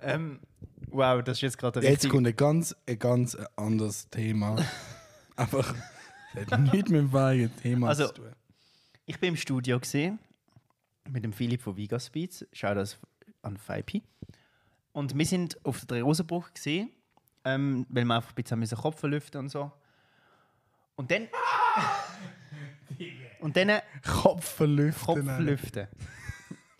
[0.00, 0.40] Ähm,
[0.88, 2.10] wow, das ist jetzt gerade Jetzt richtig.
[2.10, 4.56] kommt ein ganz, ein ganz anderes Thema.
[5.36, 5.74] Einfach,
[6.34, 8.32] das hat nichts mit dem vorigen Thema Also- zu tun.
[9.06, 10.18] Ich bin im Studio gesehen
[11.10, 12.46] mit dem Philipp von Vigas Beats.
[12.52, 12.98] Schau das
[13.42, 14.02] an Feipi.
[14.92, 16.90] Und wir sind auf der Drehosenbruch gesehen,
[17.44, 19.72] ähm, weil wir einfach ein bisschen Kopf lüften und so.
[20.94, 21.26] Und dann.
[23.40, 25.26] und dann Kopf verlüften.
[25.26, 25.88] Kopf lüften.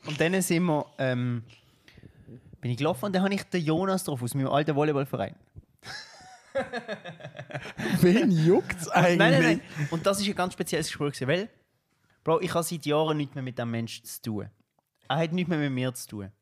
[0.07, 1.45] Und dann sind wir, ähm,
[2.61, 5.35] bin ich gelaufen und dann habe ich den Jonas drauf aus meinem alten Volleyballverein.
[8.01, 9.19] Wen juckt's eigentlich?
[9.19, 9.89] Nein, nein, nein.
[9.91, 11.49] Und das ist ein ganz spezielles Gespräch, weil,
[12.25, 14.51] Bro, ich habe seit Jahren nichts mehr mit dem Menschen zu tun.
[15.09, 16.33] Er hat nichts mehr mit mir zu tun.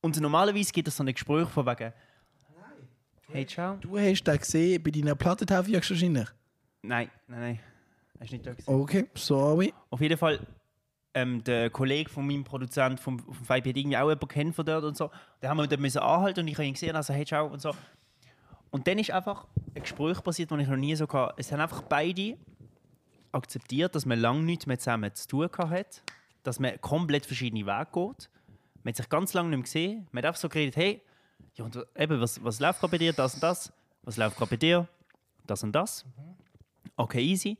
[0.00, 1.92] Und normalerweise gibt es so ein Gespräch von wegen.
[3.30, 3.76] Hey, ciao.
[3.76, 6.28] Du hast da gesehen, bei deiner Plattentafel wahrscheinlich.
[6.82, 7.60] Nein, nein, nein.
[8.20, 8.74] Hast du nicht da gesehen?
[8.74, 9.72] Okay, sorry.
[9.90, 10.40] Auf jeden Fall,
[11.14, 14.66] ähm, der Kollege von meinem Produzent vom, vom Five hat irgendwie auch jemanden kennt von
[14.66, 15.10] dort und so.
[15.40, 17.60] Da haben wir dort müssen anhalten und ich habe ihn gesehen, also hey, ciao und
[17.60, 17.74] so.
[18.70, 21.34] Und dann ist einfach ein Gespräch passiert, das ich noch nie so hatte.
[21.38, 22.36] Es haben einfach beide
[23.32, 26.02] akzeptiert, dass man lange nichts mehr zusammen zu tun hat,
[26.42, 28.30] dass man komplett verschiedene Wege geht.
[28.82, 30.08] Man hat sich ganz lange nicht mehr gesehen.
[30.12, 31.02] Man hat einfach so geredet, hey,
[31.54, 33.12] ja, und eben, was, was läuft gerade bei dir?
[33.12, 33.72] Das und das.
[34.02, 34.88] Was läuft gerade bei dir?
[35.46, 36.04] Das und das.
[36.96, 37.58] Okay, easy.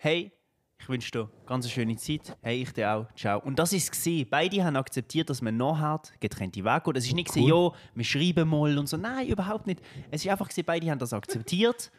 [0.00, 0.30] Hey,
[0.78, 2.36] ich wünsche dir ganz eine schöne Zeit.
[2.40, 3.12] Hey, ich dir auch.
[3.16, 3.40] Ciao.
[3.40, 4.30] Und das ist es.
[4.30, 6.96] Beide haben akzeptiert, dass man nachher getrennte Wege geht.
[6.98, 7.48] Es ist nicht cool.
[7.48, 8.96] ja, wir schreiben mal und so.
[8.96, 9.80] Nein, überhaupt nicht.
[10.12, 11.90] Es ist einfach gewesen, beide haben das akzeptiert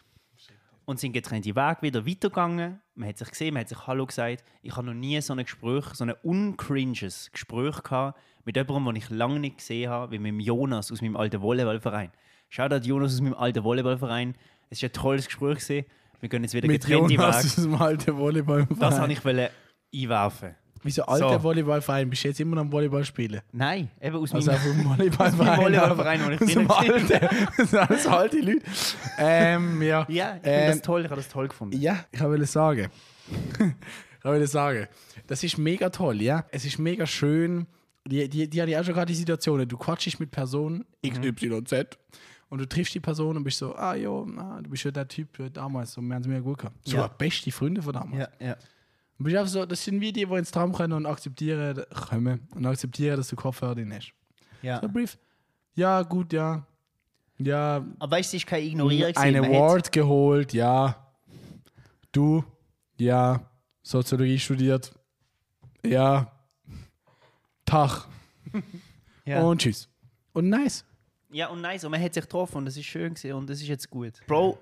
[0.86, 2.80] und sind getrennte Wege wieder weitergegangen.
[2.96, 4.46] Man hat sich gesehen, man hat sich Hallo gesagt.
[4.62, 8.96] Ich habe noch nie so ein Gespräch, so ein uncringes Gespräch gehabt mit jemandem, den
[8.96, 12.12] ich lange nicht gesehen habe, wie mit dem Jonas aus meinem alten Volleyballverein.
[12.48, 14.36] Schau da Jonas aus meinem alten Volleyballverein.
[14.70, 15.60] Es war ein tolles Gespräch.
[15.60, 15.86] Gewesen.
[16.20, 17.68] Wir gehen jetzt wieder Mit getrennte Jonas Wege.
[17.68, 18.68] dem alten Volleyball.
[18.80, 19.52] Das wollte ich wollte
[19.94, 20.56] einwerfen.
[20.82, 21.44] Wie so alter So.
[21.44, 23.42] Volleyballverein, bist du jetzt immer noch am Volleyball spielen?
[23.52, 24.62] Nein, eben aus Also meinem...
[24.62, 25.58] einfach Volleyballverein.
[25.64, 26.70] Volleyballverein, wo ich drin.
[26.70, 27.28] Alten.
[27.58, 28.62] Das sind alles alte Leute.
[29.18, 30.06] Ähm, ja.
[30.10, 31.78] Ja, ich finde Ähm, das toll, ich habe das toll gefunden.
[31.78, 32.88] Ja, ich wollte sagen.
[34.20, 34.88] ich wollte sagen,
[35.28, 36.46] das ist mega toll, ja.
[36.52, 37.68] Es ist mega schön.
[38.08, 39.68] Die, die, die hatte ich auch schon gerade die Situationen.
[39.68, 41.98] Du quatschst mit Person XYZ
[42.50, 45.08] und du triffst die Person und bist so, ah jo, na, du bist ja der
[45.08, 46.76] Typ äh, damals, so, wir haben es mega gut gehabt.
[46.88, 47.08] So Ja.
[47.08, 48.30] beste Freunde von damals.
[48.40, 48.56] Ja, ja.
[49.18, 52.48] Und bist einfach so, das sind wie die, die ins Traum können und akzeptieren, kommen
[52.56, 54.14] und akzeptieren, dass du Kopfhörer drin hast.
[54.62, 54.80] ja.
[54.82, 55.18] So Brief.
[55.76, 56.66] Ja, gut, ja.
[57.38, 59.16] Ja, Aber weißt du, ist kein Ignorieren.
[59.16, 61.08] ein Award geholt, ja.
[62.12, 62.44] Du,
[62.98, 63.42] ja.
[63.82, 64.92] Soziologie studiert,
[65.86, 66.32] ja.
[67.66, 68.08] Tag hat-
[69.26, 69.42] Ja.
[69.44, 69.88] und tschüss.
[70.34, 70.84] Und nice.
[71.32, 71.84] Ja, und nice.
[71.84, 74.14] Und man hat sich getroffen und es ist schön gewesen und es ist jetzt gut.
[74.28, 74.58] Bro,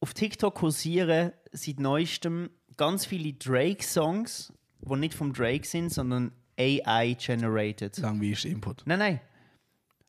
[0.00, 7.96] auf TikTok kursieren seit neuestem ganz viele Drake-Songs, die nicht vom Drake sind, sondern AI-generated.
[7.96, 8.82] Sagen wie ist Input.
[8.86, 9.20] Nein, nein.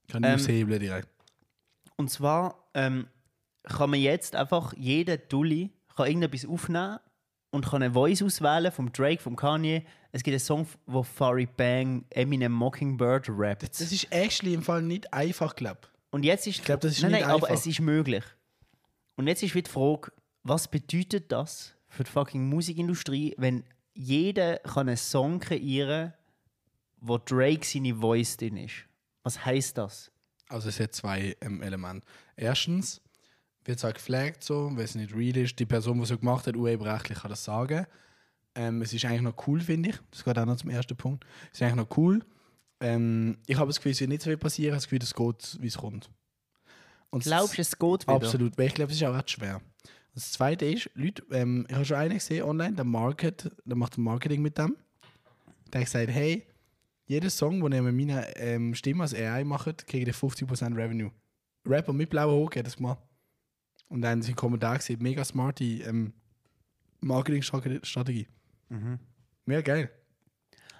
[0.08, 1.10] Kann ich Ähm, aushebeln direkt.
[1.96, 3.08] Und zwar ähm,
[3.64, 7.00] kann man jetzt einfach, jeder Dulli kann irgendetwas aufnehmen
[7.50, 9.84] und kann eine Voice auswählen vom Drake, vom Kanye.
[10.18, 13.80] Es gibt einen Song, wo Farid Bang Eminem Mockingbird rappt.
[13.80, 15.92] Das ist actually im Fall nicht einfach, glaub.
[16.10, 17.60] Und jetzt ist, ich glaub, das ist nein, nicht nein, aber einfach.
[17.60, 18.24] es ist möglich.
[19.16, 20.12] Und jetzt ist wieder die Frage,
[20.42, 23.64] was bedeutet das für die fucking Musikindustrie, wenn
[23.94, 26.16] jeder kann einen Song kreieren,
[27.00, 28.74] wo Drake seine Voice drin ist?
[29.22, 30.12] Was heißt das?
[30.50, 32.08] Also es hat zwei ähm, Elemente.
[32.36, 33.02] Erstens
[33.66, 35.60] wird es auch geflaggt so, wenn es nicht real ist.
[35.60, 37.86] Die Person, die es so gemacht hat, urheberrechtlich kann das sagen.
[38.58, 39.96] Ähm, es ist eigentlich noch cool, finde ich.
[40.10, 41.26] Das geht auch noch zum ersten Punkt.
[41.52, 42.26] Es ist eigentlich noch cool.
[42.80, 44.70] Ähm, ich habe das Gefühl, es wird nicht so viel passieren.
[44.70, 46.10] Ich habe das Gefühl, es geht, wie es kommt.
[47.12, 48.14] Und Glaubst du, es geht wieder?
[48.14, 49.56] Absolut, weil ich glaube, es ist auch recht schwer.
[49.56, 53.78] Und das Zweite ist, Leute, ähm, ich habe schon einen gesehen online, der, Market, der
[53.78, 54.76] macht Marketing mit dem.
[55.72, 56.48] Der hat gesagt, hey,
[57.06, 61.12] jeder Song, den ihr mit meiner ähm, Stimme als AI macht, kriegt ihr 50% Revenue.
[61.66, 63.00] Rapper mit blauer Hook hat das gemacht.
[63.88, 66.14] Und dann sind Kommentar gesehen, mega smarte ähm,
[67.02, 68.28] Marketingstrategie.
[69.46, 69.90] Mega geil.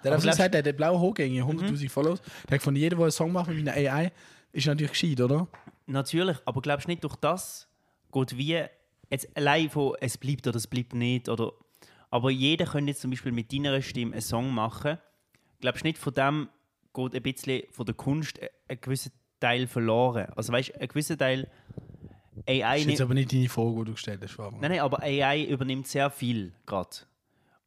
[0.04, 2.20] Der hat Aber gesagt, der hat blaue Hook, 100.000 Follows.
[2.48, 4.12] Der hat von jedem, der einen Song macht mit meiner AI,
[4.52, 5.48] ist natürlich gescheit, oder?
[5.86, 7.68] Natürlich, aber glaubst du nicht, durch das
[8.12, 8.62] geht wie
[9.10, 11.52] jetzt allein von es bleibt oder es bleibt nicht oder
[12.10, 14.98] aber jeder könnte jetzt zum Beispiel mit deiner Stimme einen Song machen.
[15.60, 16.48] Glaubst du nicht, von dem
[16.94, 19.10] geht ein bisschen von der Kunst ein- gewisser
[19.40, 20.26] Teil verloren?
[20.36, 21.50] Also weißt du, ein gewisser Teil
[22.46, 24.32] AI Das ist jetzt aber nicht deine Frage, die du gestellt hast.
[24.34, 24.60] Fabian.
[24.60, 26.88] nein, nein, aber AI übernimmt sehr viel gerade.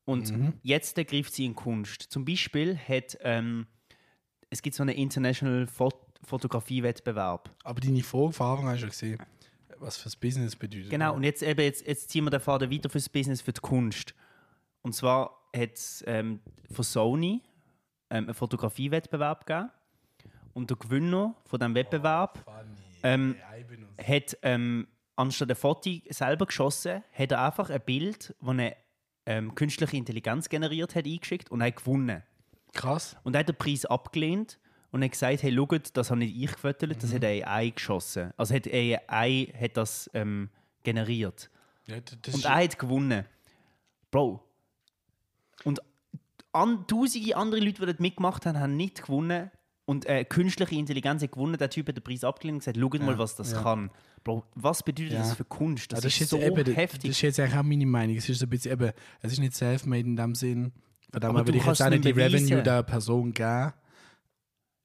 [0.05, 0.53] Und Mhm.
[0.63, 2.01] jetzt greift sie in Kunst.
[2.03, 3.67] Zum Beispiel hat ähm,
[4.49, 7.49] es gibt so einen International Fot Fotografie-Wettbewerb.
[7.63, 9.17] Aber deine an hast du gesehen,
[9.79, 10.91] was fürs Business bedeutet.
[10.91, 13.61] Genau, und jetzt, eben, jetzt, jetzt ziehen wir den Faden weiter fürs Business, für die
[13.61, 14.13] Kunst.
[14.83, 16.39] Und zwar hat es ähm,
[16.71, 17.41] von Sony
[18.11, 19.71] ähm, einen Fotografiewettbewerb gegeben.
[20.53, 22.45] Und der Gewinner von diesem Wettbewerb
[23.03, 23.35] ähm,
[23.97, 28.75] hat ähm, anstatt ein Foto selber geschossen, hat er einfach ein Bild, das eine
[29.31, 32.23] ähm, künstliche Intelligenz generiert hat, eingeschickt und hat gewonnen.
[32.73, 33.15] Krass.
[33.23, 34.59] Und er hat den Preis abgelehnt
[34.91, 38.33] und hat gesagt, hey, schaut, das habe nicht ich gefüttert, das hat eine AI geschossen.
[38.37, 40.49] Also hat AI hat das ähm,
[40.83, 41.49] generiert.
[41.85, 43.25] Ja, das Und er hat gewonnen.
[44.11, 44.43] Bro.
[45.63, 45.81] Und
[46.51, 49.49] an, tausende andere Leute, die dort mitgemacht haben, haben nicht gewonnen.
[49.85, 51.57] Und äh, künstliche Intelligenz hat gewonnen.
[51.57, 53.61] Der Typ hat den Preis abgelehnt und gesagt, schaut mal, was das ja.
[53.61, 53.91] kann.
[54.23, 55.19] Bro, was bedeutet Ja.
[55.19, 55.91] das für Kunst?
[55.91, 57.09] Das, Ja, das ist, jetzt so eben, Das heftig.
[57.11, 58.15] ist jetzt eigentlich auch meine Meinung.
[58.17, 58.91] Es ist so ein bisschen eben,
[59.21, 60.71] es ist nicht self-made in dem Sinn.
[61.11, 62.35] Von dem Aber würde ich jetzt kannst auch nicht die beweisen.
[62.45, 63.73] Revenue der Person geben.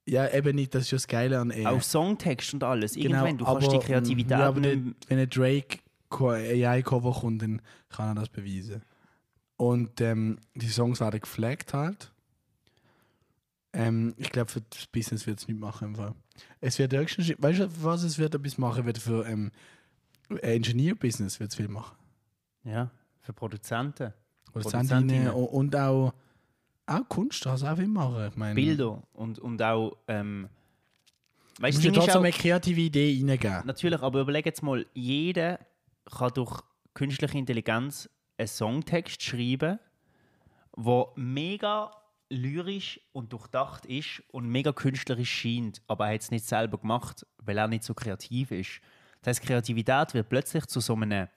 [0.09, 1.67] Ja, eben nicht, das ist ja das Geile an AI.
[1.67, 2.93] Auch Songtext und alles.
[2.93, 5.79] Genau, Irgendwann, du kannst die aber, Kreativität ja, aber nicht wenn ein Drake
[6.09, 8.81] Co- AI-Cover kommt, dann kann er das beweisen.
[9.57, 12.11] Und ähm, die Songs werden geflaggt halt.
[13.77, 15.95] Ähm, ich glaube, für das Business wird es nicht machen.
[15.95, 16.15] Fall.
[16.59, 19.51] Es wird höchstens, weißt du, was es wird etwas machen wird für ähm,
[20.29, 21.95] Engineer-Business wird es viel machen.
[22.63, 22.89] Ja,
[23.21, 24.13] für Produzenten.
[24.51, 26.13] Produzentinnen und, und auch,
[26.87, 28.27] auch Kunst, das auch viel machen.
[28.27, 29.95] Ich meine, Bilder und, und auch.
[30.07, 30.49] Ähm,
[31.59, 33.65] weißt Du trotzdem auch, eine kreative Idee reingeben.
[33.65, 35.59] natürlich, aber überleg jetzt mal, jeder
[36.05, 36.61] kann durch
[36.93, 39.79] künstliche Intelligenz einen Songtext schreiben,
[40.75, 41.91] der mega
[42.29, 47.25] lyrisch und durchdacht ist und mega künstlerisch scheint, aber er hat es nicht selber gemacht,
[47.37, 48.81] weil er nicht so kreativ ist.
[49.21, 51.27] Das heißt, Kreativität wird plötzlich zu so einem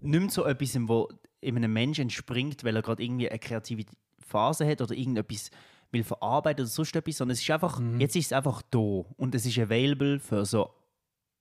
[0.00, 1.08] nicht mehr so etwas, wo
[1.40, 3.84] in einem Menschen entspringt, weil er gerade irgendwie eine kreative
[4.18, 5.50] Phase hat oder irgendetwas
[5.90, 9.34] will verarbeiten oder sonst etwas, sondern es ist einfach, jetzt ist es einfach da und
[9.34, 10.74] es ist available für so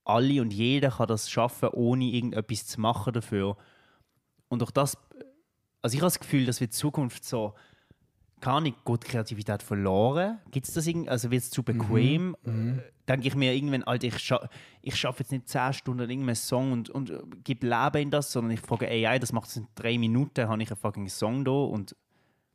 [0.05, 3.57] alle und jeder kann das schaffen, ohne irgendetwas zu machen dafür.
[4.47, 4.97] Und durch das,
[5.81, 7.55] also ich habe das Gefühl, dass wir in Zukunft so
[8.39, 10.39] keine Ahnung, geht die Kreativität verloren?
[10.51, 11.09] Gibt es das irgendwie?
[11.09, 12.35] Also wird es zu bequem?
[12.43, 12.79] Mhm.
[12.79, 14.49] Äh, Denke ich mir irgendwann, Alter, ich, scha
[14.81, 18.11] ich schaffe jetzt nicht 10 Stunden an irgendeinem Song und, und äh, gebe Leben in
[18.11, 21.07] das, sondern ich frage AI, das macht es in drei Minuten, habe ich einen fucking
[21.09, 21.95] Song da und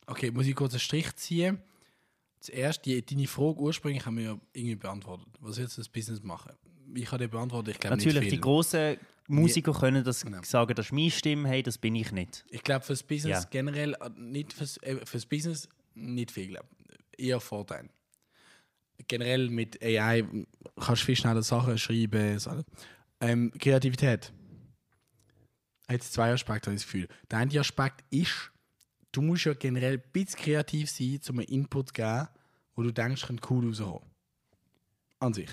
[0.06, 1.58] Okay, muss ich kurz einen Strich ziehen?
[2.40, 5.28] Zuerst, die, deine Frage ursprünglich haben wir ja irgendwie beantwortet.
[5.40, 6.52] Was willst du das Business machen?
[6.94, 8.38] Ich habe die beantwortet, ich glaube nicht natürlich, viel.
[8.38, 8.96] die großen
[9.32, 10.42] Musiker können das Genau.
[10.42, 12.44] sagen, das ist meine Stimme, hey, das bin ich nicht.
[12.50, 13.48] Ich glaube, fürs Business Ja.
[13.50, 16.68] generell, äh, nicht fürs, äh, fürs Business nicht viel, glaube
[17.16, 17.88] Eher Vorteil.
[19.08, 20.24] Generell mit AI
[20.76, 22.38] kannst du viel schneller Sachen schreiben.
[22.38, 22.62] So.
[23.20, 24.32] Ähm, Kreativität.
[25.90, 27.08] Jetzt zwei Aspekte, habe ich das Gefühl.
[27.30, 28.50] Der eine Aspekt ist,
[29.12, 32.28] du musst ja generell ein bisschen kreativ sein, um einen Input zu geben,
[32.74, 34.00] wo du denkst, könnte cool rauskommen.
[35.18, 35.50] An sich.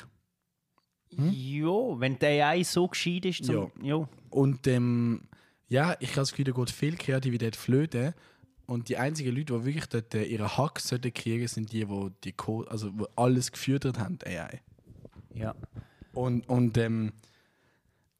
[1.12, 3.72] Jo, wenn die AI so gescheit ist, zum, Ja.
[3.82, 4.07] jo.
[4.30, 5.22] Und ähm,
[5.68, 8.14] ja, ich habe das Gefühl, da geht viel Kreativität flöten.
[8.68, 12.10] Und die einzigen Leute, die wirklich dort äh, ihre Hacks sollten kriegen, sind die, die,
[12.24, 14.62] die Code, also die alles gefüttert haben, AI.
[15.34, 15.55] ja.
[16.14, 17.14] Und, und ähm,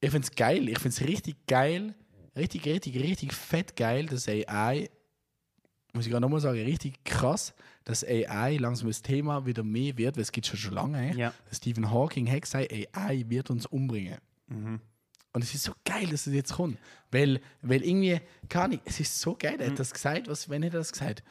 [0.00, 1.94] ich finde es geil, ich finde es richtig geil,
[2.36, 4.88] richtig, richtig, richtig fett geil, dass AI,
[5.92, 10.16] muss ich gerade nochmal sagen, richtig krass, dass AI langsam das Thema wieder mehr wird,
[10.16, 11.14] weil es gibt schon schon lange.
[11.16, 11.32] Ja.
[11.52, 14.18] Stephen Hawking hat gesagt, AI wird uns umbringen.
[15.32, 16.76] Und es ist so geil, dass es jetzt kommt.
[17.12, 20.62] Weil, weil irgendwie, keine Ahnung, es ist so geil, er hat das gesagt, was, wenn
[20.64, 21.22] er das gesagt?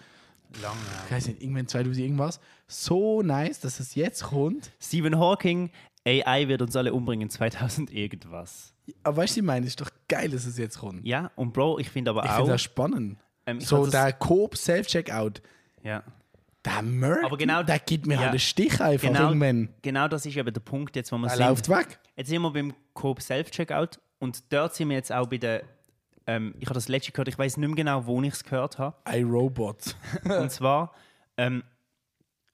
[0.62, 0.78] Lange.
[1.06, 2.40] Ich weiß nicht, irgendwann 2000 irgendwas.
[2.68, 4.72] So nice, dass es jetzt kommt.
[4.82, 5.70] Stephen Hawking,
[6.08, 8.74] AI wird uns alle umbringen 2000 irgendwas.
[9.04, 11.06] Aber weißt du, ich meine, es ist doch geil, dass es jetzt kommt.
[11.06, 12.38] Ja, und Bro, ich finde aber Ich auch.
[12.38, 13.18] finde das spannend.
[13.50, 15.42] Ähm, so, der Coop Self-Checkout,
[15.84, 16.04] ja.
[16.66, 18.20] der Merk, Aber genau- der gibt mir ja.
[18.22, 19.70] halt einen Stich einfach Genau, irgendwann.
[19.82, 21.46] genau das ist eben der Punkt, jetzt, wo wir Er sind.
[21.48, 22.00] läuft weg.
[22.16, 25.64] Jetzt sind wir beim Coop Self-Checkout und dort sind wir jetzt auch bei der.
[26.28, 28.78] Ähm, ich habe das letzte gehört, ich weiß nicht mehr genau, wo ich es gehört
[28.78, 28.96] habe.
[29.10, 29.96] iRobot.
[30.26, 30.94] Und zwar
[31.38, 31.64] ähm,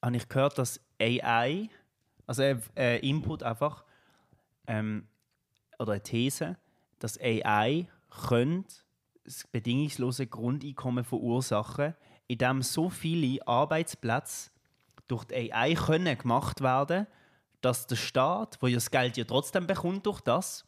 [0.02, 1.70] habe ich gehört, dass AI,
[2.26, 3.84] also äh, äh, Input einfach,
[4.68, 5.08] ähm,
[5.78, 6.56] oder eine These,
[7.00, 7.88] dass AI
[8.28, 8.76] könnte
[9.26, 11.95] das bedingungslose Grundeinkommen verursachen,
[12.28, 14.51] indem so viele Arbeitsplätze
[15.07, 17.07] durch die AI können gemacht werden,
[17.61, 20.65] dass der Staat, wo ja das Geld ja trotzdem bekommt durch das,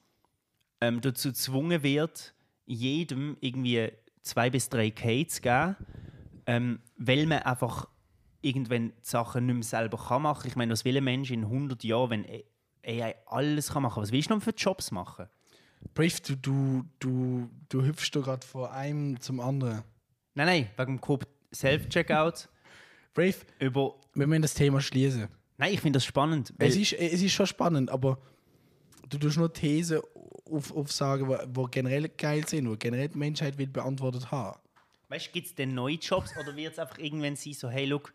[0.82, 2.34] ähm, dazu gezwungen wird,
[2.66, 3.92] jedem irgendwie
[4.22, 5.76] zwei bis drei K zu geben,
[6.46, 7.88] ähm, weil man einfach
[8.42, 10.48] irgendwann die Sachen nicht mehr selber kann machen.
[10.48, 12.26] Ich meine, was will ein Mensch in 100 Jahren, wenn
[12.86, 14.04] AI alles kann machen?
[14.04, 15.28] Was willst du noch für Jobs machen?
[15.94, 19.84] Brief, du, du, du, du hüpfst doch gerade von einem zum anderen.
[20.36, 22.50] Nein, nein, wegen dem Coop Self-Checkout
[23.14, 23.96] Brave, über...
[24.14, 25.28] wir müssen das Thema schließen.
[25.58, 26.54] Nein, ich finde das spannend.
[26.60, 28.20] Es ist, es ist schon spannend, aber
[29.10, 30.02] du tust nur Thesen
[30.46, 34.60] auf, aufsagen, die wo generell geil sind, wo generell die Menschheit will beantwortet haben.
[35.10, 37.86] weißt du, gibt es denn neue Jobs oder wird es einfach irgendwann sein, so, hey,
[37.86, 38.14] look,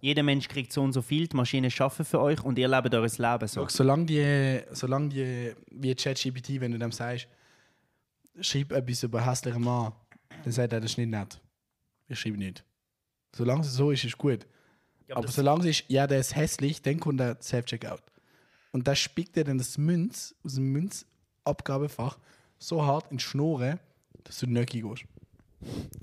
[0.00, 2.94] jeder Mensch kriegt so und so viel, die Maschinen schaffen für euch und ihr lebt
[2.94, 3.62] eures Leben so.
[3.62, 7.28] Schau, solange die, solange die, wie ChatGPT, wenn du dem sagst,
[8.40, 9.92] schreib etwas über einen hässlichen Mann,
[10.44, 11.40] dann sagt er, das ist nicht nett.
[12.08, 12.64] Ich schreibe nicht.
[13.34, 14.46] Solange es so ist, ist gut.
[15.06, 18.02] Ja, aber das- solange es ist, ja, der ist hässlich, dann kommt der Self-Checkout.
[18.72, 22.18] Und da spickt er dann das Münz aus dem Münzabgabefach
[22.58, 23.78] so hart in die Schnurre,
[24.24, 25.04] dass du nicht gehst.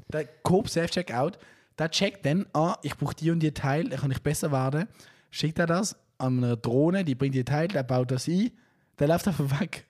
[0.10, 1.38] Der Coop Self-Checkout,
[1.78, 4.88] der checkt dann, ah, ich brauche die und die Teil, dann kann ich besser werden.
[5.30, 8.51] Schickt er das an einer Drohne, die bringt die Teil, der baut das ein,
[8.99, 9.86] der läuft einfach weg.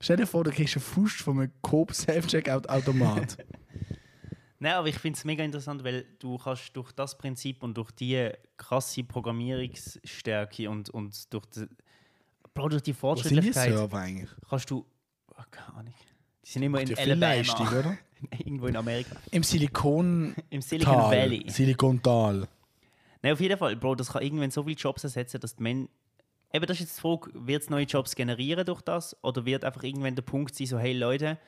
[0.00, 3.38] Stell dir vor, du kriegst einen Fuß von einem Coop Self-Checkout-Automat.
[4.58, 7.90] Nein, aber ich finde es mega interessant, weil du kannst durch das Prinzip und durch
[7.92, 11.66] die krasse Programmierungsstärke und, und durch, die,
[12.54, 14.30] Bro, durch die Wo sind die Fortschrittlichkeit Server eigentlich?
[14.48, 14.86] kannst du.
[15.30, 15.94] Oh, keine Ahnung.
[16.44, 17.78] Die sind immer in Alabama.
[17.78, 17.98] oder?
[18.38, 19.16] Irgendwo in Amerika.
[19.30, 21.44] Im Silikon Im Silicon Valley.
[21.48, 22.48] Silikontal.
[23.22, 25.88] Nein, auf jeden Fall, Bro, das kann irgendwann so viele Jobs ersetzen, dass die Menschen.
[26.54, 29.16] Eben, das ist jetzt die Frage, wird es neue Jobs generieren durch das?
[29.22, 31.38] Oder wird einfach irgendwann der Punkt sein, so, hey Leute,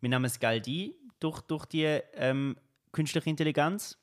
[0.00, 2.56] wir nehmen das Geld ein durch, durch die ähm,
[2.92, 3.96] künstliche Intelligenz,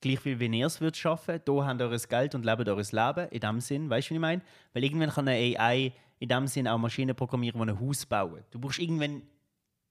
[0.00, 2.92] gleich viel wie ihr es würdet schaffen, da habt ihr eures Geld und lebt eures
[2.92, 4.42] Leben, in dem Sinn, weißt du, wie ich meine?
[4.72, 8.42] Weil irgendwann kann eine AI in dem Sinn auch Maschinen programmieren, die ein Haus bauen.
[8.50, 9.22] Du brauchst irgendwann,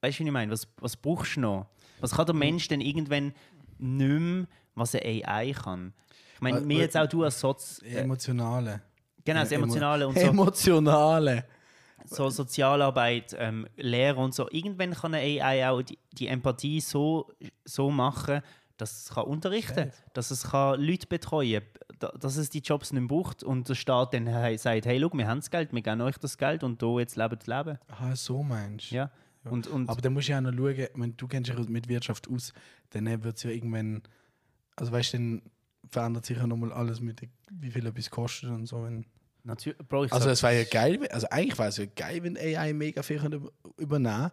[0.01, 0.51] weißt du, wie ich meine?
[0.51, 1.67] Was, was brauchst du noch?
[1.99, 3.33] Was kann der Mensch denn irgendwann
[3.77, 5.93] nicht mehr, was eine AI kann?
[6.35, 7.81] Ich meine, Äh, mir äh, jetzt auch du als Soz...
[7.83, 8.81] Äh, Emotionale.
[9.25, 11.45] genau, das Emo- Emotionale und so, Emotionale.
[12.05, 14.49] so Sozialarbeit, ähm, Lehre und so.
[14.49, 17.29] Irgendwann kann eine AI auch die, die Empathie so,
[17.65, 18.41] so machen,
[18.77, 21.61] dass es kann unterrichten kann, dass es kann Leute betreuen
[21.99, 24.25] kann, dass es die Jobs nicht mehr braucht und der Staat dann
[24.57, 27.17] sagt, hey, schau, wir haben das Geld, wir geben euch das Geld und da jetzt
[27.17, 27.77] lebt das Leben.
[27.89, 28.95] Ah, so meinst du.
[28.95, 29.11] Ja.
[29.51, 31.87] Und, und Aber dann musst du ja auch noch schauen, wenn du kennst dich mit
[31.87, 32.53] Wirtschaft aus,
[32.91, 34.01] dann wird es ja irgendwann
[34.75, 35.41] Also weißt du, dann
[35.89, 37.21] verändert sich ja nochmal alles mit,
[37.51, 38.83] wie viel etwas kostet und so.
[38.83, 39.05] Wenn,
[39.43, 42.37] Natürlich, Bro, ich also es wäre ja geil, also eigentlich wäre es ja geil, wenn
[42.37, 44.31] AI mega viel übernehmen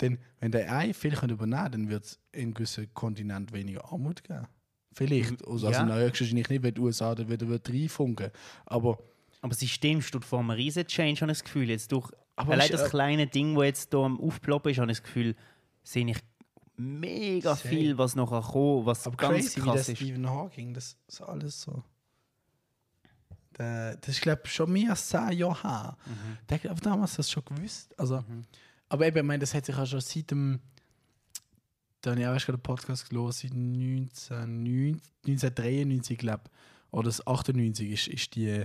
[0.00, 4.46] Denn wenn der AI viel übernehmen dann wird es in gewissen Kontinenten weniger Armut geben.
[4.92, 5.46] Vielleicht.
[5.46, 5.78] Also, Ja.
[5.78, 8.30] also na, höchstwahrscheinlich nicht, wenn die USA da wieder reinfunken.
[8.66, 8.98] Aber,
[9.40, 11.68] Aber das System steht vor einem riesen Change, habe ich das Gefühl.
[11.68, 14.90] Jetzt durch Aber allein das äh, kleine Ding, das jetzt hier am Aufploppen ist, habe
[14.90, 15.34] ich das Gefühl,
[15.82, 16.18] sehe ich
[16.76, 17.74] mega Same.
[17.74, 19.96] viel, was noch kommen was aber ganz crazy, wie der krass ist.
[19.96, 21.82] Stephen Hawking, das ist alles so.
[23.58, 25.96] Der, das ist, glaube ich, schon mehr als 10 Jahre her.
[26.06, 26.38] Mhm.
[26.48, 27.98] Der hat damals das schon gewusst.
[27.98, 28.24] Also,
[28.88, 30.60] Aber eben, ich meine, das hat sich ja schon seit dem.
[32.00, 36.92] Da habe ich auch erst gerade einen Podcast gelesen, seit 1990, 1993, glaube ich.
[36.92, 38.64] Oder das 98 ist, ist die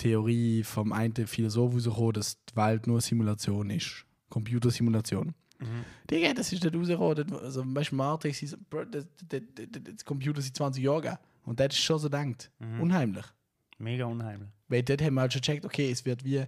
[0.00, 4.06] Theorie vom einen Philosoph rausgekommen, dass die Welt nur Simulation ist.
[4.30, 5.34] Computersimulation.
[5.58, 5.84] Mhm.
[6.10, 7.34] Digga, das ist nicht rausgekommen.
[7.34, 8.56] Also, weißt du, Matrix das,
[8.90, 9.42] das, das,
[9.84, 11.02] das Computer seit 20 Jahren.
[11.02, 11.18] gegeben.
[11.44, 12.50] Und das ist schon so denkt.
[12.58, 12.80] Mhm.
[12.80, 13.26] Unheimlich.
[13.78, 14.48] Mega unheimlich.
[14.68, 16.44] Weil dort haben wir halt schon gecheckt, okay, es wird wie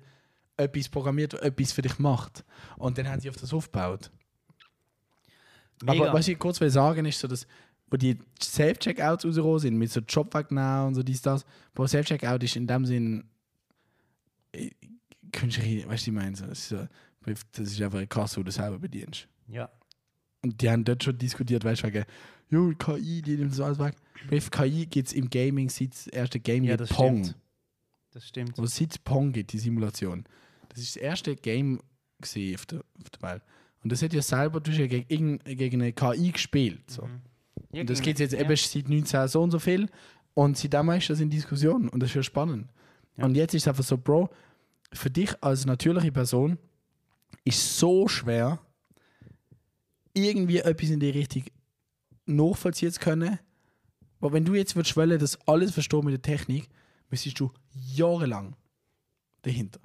[0.56, 2.44] etwas programmiert, das etwas für dich macht.
[2.78, 4.10] Und dann haben sie auf das aufgebaut.
[5.82, 6.04] Mega.
[6.04, 7.46] Aber was ich kurz will sagen, ist so, dass
[7.90, 11.44] wo die Self-Checkouts rausgekommen sind, mit so Job wegnehmen und so dies, das,
[11.74, 13.24] wo Self-Checkout ist in dem Sinn
[14.52, 14.70] äh,
[15.32, 16.86] künstliche, weißt du, ich meine, so, das ist, so,
[17.24, 19.28] das ist einfach eine Kasse, wo du selber bedienst.
[19.48, 19.70] ja.
[20.44, 22.04] Und die haben dort schon diskutiert, weißt du, wegen,
[22.50, 23.94] jo, KI, die nimmt so alles weg.
[24.28, 27.22] Bei KI gibt es im Gaming seit das erste Game Ja, mit das Pong.
[27.22, 27.38] stimmt.
[28.10, 28.58] Das stimmt.
[28.58, 30.24] Wo seit Pong gibt, die Simulation.
[30.68, 31.78] Das ist das erste Game
[32.20, 33.42] gesehen auf der, auf der Welt.
[33.84, 36.90] Und das hat ja selber du hast ja gegen, gegen eine KI gespielt.
[36.90, 37.08] So.
[37.72, 38.40] Ja, Und das geht jetzt ja.
[38.40, 39.88] eben seit 19 so und so viel.
[40.34, 41.88] Und seitdem ist das in Diskussion.
[41.88, 42.68] Und das ist ja spannend.
[43.16, 43.24] Ja.
[43.24, 44.30] Und jetzt ist es einfach so, Bro,
[44.92, 46.58] für dich als natürliche Person
[47.44, 48.60] ist so schwer,
[50.14, 51.44] irgendwie etwas in die Richtung
[52.26, 53.38] nachvollziehen zu können.
[54.20, 56.68] Aber wenn du jetzt würdest wollen, das alles verstehen mit der Technik,
[57.10, 58.54] müsstest du jahrelang
[59.42, 59.80] dahinter.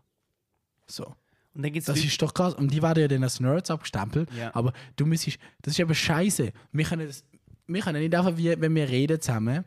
[0.88, 1.06] So.
[1.54, 2.54] Und dann gibt Das ist doch krass.
[2.54, 4.30] Und die werden ja dann als Nerds abgestempelt.
[4.38, 4.54] Ja.
[4.54, 6.52] Aber du müsstest, das ist aber scheiße.
[6.72, 7.24] Wir können, das,
[7.66, 9.66] wir können nicht einfach, wie, wenn wir reden zusammen,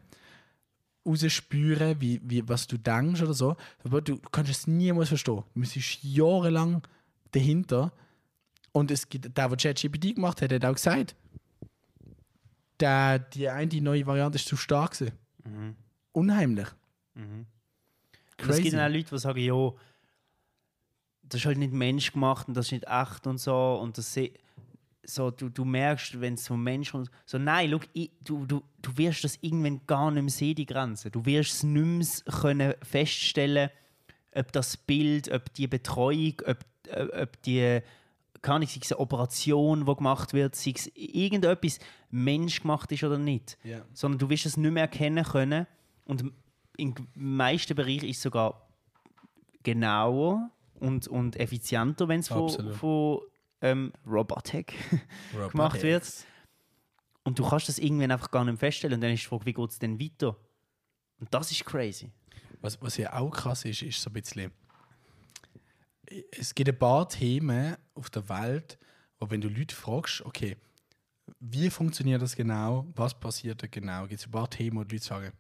[1.07, 3.57] rausspüren, wie, wie, was du denkst oder so.
[3.85, 5.43] Aber du kannst es niemals verstehen.
[5.55, 6.83] Du müsstest jahrelang
[7.33, 7.93] dahinter.
[8.73, 11.17] Und es gibt, der, der ChatGPT gemacht hat, hat auch gesagt,
[12.79, 15.15] der, die eine die neue Variante ist zu stark gewesen.
[15.45, 15.77] Mhm.
[16.13, 16.69] Unheimlich.
[18.37, 18.63] Es Crazy.
[18.63, 19.73] gibt dann auch Leute, die sagen, ja,
[21.23, 23.79] das ist halt nicht menschgemacht und das ist nicht echt und so.
[23.81, 24.17] Und das
[25.03, 28.63] so, du, du merkst, wenn es so Mensch und so, nein, schau, ich, du, du,
[28.83, 31.11] du wirst das irgendwann gar nicht mehr sehen, die Grenze.
[31.11, 33.71] Du wirst es nicht mehr können feststellen,
[34.35, 37.81] ob das Bild, ob die Betreuung, ob, äh, ob die,
[38.43, 41.79] kann ich, sei es eine Operation, die gemacht wird, sei es irgendetwas
[42.11, 43.85] menschgemacht ist oder nicht Ja.
[43.93, 45.67] sondern du wirst es nicht mehr erkennen können.
[46.05, 46.25] Und
[46.77, 48.69] in den meisten Bereichen ist es sogar
[49.63, 53.21] genauer und, und effizienter, wenn es von, von
[53.61, 54.75] ähm, Robotik
[55.51, 56.07] gemacht wird.
[57.23, 58.95] Und du kannst das irgendwann einfach gar nicht mehr feststellen.
[58.95, 60.37] Und dann ist die Frage, wie geht es denn weiter?
[61.19, 62.11] Und das ist crazy.
[62.61, 64.51] Was, was ja auch krass ist, ist so ein bisschen.
[66.33, 68.79] Es gibt ein paar Themen auf der Welt,
[69.19, 70.57] wo wenn du Leute fragst, okay,
[71.39, 74.97] wie funktioniert das genau, was passiert da genau, gibt es ein paar Themen, wo die
[74.97, 75.33] Leute sagen,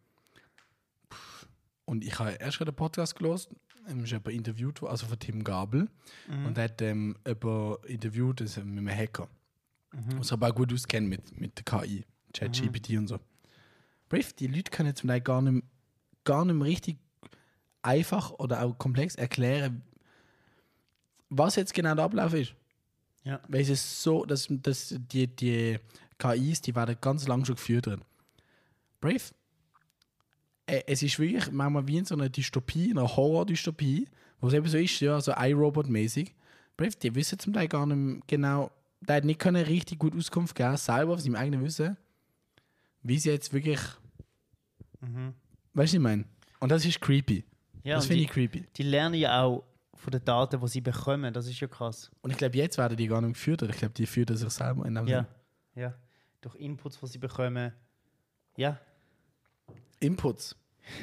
[1.12, 1.48] pff.
[1.86, 3.56] und ich habe erst gerade einen Podcast gelesen,
[3.88, 5.88] ähm, ist jemand interviewt, worden, also von Tim Gabel,
[6.28, 9.28] und er hat ähm, jemand interviewt also mit einem Hacker,
[9.92, 13.18] der sich aber auch gut auskennt mit, mit der KI, ChatGPT und so.
[14.08, 15.64] Brief, die Leute können zum Teil gar nicht,
[16.24, 16.98] gar nicht mehr richtig
[17.82, 19.82] einfach oder auch komplex erklären,
[21.28, 22.54] was jetzt genau der Ablauf ist.
[23.24, 23.40] Ja.
[23.48, 25.78] Weil es ist so, dass, dass die, die
[26.18, 27.88] KIs, die werden ganz lang schon geführt.
[29.00, 29.22] Brave.
[30.70, 34.08] Äh, es ist wirklich manchmal wie in so einer Dystopie, in einer Horror-Dystopie,
[34.40, 36.32] wo es eben so ist, ja, so iRobot-mäßig.
[37.02, 38.70] Die wissen zum Teil gar nicht genau,
[39.02, 41.96] der hat nicht können richtig gut Auskunft geben, selber aus seinem eigenen Wissen,
[43.02, 43.78] wie sie jetzt wirklich,
[45.00, 45.34] weißt du,
[45.74, 46.24] was ich meine?
[46.60, 47.44] Und das ist creepy.
[47.82, 48.64] Ja, das finde die, ich creepy.
[48.76, 49.64] die lernen ja auch
[49.94, 51.32] von den Daten, die sie bekommen.
[51.34, 52.10] Das ist ja krass.
[52.22, 53.62] Und ich glaube, jetzt werden die gar nicht geführt.
[53.62, 55.26] Ich glaube, die führen sich selber in dem Ja.
[55.74, 55.82] Sinn.
[55.82, 55.94] ja.
[56.40, 57.72] Durch Inputs, die sie bekommen.
[58.56, 58.78] Ja.
[60.00, 60.56] Inputs.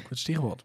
[0.04, 0.64] Gutes Stichwort.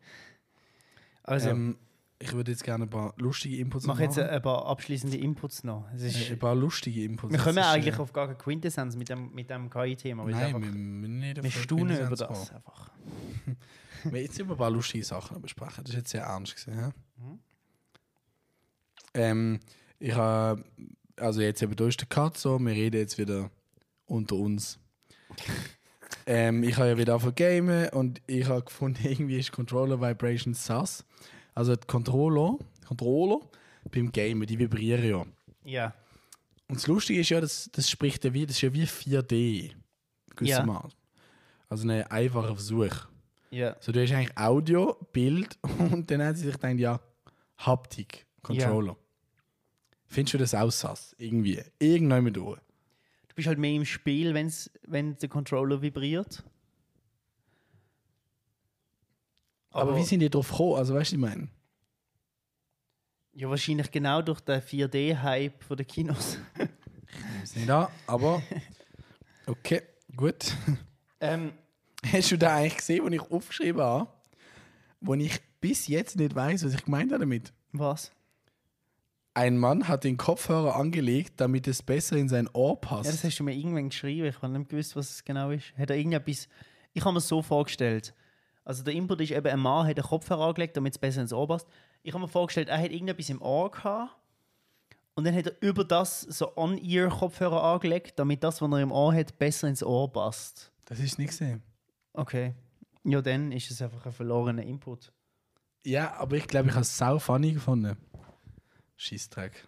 [1.24, 1.78] Also, ähm,
[2.20, 4.30] ich würde jetzt gerne ein paar lustige Inputs ich mache jetzt machen.
[4.30, 5.91] ein paar abschließende Inputs noch.
[5.93, 7.34] Ist, Äh, ein paar lustige Inputs.
[7.34, 10.24] wir kommen ist, eigentlich äh, auf gar keine Quintessenz mit dem, mit dem KI-Thema.
[10.26, 12.91] Nein, wir, wir, nicht wir staunen über das einfach.
[14.05, 15.86] Wir jetzt über ein paar lustige Sachen besprechen.
[15.86, 16.78] Das ist jetzt sehr ernst gewesen.
[16.78, 16.91] Ja?
[17.16, 17.39] Mhm.
[19.14, 19.59] Ähm,
[19.97, 20.61] ich habe,
[21.16, 23.49] also jetzt eben durch den Cut so, wir reden jetzt wieder
[24.05, 24.78] unter uns.
[26.26, 30.53] ähm, ich habe ja wieder von gamen und ich habe gefunden, irgendwie ist Controller Vibration
[30.53, 31.03] sus.
[31.55, 32.57] Also die Controller,
[32.88, 33.39] Controller
[33.91, 35.26] beim Gamen, die vibrieren ja.
[35.66, 35.93] Ja.
[36.68, 39.72] Und das Lustige ist ja, das, das spricht ja wie, das ist ja wie 4D.
[40.36, 40.97] Gewissermaßen.
[41.70, 43.07] Also ein einfacher Versuch.
[43.51, 43.76] Ja.
[43.80, 46.99] So, du hast eigentlich Audio, Bild und dann haben sie sich gedacht, ja,
[47.57, 48.97] Haptik, Controller.
[50.07, 51.16] Findest du das auch sass?
[51.18, 51.61] Irgendwie.
[51.80, 52.59] Irgendwann mit durch.
[53.34, 56.44] Du bist halt mehr im Spiel, wenn's, wenn der Controller vibriert.
[59.72, 60.76] Aber, wie sind die drauf gekommen?
[60.76, 61.48] Also, weißt du, was ich meine?
[63.34, 66.38] Ja, wahrscheinlich genau durch den 4D-Hype von den Kinos.
[67.68, 68.42] Da, aber.
[69.46, 69.82] Okay,
[70.16, 70.56] gut.
[71.20, 71.52] ähm,
[72.06, 74.08] Hast du da eigentlich gesehen, was ich aufgeschrieben habe?
[75.02, 77.52] Wo ich bis jetzt nicht weiß, was ich gemeint habe damit.
[77.74, 78.12] was?
[79.36, 83.06] Ein Mann hat den Kopfhörer angelegt, damit es besser in sein Ohr passt.
[83.06, 84.28] Ja, das hast du mir irgendwann geschrieben.
[84.28, 85.76] Ich habe nicht gewusst, was es genau ist.
[85.76, 86.48] Hat er irgendetwas.
[86.94, 88.14] Ich habe mir so vorgestellt.
[88.64, 91.34] Also der Input ist eben, ein Mann hat den Kopfhörer angelegt, damit es besser ins
[91.34, 91.68] Ohr passt.
[92.04, 94.16] Ich habe mir vorgestellt, er hat irgendetwas im Ohr gehabt.
[95.16, 99.14] Und dann hat er über das so On-Ear-Kopfhörer angelegt, damit das, was er im Ohr
[99.14, 100.72] hat, besser ins Ohr passt.
[100.86, 101.62] das ist nicht gesehen.
[102.14, 102.54] Okay.
[103.04, 105.12] Ja, dann ist es einfach ein verlorener Input.
[105.86, 107.98] Ja, aber ich glaube, ich habe es sau funny gefunden.
[109.04, 109.68] Scheißdreck.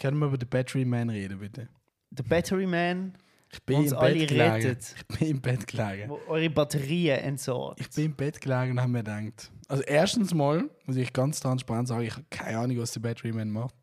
[0.00, 1.68] Können wir über den Battery Man reden, bitte?
[2.10, 3.14] Der Battery Man,
[3.52, 4.50] Ich bin uns im alle Bett gelegen.
[4.52, 6.08] rettet, Ich bin im Bett gelegen.
[6.10, 7.80] wo eure Batterien entsorgt.
[7.80, 9.50] Ich bin im Bett gelegen und habe mir gedacht.
[9.68, 13.32] Also, erstens mal muss ich ganz transparent sagen, ich habe keine Ahnung, was der Battery
[13.32, 13.74] Man macht.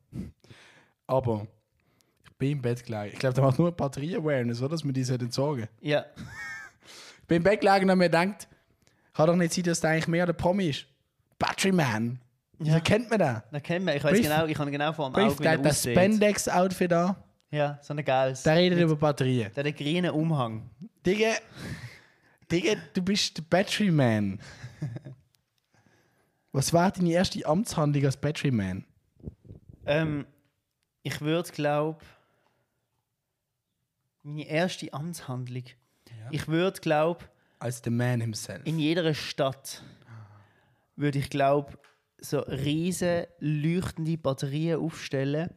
[1.08, 1.46] Aber
[2.24, 3.12] ich bin im Bett gelegen.
[3.14, 4.70] Ich glaube, der macht nur Batterie-Awareness, oder?
[4.70, 6.06] Dass wir die entsorgen Ja.
[7.22, 8.48] Ich bin im Bett gelegen und habe mir gedacht,
[9.14, 10.86] kann doch nicht sein, dass der eigentlich mehr der Promi ist.
[11.38, 12.20] Battery Man.
[12.64, 12.76] Ja.
[12.76, 13.42] Wie kennt man den?
[13.52, 15.44] Da kennt man, ich weiß Brief- genau, ich habe genau vor dem Brief, Auge, wie
[15.44, 15.94] der hat das aussieht.
[15.94, 17.16] Spandex-Outfit an.
[17.50, 18.44] Ja, so ein geiles.
[18.44, 19.52] Der redet über Batterien.
[19.54, 20.70] Der hat einen grünen Umhang.
[21.06, 21.34] Digga,
[22.52, 24.40] Digga, du bist der Battery Man.
[26.52, 28.86] Was war deine erste Amtshandlung als Battery Man?
[29.86, 30.26] Ähm,
[31.04, 32.00] ich würde glaube
[34.24, 35.64] meine erste Amtshandlung.
[36.30, 37.26] Ich würde glaube
[37.60, 38.62] Als der Man himself.
[38.66, 39.82] in jeder Stadt
[40.96, 41.74] würde ich glaube
[42.24, 45.50] so riesen leuchtende Batterien aufstellen,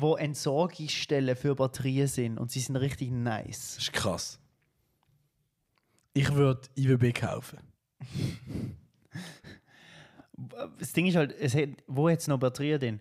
[0.00, 3.74] wo Entsorgungsstellen für Batterien sind und sie sind richtig nice.
[3.76, 4.40] Das ist krass.
[6.14, 7.58] Ich würde IWB kaufen.
[10.78, 13.00] Das Ding ist halt, es hat, wo hat es noch Batterien drin?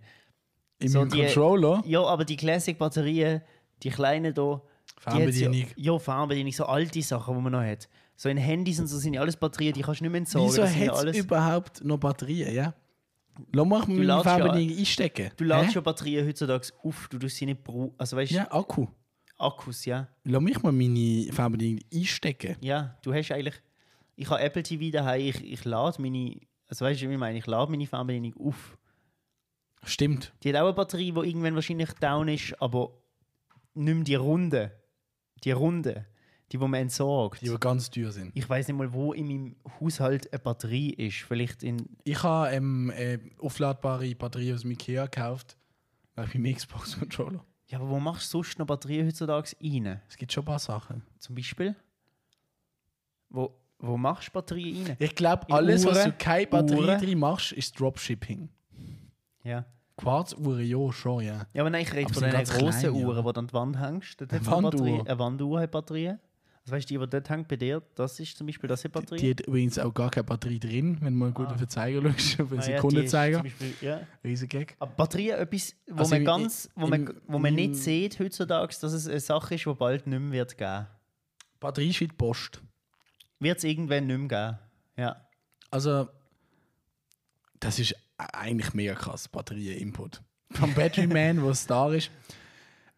[0.80, 1.84] In So meinem die- Controller.
[1.86, 3.42] Ja, aber die Classic-Batterien,
[3.84, 4.62] die kleinen hier, die hat's
[5.06, 5.68] ja, Fernbedienung.
[5.76, 7.88] ja, Fernbedienung, so alte Sachen, die man noch hat.
[8.18, 10.50] So in Handys und so sind ja alles Batterien, die kannst du nicht mehr entsorgen.
[10.50, 12.54] Wieso hat es überhaupt noch Batterien?
[12.54, 12.74] Ja?
[13.52, 15.32] Lass mal meine ja- Fernbedienung einstecken.
[15.38, 15.50] du Hä?
[15.74, 17.94] ja Batterien heutzutage auf, du tust sie nicht brauchen.
[17.98, 18.88] Also weißt du, Ja, Akku.
[19.38, 20.08] Akkus, ja.
[20.24, 22.56] Lass mich mal meine Fernbedienung einstecken.
[22.62, 23.56] Ja, du hast eigentlich.
[24.16, 26.40] Ich habe Apple TV daheim, ich, ich lade meine.
[26.68, 27.38] Also weißt du, wie ich meine?
[27.38, 28.78] Ich lade meine Fernbedienung auf.
[29.84, 30.34] Stimmt.
[30.44, 32.92] Die hat auch eine Batterie, die irgendwann wahrscheinlich down ist, aber
[33.74, 34.72] mehr die Runde.
[35.44, 36.06] Die Runde.
[36.52, 37.42] Die, die man entsorgt.
[37.42, 38.32] Die, die ganz teuer sind.
[38.36, 41.24] Ich weiß nicht mal, wo in meinem Haushalt eine Batterie ist.
[41.24, 41.98] Vielleicht in.
[42.04, 45.58] Ich habe ähm, äh, aufladbare Batterie aus dem Ikea gekauft.
[46.16, 47.44] Weil beim Xbox-Controller.
[47.68, 50.02] Ja, aber wo machst du sonst noch Batterien heutzutage rein?
[50.08, 51.04] Es gibt schon ein paar Sachen.
[51.20, 51.76] Zum Beispiel?
[53.30, 54.98] Wo, wo machst du Batterien rein?
[55.00, 56.12] Ich glaube, alles, was Uhren?
[56.12, 57.02] du keine Batterie Uhren?
[57.02, 58.50] drin machst, ist Dropshipping.
[59.44, 59.66] Ja.
[59.98, 61.48] Quarzuhren, ja, schon, ja.
[61.54, 63.06] Ja, aber nein, ich rede Aber von ganz grossen klein, ja.
[63.08, 64.22] Uhren, die du an die Wand hängst.
[64.22, 64.46] Eine eine.
[64.46, 65.00] Wanduhr.
[65.08, 66.20] Eine Wanduhr hat Batterien.
[66.66, 68.92] Also weißt du, die, die dort hängt bei dir, das ist zum Beispiel das hat
[68.92, 69.20] Batterie.
[69.20, 71.52] Die hat übrigens auch gar keine Batterie drin, wenn mal gut Ah.
[71.52, 73.38] auf den Zeiger schaust, auf den Ah ja, die Sekundenzeiger.
[73.38, 74.02] zum Beispiel- Ja.
[74.24, 74.76] Riesen Gag.
[74.80, 77.76] Aber Batterien, etwas, wo Also man im- ganz, wo man, im- wo man im- nicht
[77.76, 80.88] sieht heutzutage, dass es eine Sache ist, die bald nicht mehr wird geben.
[81.60, 82.62] Batterie ist wie die Post.
[83.40, 84.60] Wird es irgendwann nicht mehr geben.
[84.98, 85.28] Ja.
[85.70, 86.10] Also,
[87.60, 90.22] das ist eigentlich mega krass, Batterie-Input.
[90.52, 92.10] Vom Battery Man, wo es da ist.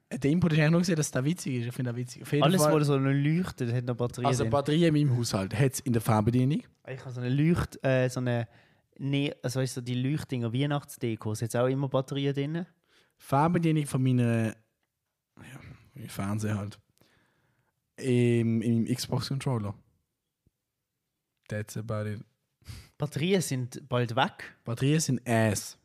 [0.09, 1.67] Der Input ist eigentlich nur gesehen, dass das witzig ist.
[1.67, 2.21] Ich finde das witzig.
[2.21, 2.79] Auf jeden Alles, Fall.
[2.79, 4.51] was so leuchtet, hat noch Batterien also drin.
[4.51, 6.63] Batterie in meinem Haushalt hat es in der Fernbedienung.
[6.87, 8.47] Ich habe so eine Leucht, äh, so eine,
[8.97, 12.65] ne, also weißt du, die Leuchtdinger, Weihnachtsdekos, jetzt auch immer Batterien drin.
[13.17, 14.55] Fernbedienung von meiner
[15.41, 15.59] ja,
[15.93, 16.79] mein Fernseher halt.
[17.97, 19.73] Im, im Xbox-Controller.
[21.47, 22.23] That's about it.
[22.97, 24.55] Batterien sind bald weg.
[24.63, 25.76] Batterien sind Ass.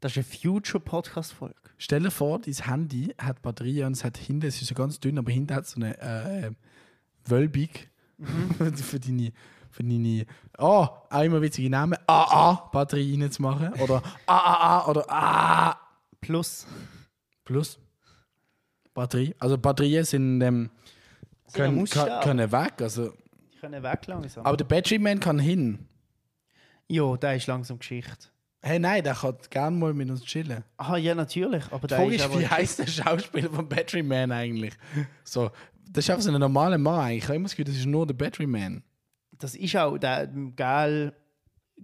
[0.00, 1.54] Das ist eine Future-Podcast-Folge.
[1.76, 4.98] Stell dir vor, dein Handy hat Batterien und es hat hinten, es ist so ganz
[4.98, 6.50] dünn, aber hinten hat es so eine äh,
[7.26, 7.68] Wölbung
[8.76, 9.32] für deine,
[9.70, 10.26] für deine,
[10.58, 13.74] oh, auch immer witzige Namen, AA-Batterie reinzumachen.
[13.74, 15.78] Oder AAA oder A
[16.20, 16.66] Plus.
[17.44, 17.78] plus
[18.94, 19.34] Batterie.
[19.38, 20.70] Also Batterien sind, ähm,
[21.52, 22.22] können, Aussterben.
[22.22, 22.80] können, weg.
[22.80, 23.12] Also
[23.60, 24.44] können weg langsam.
[24.46, 25.86] Aber der Battery-Man kann hin.
[26.88, 28.28] ja, der ist langsam Geschichte.
[28.62, 30.62] Hey, nein, der kann gerne mal mit uns chillen.
[30.76, 31.64] Ah, ja, natürlich.
[31.72, 34.74] Aber Die Frage ist wie heißt der Schauspieler von Battery Man eigentlich?
[35.24, 35.50] So,
[35.90, 37.18] das ist einfach so ein normaler Mann eigentlich.
[37.18, 38.82] Ich habe immer das Gefühl, das ist nur der Battery Man.
[39.38, 41.14] Das ist auch der geil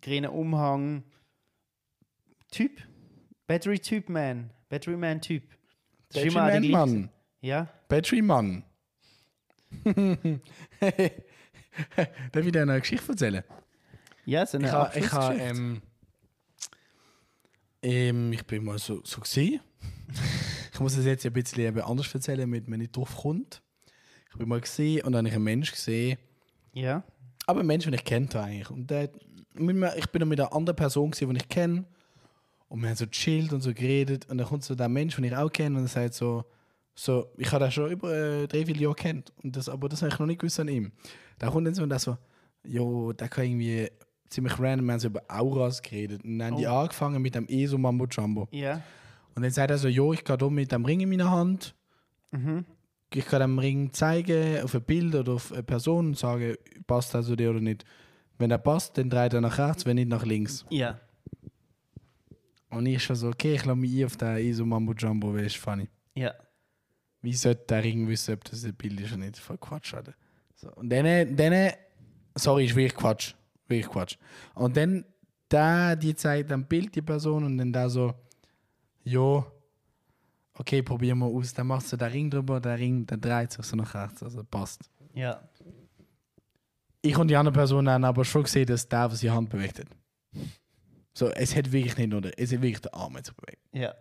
[0.02, 1.04] grüne Umhang
[2.50, 2.72] Typ.
[3.46, 4.50] Battery Typ Man.
[4.68, 5.44] Battery Man Typ.
[6.08, 6.76] Das Battery ist immer der Man, gleiche.
[6.76, 7.10] Mann.
[7.40, 7.68] Ja.
[7.88, 8.64] Battery Mann.
[12.32, 13.42] Darf ich dir eine Geschichte erzählen?
[14.24, 15.58] Ja, so eine Ich, ha, ich, ha, Abschlussgeschichte.
[15.58, 15.82] ähm,
[17.82, 19.60] ähm, ich bin mal so, so gesehen.
[20.72, 23.62] ich muss es jetzt ein bisschen anders erzählen, damit man nicht drauf kommt.
[24.30, 26.18] Ich bin mal gesehen und dann habe ich einen Mensch gesehen,
[26.72, 27.02] Ja.
[27.46, 28.70] aber einen Menschen, den ich kenne eigentlich.
[28.70, 29.10] Und der,
[29.54, 31.84] ich bin noch mit einer anderen Person gesehen, die ich kenne.
[32.68, 34.28] Und wir haben so chillt und so geredet.
[34.28, 36.44] Und dann kommt so der Mensch, den ich auch kenne, und er sagt so,
[36.94, 39.32] so ich habe den schon über äh, drei, vier Jahre kennt.
[39.42, 40.92] Und das, aber das habe ich noch nicht gewusst an ihm.
[41.38, 42.18] Da kommt dann so und der so,
[42.64, 43.88] jo, der kann irgendwie
[44.28, 46.24] ziemlich random, wir haben so über Auras geredet.
[46.24, 46.70] Und dann haben die Oh.
[46.80, 48.48] angefangen mit dem ESO Mambo Jumbo.
[48.50, 48.82] Ja.
[49.34, 51.74] Und dann sagt er so, jo, ich gehe hier mit dem Ring in meiner Hand.
[52.30, 52.64] Mhm.
[53.14, 56.54] Ich kann dem Ring zeigen auf ein Bild oder auf eine Person und sagen,
[56.86, 57.84] passt er zu dir oder nicht.
[58.38, 60.66] Wenn er passt, dann dreht er nach rechts, wenn nicht nach links.
[60.70, 60.98] Ja.
[62.70, 65.46] Und ich schon so, okay, ich lasse mich ein auf den ISO Mambo Jumbo, weil
[65.46, 65.88] ist funny.
[66.14, 66.34] Ja.
[67.22, 69.38] Wie sollte der Ring wissen, ob das ein Bild ist oder nicht?
[69.38, 70.14] Voll Quatsch, Alter.
[70.54, 71.72] So, und dann, dann,
[72.34, 73.34] sorry, ist wirklich Quatsch.
[73.68, 74.16] Wirklich Quatsch.
[74.54, 75.04] Und dann,
[75.48, 78.14] da, die zeigt ein Bild, die Person, und dann da so,
[79.04, 79.44] jo,
[80.54, 81.52] okay, probieren wir aus.
[81.54, 84.42] Dann machst du den Ring drüber, der Ring, der dreht sich so nach rechts, also
[84.44, 84.90] passt.
[85.14, 85.40] Ja.
[87.02, 89.78] Ich und die andere Person haben aber schon gesehen, dass der, was die Hand bewegt
[89.78, 89.86] hat.
[91.14, 93.62] So, es hat wirklich nicht nur, es hat wirklich der Arm jetzt bewegt.
[93.72, 93.94] Ja.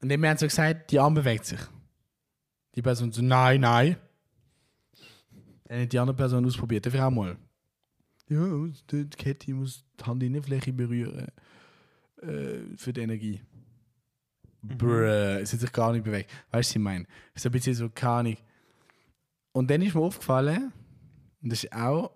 [0.00, 1.60] Und dann haben sie gesagt, die Arm bewegt sich.
[2.74, 3.96] Die Person so, nein, nein.
[5.64, 7.36] Dann hat die andere Person ausprobiert, ich auch mal.
[8.28, 11.28] Ja, die Kette muss die Handinnenfläche berühren.
[12.22, 13.40] Äh, für die Energie.
[14.62, 16.30] Brr, es hat sich gar nicht bewegt.
[16.50, 17.04] Weißt du, was ich meine?
[17.34, 18.36] Es ist ein bisschen so, keine Ahnung.
[19.52, 20.72] Und dann ist mir aufgefallen,
[21.42, 22.10] und das ist auch,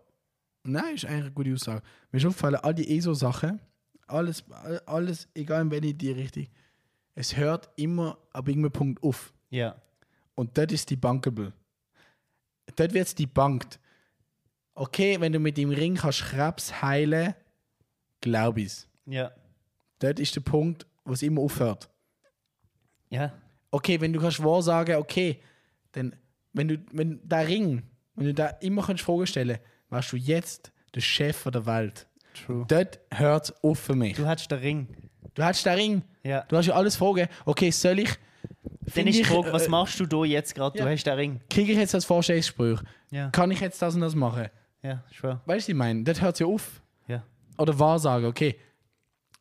[0.64, 1.82] nein, ist eigentlich eine gute Aussage.
[2.10, 3.60] Mir ist aufgefallen, all die ESO-Sachen,
[4.06, 4.44] alles,
[4.86, 6.48] alles, egal in welche die Richtung,
[7.14, 9.32] es hört immer ab irgendeinem Punkt auf.
[9.50, 9.80] Ja.
[10.34, 11.52] Und dort ist die bankable.
[12.76, 13.78] Dort wird es debunked.
[14.74, 17.34] Okay, wenn du mit dem Ring kannst Krebs heilen,
[18.20, 18.72] glaube ich
[19.06, 19.30] Ja.
[19.98, 21.90] Dort ist der Punkt, wo es immer aufhört.
[23.10, 23.32] Ja.
[23.70, 25.40] Okay, wenn du kannst wahrsagen, okay,
[25.92, 26.16] dann,
[26.52, 27.82] wenn du, wenn der Ring,
[28.14, 29.58] wenn du da immer kannst Fragen stellen,
[29.88, 32.06] warst du jetzt der Chef der Welt.
[32.46, 32.64] True.
[32.68, 34.16] Dort hört es auf für mich.
[34.16, 34.88] Du hattest den Ring.
[35.34, 36.42] Du hast den Ring, Ja.
[36.48, 37.28] du hast ja alles Fragen.
[37.44, 38.10] Okay, soll ich.
[38.94, 40.78] Dann ist die ich, Frage, was äh, machst du da jetzt gerade?
[40.78, 40.84] ja.
[40.84, 41.40] Du hast den Ring.
[41.50, 42.80] Kriege ich jetzt das Vorstellungsgespräch?
[43.10, 43.30] Ja.
[43.30, 44.48] Kann ich jetzt das und das machen?
[44.82, 45.40] Ja, schwör.
[45.46, 46.02] Weißt du, ich meine?
[46.04, 46.82] Das hört ja auf.
[47.06, 47.22] Ja.
[47.58, 48.56] Oder Wahrsagen, okay.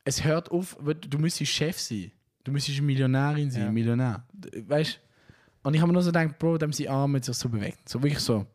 [0.03, 2.11] Es hört auf, du müsstest Chef sein.
[2.43, 3.71] Du müsstest eine Millionärin sein, Ja.
[3.71, 4.25] Millionär.
[4.67, 4.99] Weißt du?
[5.67, 7.87] Und ich habe mir nur so gedacht, Bro, dem sie Arme sich so bewegt.
[7.87, 8.45] So wirklich so.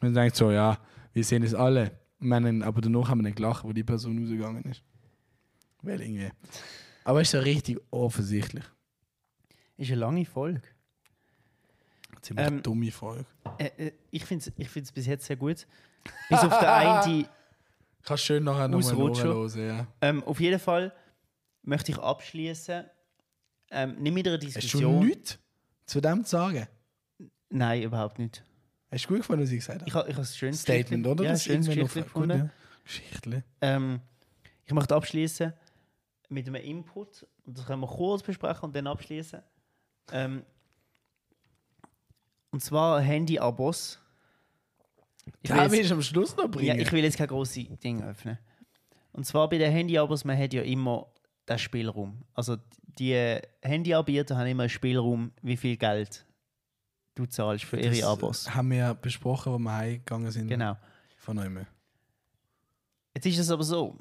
[0.00, 0.78] Und ich denke so, ja,
[1.12, 1.92] wir sehen es alle.
[2.20, 4.82] Haben- aber danach haben wir dann gelacht, wo die Person rausgegangen ist.
[5.82, 6.30] Weil irgendwie.
[7.04, 8.64] Aber es ist ja richtig offensichtlich.
[9.76, 10.62] Ist eine lange Folge.
[12.22, 13.26] Ziemlich Ähm, dumme Folge.
[13.58, 15.66] Äh, äh, ich finde es ich find's bis jetzt sehr gut.
[16.28, 17.26] Bis auf der eine, die.
[18.04, 19.86] Kannst schön nachher nochmal hören, ja.
[20.00, 20.92] Ähm, auf jeden Fall
[21.62, 22.84] möchte ich abschließen.
[23.70, 25.06] Ähm, nicht mit einer Hast du Diskussion.
[25.06, 25.38] nichts
[25.86, 26.66] zu dem zu sagen?
[27.50, 28.42] Nein, überhaupt nicht.
[28.90, 29.88] Hast du gut gefunden, was ich gesagt habe?
[29.88, 31.24] Ich habe ich es schön Statement, oder?
[31.24, 32.38] Ja, Das ist schön irgendwann schriftlich auf- gut, gefunden.
[32.46, 32.50] ja.
[32.84, 33.42] Geschichtli.
[33.60, 34.00] Ähm,
[34.64, 35.52] ich möchte abschließen
[36.28, 37.24] mit einem Input.
[37.46, 39.40] Und das können wir kurz besprechen und dann abschließen.
[40.12, 40.44] Ähm,
[42.52, 43.98] und zwar Handy-Abos.
[45.42, 46.78] Ich will Ja, jetzt- willst du am Schluss noch Ja, bringen?
[46.80, 48.38] ich will jetzt kein grosses Ding öffnen.
[49.12, 51.06] Und zwar bei den Handyabos, man hat ja immer
[51.48, 52.22] den Spielraum.
[52.34, 52.56] Also
[52.98, 53.14] die
[53.62, 56.24] Handyanbieter haben immer einen Spielraum, wie viel Geld
[57.14, 58.54] du zahlst für ihre Das Abos.
[58.54, 60.48] haben wir ja besprochen, wo wir heimgegangen sind.
[60.48, 60.76] Genau.
[61.18, 61.66] Von euch.
[63.14, 63.98] Jetzt ist es aber so,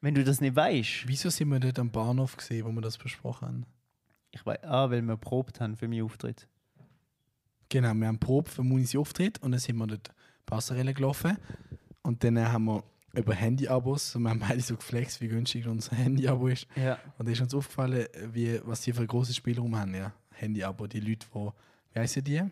[0.00, 2.98] wenn du das nicht weißt, Wieso sind wir dort am Bahnhof gesehen, wo wir das
[2.98, 3.66] besprochen haben?
[4.32, 6.48] ich weiß, ah, weil wir probt haben für meinen Auftritt.
[7.72, 10.10] Genau, wir haben Probe für Munis Auftritt und dann sind wir dort
[10.44, 11.38] Passerelle gelaufen.
[12.02, 12.84] Und dann haben wir
[13.14, 16.66] über Handy-Abos, und wir haben beide so geflext, wie günstig unser Handy-Abo ist.
[16.76, 16.98] Ja.
[17.16, 20.12] Und da ist uns aufgefallen, wie, was die für ein grosses Spielraum haben, ja.
[20.32, 21.50] Handy-Abo, die Leute, die,
[21.94, 22.42] wie heißen die?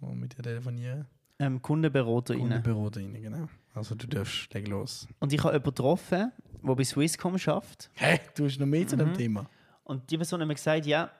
[0.00, 1.06] Die mit dir telefonieren?
[1.40, 2.40] Ähm, Kundenberater rein.
[2.42, 3.48] Kundenberater rein, genau.
[3.74, 5.08] Also du darfst, leg los.
[5.18, 6.30] Und ich habe jemanden getroffen,
[6.62, 7.90] der bei Swisscom arbeitet.
[7.94, 8.20] Hä?
[8.36, 9.14] Du hast noch mehr zu dem Mhm.
[9.14, 9.50] Thema?
[9.82, 11.10] Und die Person hat mir gesagt, ja,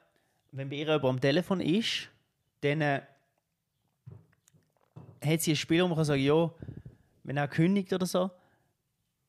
[0.52, 2.08] wenn bei ihr jemand am Telefon ist,
[2.60, 3.02] dann äh,
[5.24, 6.52] hat sie ein Spiel, wo man sagen ja,
[7.24, 8.30] wenn er kündigt oder so,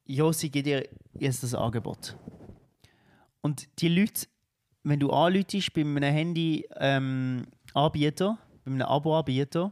[0.06, 2.18] ja, sie gibt dir jetzt das Angebot.
[3.42, 4.28] Und die Leute,
[4.84, 9.72] wenn du anläutest bei einem Handy-Anbieter, bei einem Abo-Anbieter,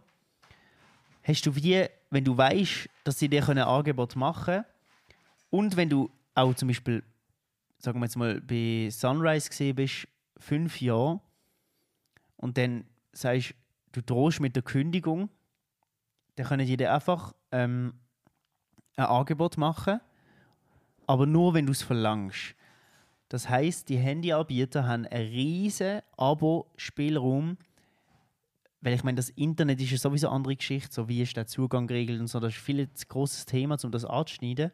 [1.23, 4.65] hast du wie, wenn du weißt, dass sie dir ein Angebot machen können
[5.49, 7.03] und wenn du auch zum Beispiel,
[7.77, 10.07] sagen wir jetzt mal, bei Sunrise gesehen bist,
[10.37, 11.19] fünf Jahre
[12.37, 13.53] und dann sagst
[13.91, 15.29] du drohst mit der Kündigung,
[16.35, 17.93] dann können die dir einfach ähm,
[18.95, 19.99] ein Angebot machen,
[21.07, 22.55] aber nur wenn du es verlangst.
[23.29, 27.57] Das heißt, die Handyanbieter haben einen riesen Abo-Spielraum,
[28.81, 31.47] weil ich meine, das Internet ist ja sowieso eine andere Geschichte, so wie ist der
[31.47, 34.71] Zugang geregelt und so, das ist viel ein grosses Thema, um das anzuschneiden.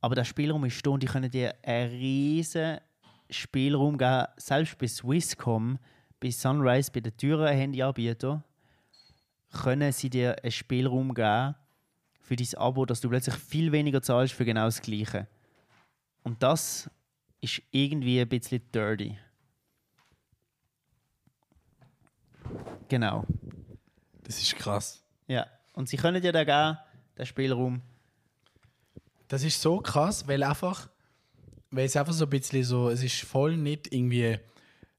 [0.00, 2.78] Aber der Spielraum ist da und die können dir einen riesen
[3.28, 5.78] Spielraum geben, selbst bei Swisscom,
[6.20, 8.42] bei Sunrise, bei den teuren Handyanbietern,
[9.50, 11.54] können sie dir einen Spielraum geben
[12.20, 15.26] für dein Abo, dass du plötzlich viel weniger zahlst für genau das Gleiche.
[16.22, 16.88] Und das
[17.40, 19.18] ist irgendwie ein bisschen dirty.
[22.88, 23.24] Genau.
[24.22, 25.02] Das ist krass.
[25.26, 25.46] Ja.
[25.72, 26.78] Und sie können dir da geben,
[27.16, 27.82] den Spielraum.
[29.28, 30.88] Das ist so krass, weil einfach,
[31.70, 34.38] weil es einfach so ein bisschen so, es ist voll nicht irgendwie,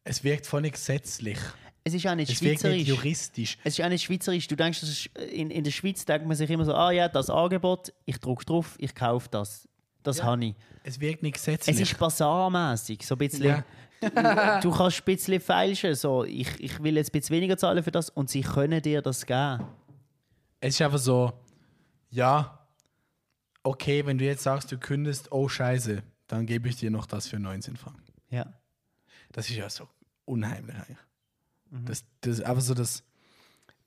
[0.04, 1.38] es wirkt voll nicht gesetzlich.
[1.84, 2.78] Es ist auch nicht Es schweizerisch.
[2.78, 3.58] nicht juristisch.
[3.64, 4.48] Es ist auch nicht schweizerisch.
[4.48, 7.30] Du denkst, ist, in, in der Schweiz denkt man sich immer so, ah ja, das
[7.30, 9.68] Angebot, ich drücke drauf, ich kaufe das.
[10.04, 10.26] Das Ja.
[10.26, 10.56] habe ich.
[10.84, 11.80] Es wirkt nicht Es gesetzlich.
[11.82, 13.44] ist basarmäßig, so ein bisschen.
[13.46, 14.60] Ja.
[14.62, 17.92] Du kannst ein bisschen feilschen, so, ich, ich will jetzt ein bisschen weniger zahlen für
[17.92, 19.64] das und sie können dir das geben.
[20.60, 21.32] Es ist einfach so,
[22.10, 22.60] ja,
[23.64, 27.28] okay, wenn du jetzt sagst, du kündest, oh Scheiße, dann gebe ich dir noch das
[27.28, 28.02] für 19 Franken.
[28.30, 28.52] Ja.
[29.32, 29.88] Das ist ja so
[30.26, 30.98] unheimlich eigentlich.
[31.72, 31.86] Mhm.
[31.86, 33.04] Das, das ist einfach so, dass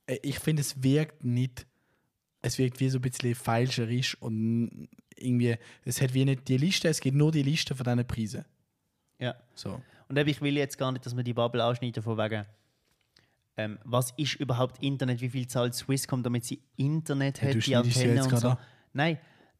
[0.06, 1.66] äh, ich finde, es wirkt nicht,
[2.42, 6.88] es wirkt wie so ein bisschen falscherisch und irgendwie, es hat wie nicht die Liste,
[6.88, 8.44] es geht nur die Liste von diesen Preisen.
[9.18, 9.34] ja.
[9.54, 9.80] So.
[10.08, 12.44] Und eben, ich will jetzt gar nicht, dass wir die Bubble ausschneiden von wegen,
[13.56, 17.76] ähm, was ist überhaupt Internet, wie viel zahlt Swisscom, damit sie Internet Ja, hat, die
[17.76, 18.48] Antenne und so.
[18.48, 18.58] an.
[18.92, 19.18] Nein,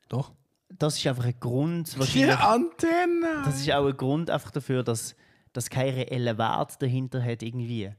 [0.09, 0.33] Doch.
[0.69, 3.43] das ist einfach ein Grund, Die Antenne!
[3.45, 5.15] das ist auch ein Grund einfach dafür, dass
[5.53, 7.93] das kein reellen Wert dahinter hat irgendwie.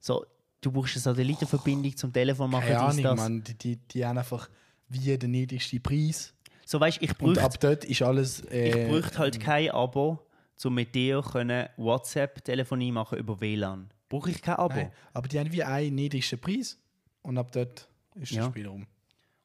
[0.00, 0.24] So,
[0.60, 3.16] du brauchst eine Satellitenverbindung zum Telefon machen, Keine Ahnung, das.
[3.16, 3.44] Mann.
[3.44, 4.48] Die, die, die haben einfach
[4.88, 6.34] wie der niedrigste Preis.
[6.66, 8.40] So, weißt ich Und bräuchte ab dort ist alles.
[8.44, 10.18] Ich Äh, bräuchte halt kein Abo,
[10.64, 13.88] um mit dir können WhatsApp-Telefonie machen über WLAN.
[14.08, 14.74] Brauche ich kein Abo.
[14.74, 16.78] Nein, aber die haben wie einen niedrigsten Preis.
[17.22, 18.42] Und ab dort ist Ja.
[18.42, 18.86] das Spielraum.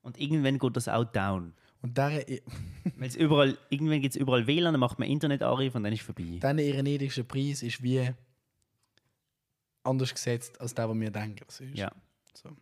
[0.01, 1.53] Und irgendwann geht das auch down.
[1.81, 2.25] Und der,
[2.97, 6.37] Weil's überall, irgendwann gibt es überall WLAN, dann macht man Internetanruf und dann ist vorbei.
[6.39, 8.09] dann ihr niedrigster Preis ist wie
[9.85, 11.45] anders gesetzt als der, was wir denken.
[11.47, 11.77] es ist.
[11.77, 11.91] Ja.
[12.33, 12.55] So.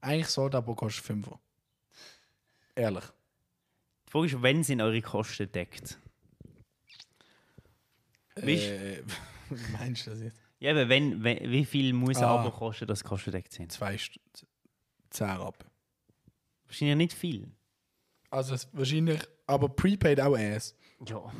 [0.00, 1.28] Eigentlich soll das Abo kostet 5
[2.74, 3.04] Ehrlich.
[4.06, 5.98] Die Frage ist, wenn sind eure Kosten deckt?
[8.36, 9.02] Äh,
[9.72, 10.40] meinst du das jetzt?
[10.58, 12.40] Ja, aber wenn, wenn, wie viel muss ein Ah.
[12.40, 13.70] Abo kosten, dass Kosten deckt sind?
[13.70, 14.18] Zwei St
[15.10, 15.64] 10 ab.
[16.66, 17.50] Wahrscheinlich nicht viel.
[18.30, 20.76] Also wahrscheinlich, aber Prepaid auch erst.
[21.06, 21.32] Ja.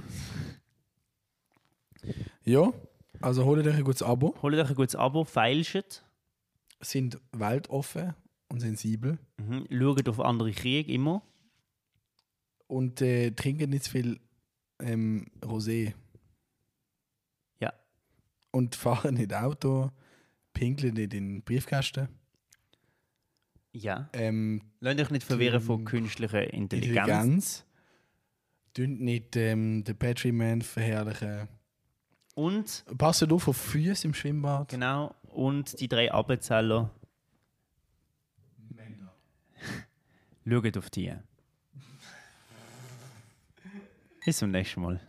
[2.45, 2.73] Ja,
[3.20, 4.35] also holt euch ein gutes Abo.
[4.43, 6.03] Holt euch ein gutes Abo, feilscht,
[6.81, 8.15] Sind weltoffen
[8.49, 9.19] und sensibel.
[9.39, 9.66] mhm.
[9.70, 11.23] schaut auf andere Kriege immer.
[12.66, 14.20] Und äh, trinken nicht zu viel
[14.81, 15.95] ähm, Rosé.
[17.61, 17.73] Ja.
[18.51, 19.91] Und fahren nicht Auto,
[20.53, 22.09] pinkeln nicht in den Briefkasten.
[23.73, 24.09] Ja.
[24.12, 26.99] Ähm, Lasst euch nicht verwirren von künstlicher Intelligenz.
[27.09, 27.65] Intelligenz.
[28.77, 31.49] Dünnt nicht ähm, den Battery Man verherrlichen.
[32.35, 34.69] Und, Passt auf auf Füße im Schwimmbad.
[34.69, 36.90] genau, und die drei Appenzeller.
[40.47, 41.15] Schaut auf die.
[44.24, 45.01] Bis zum nächsten Mal.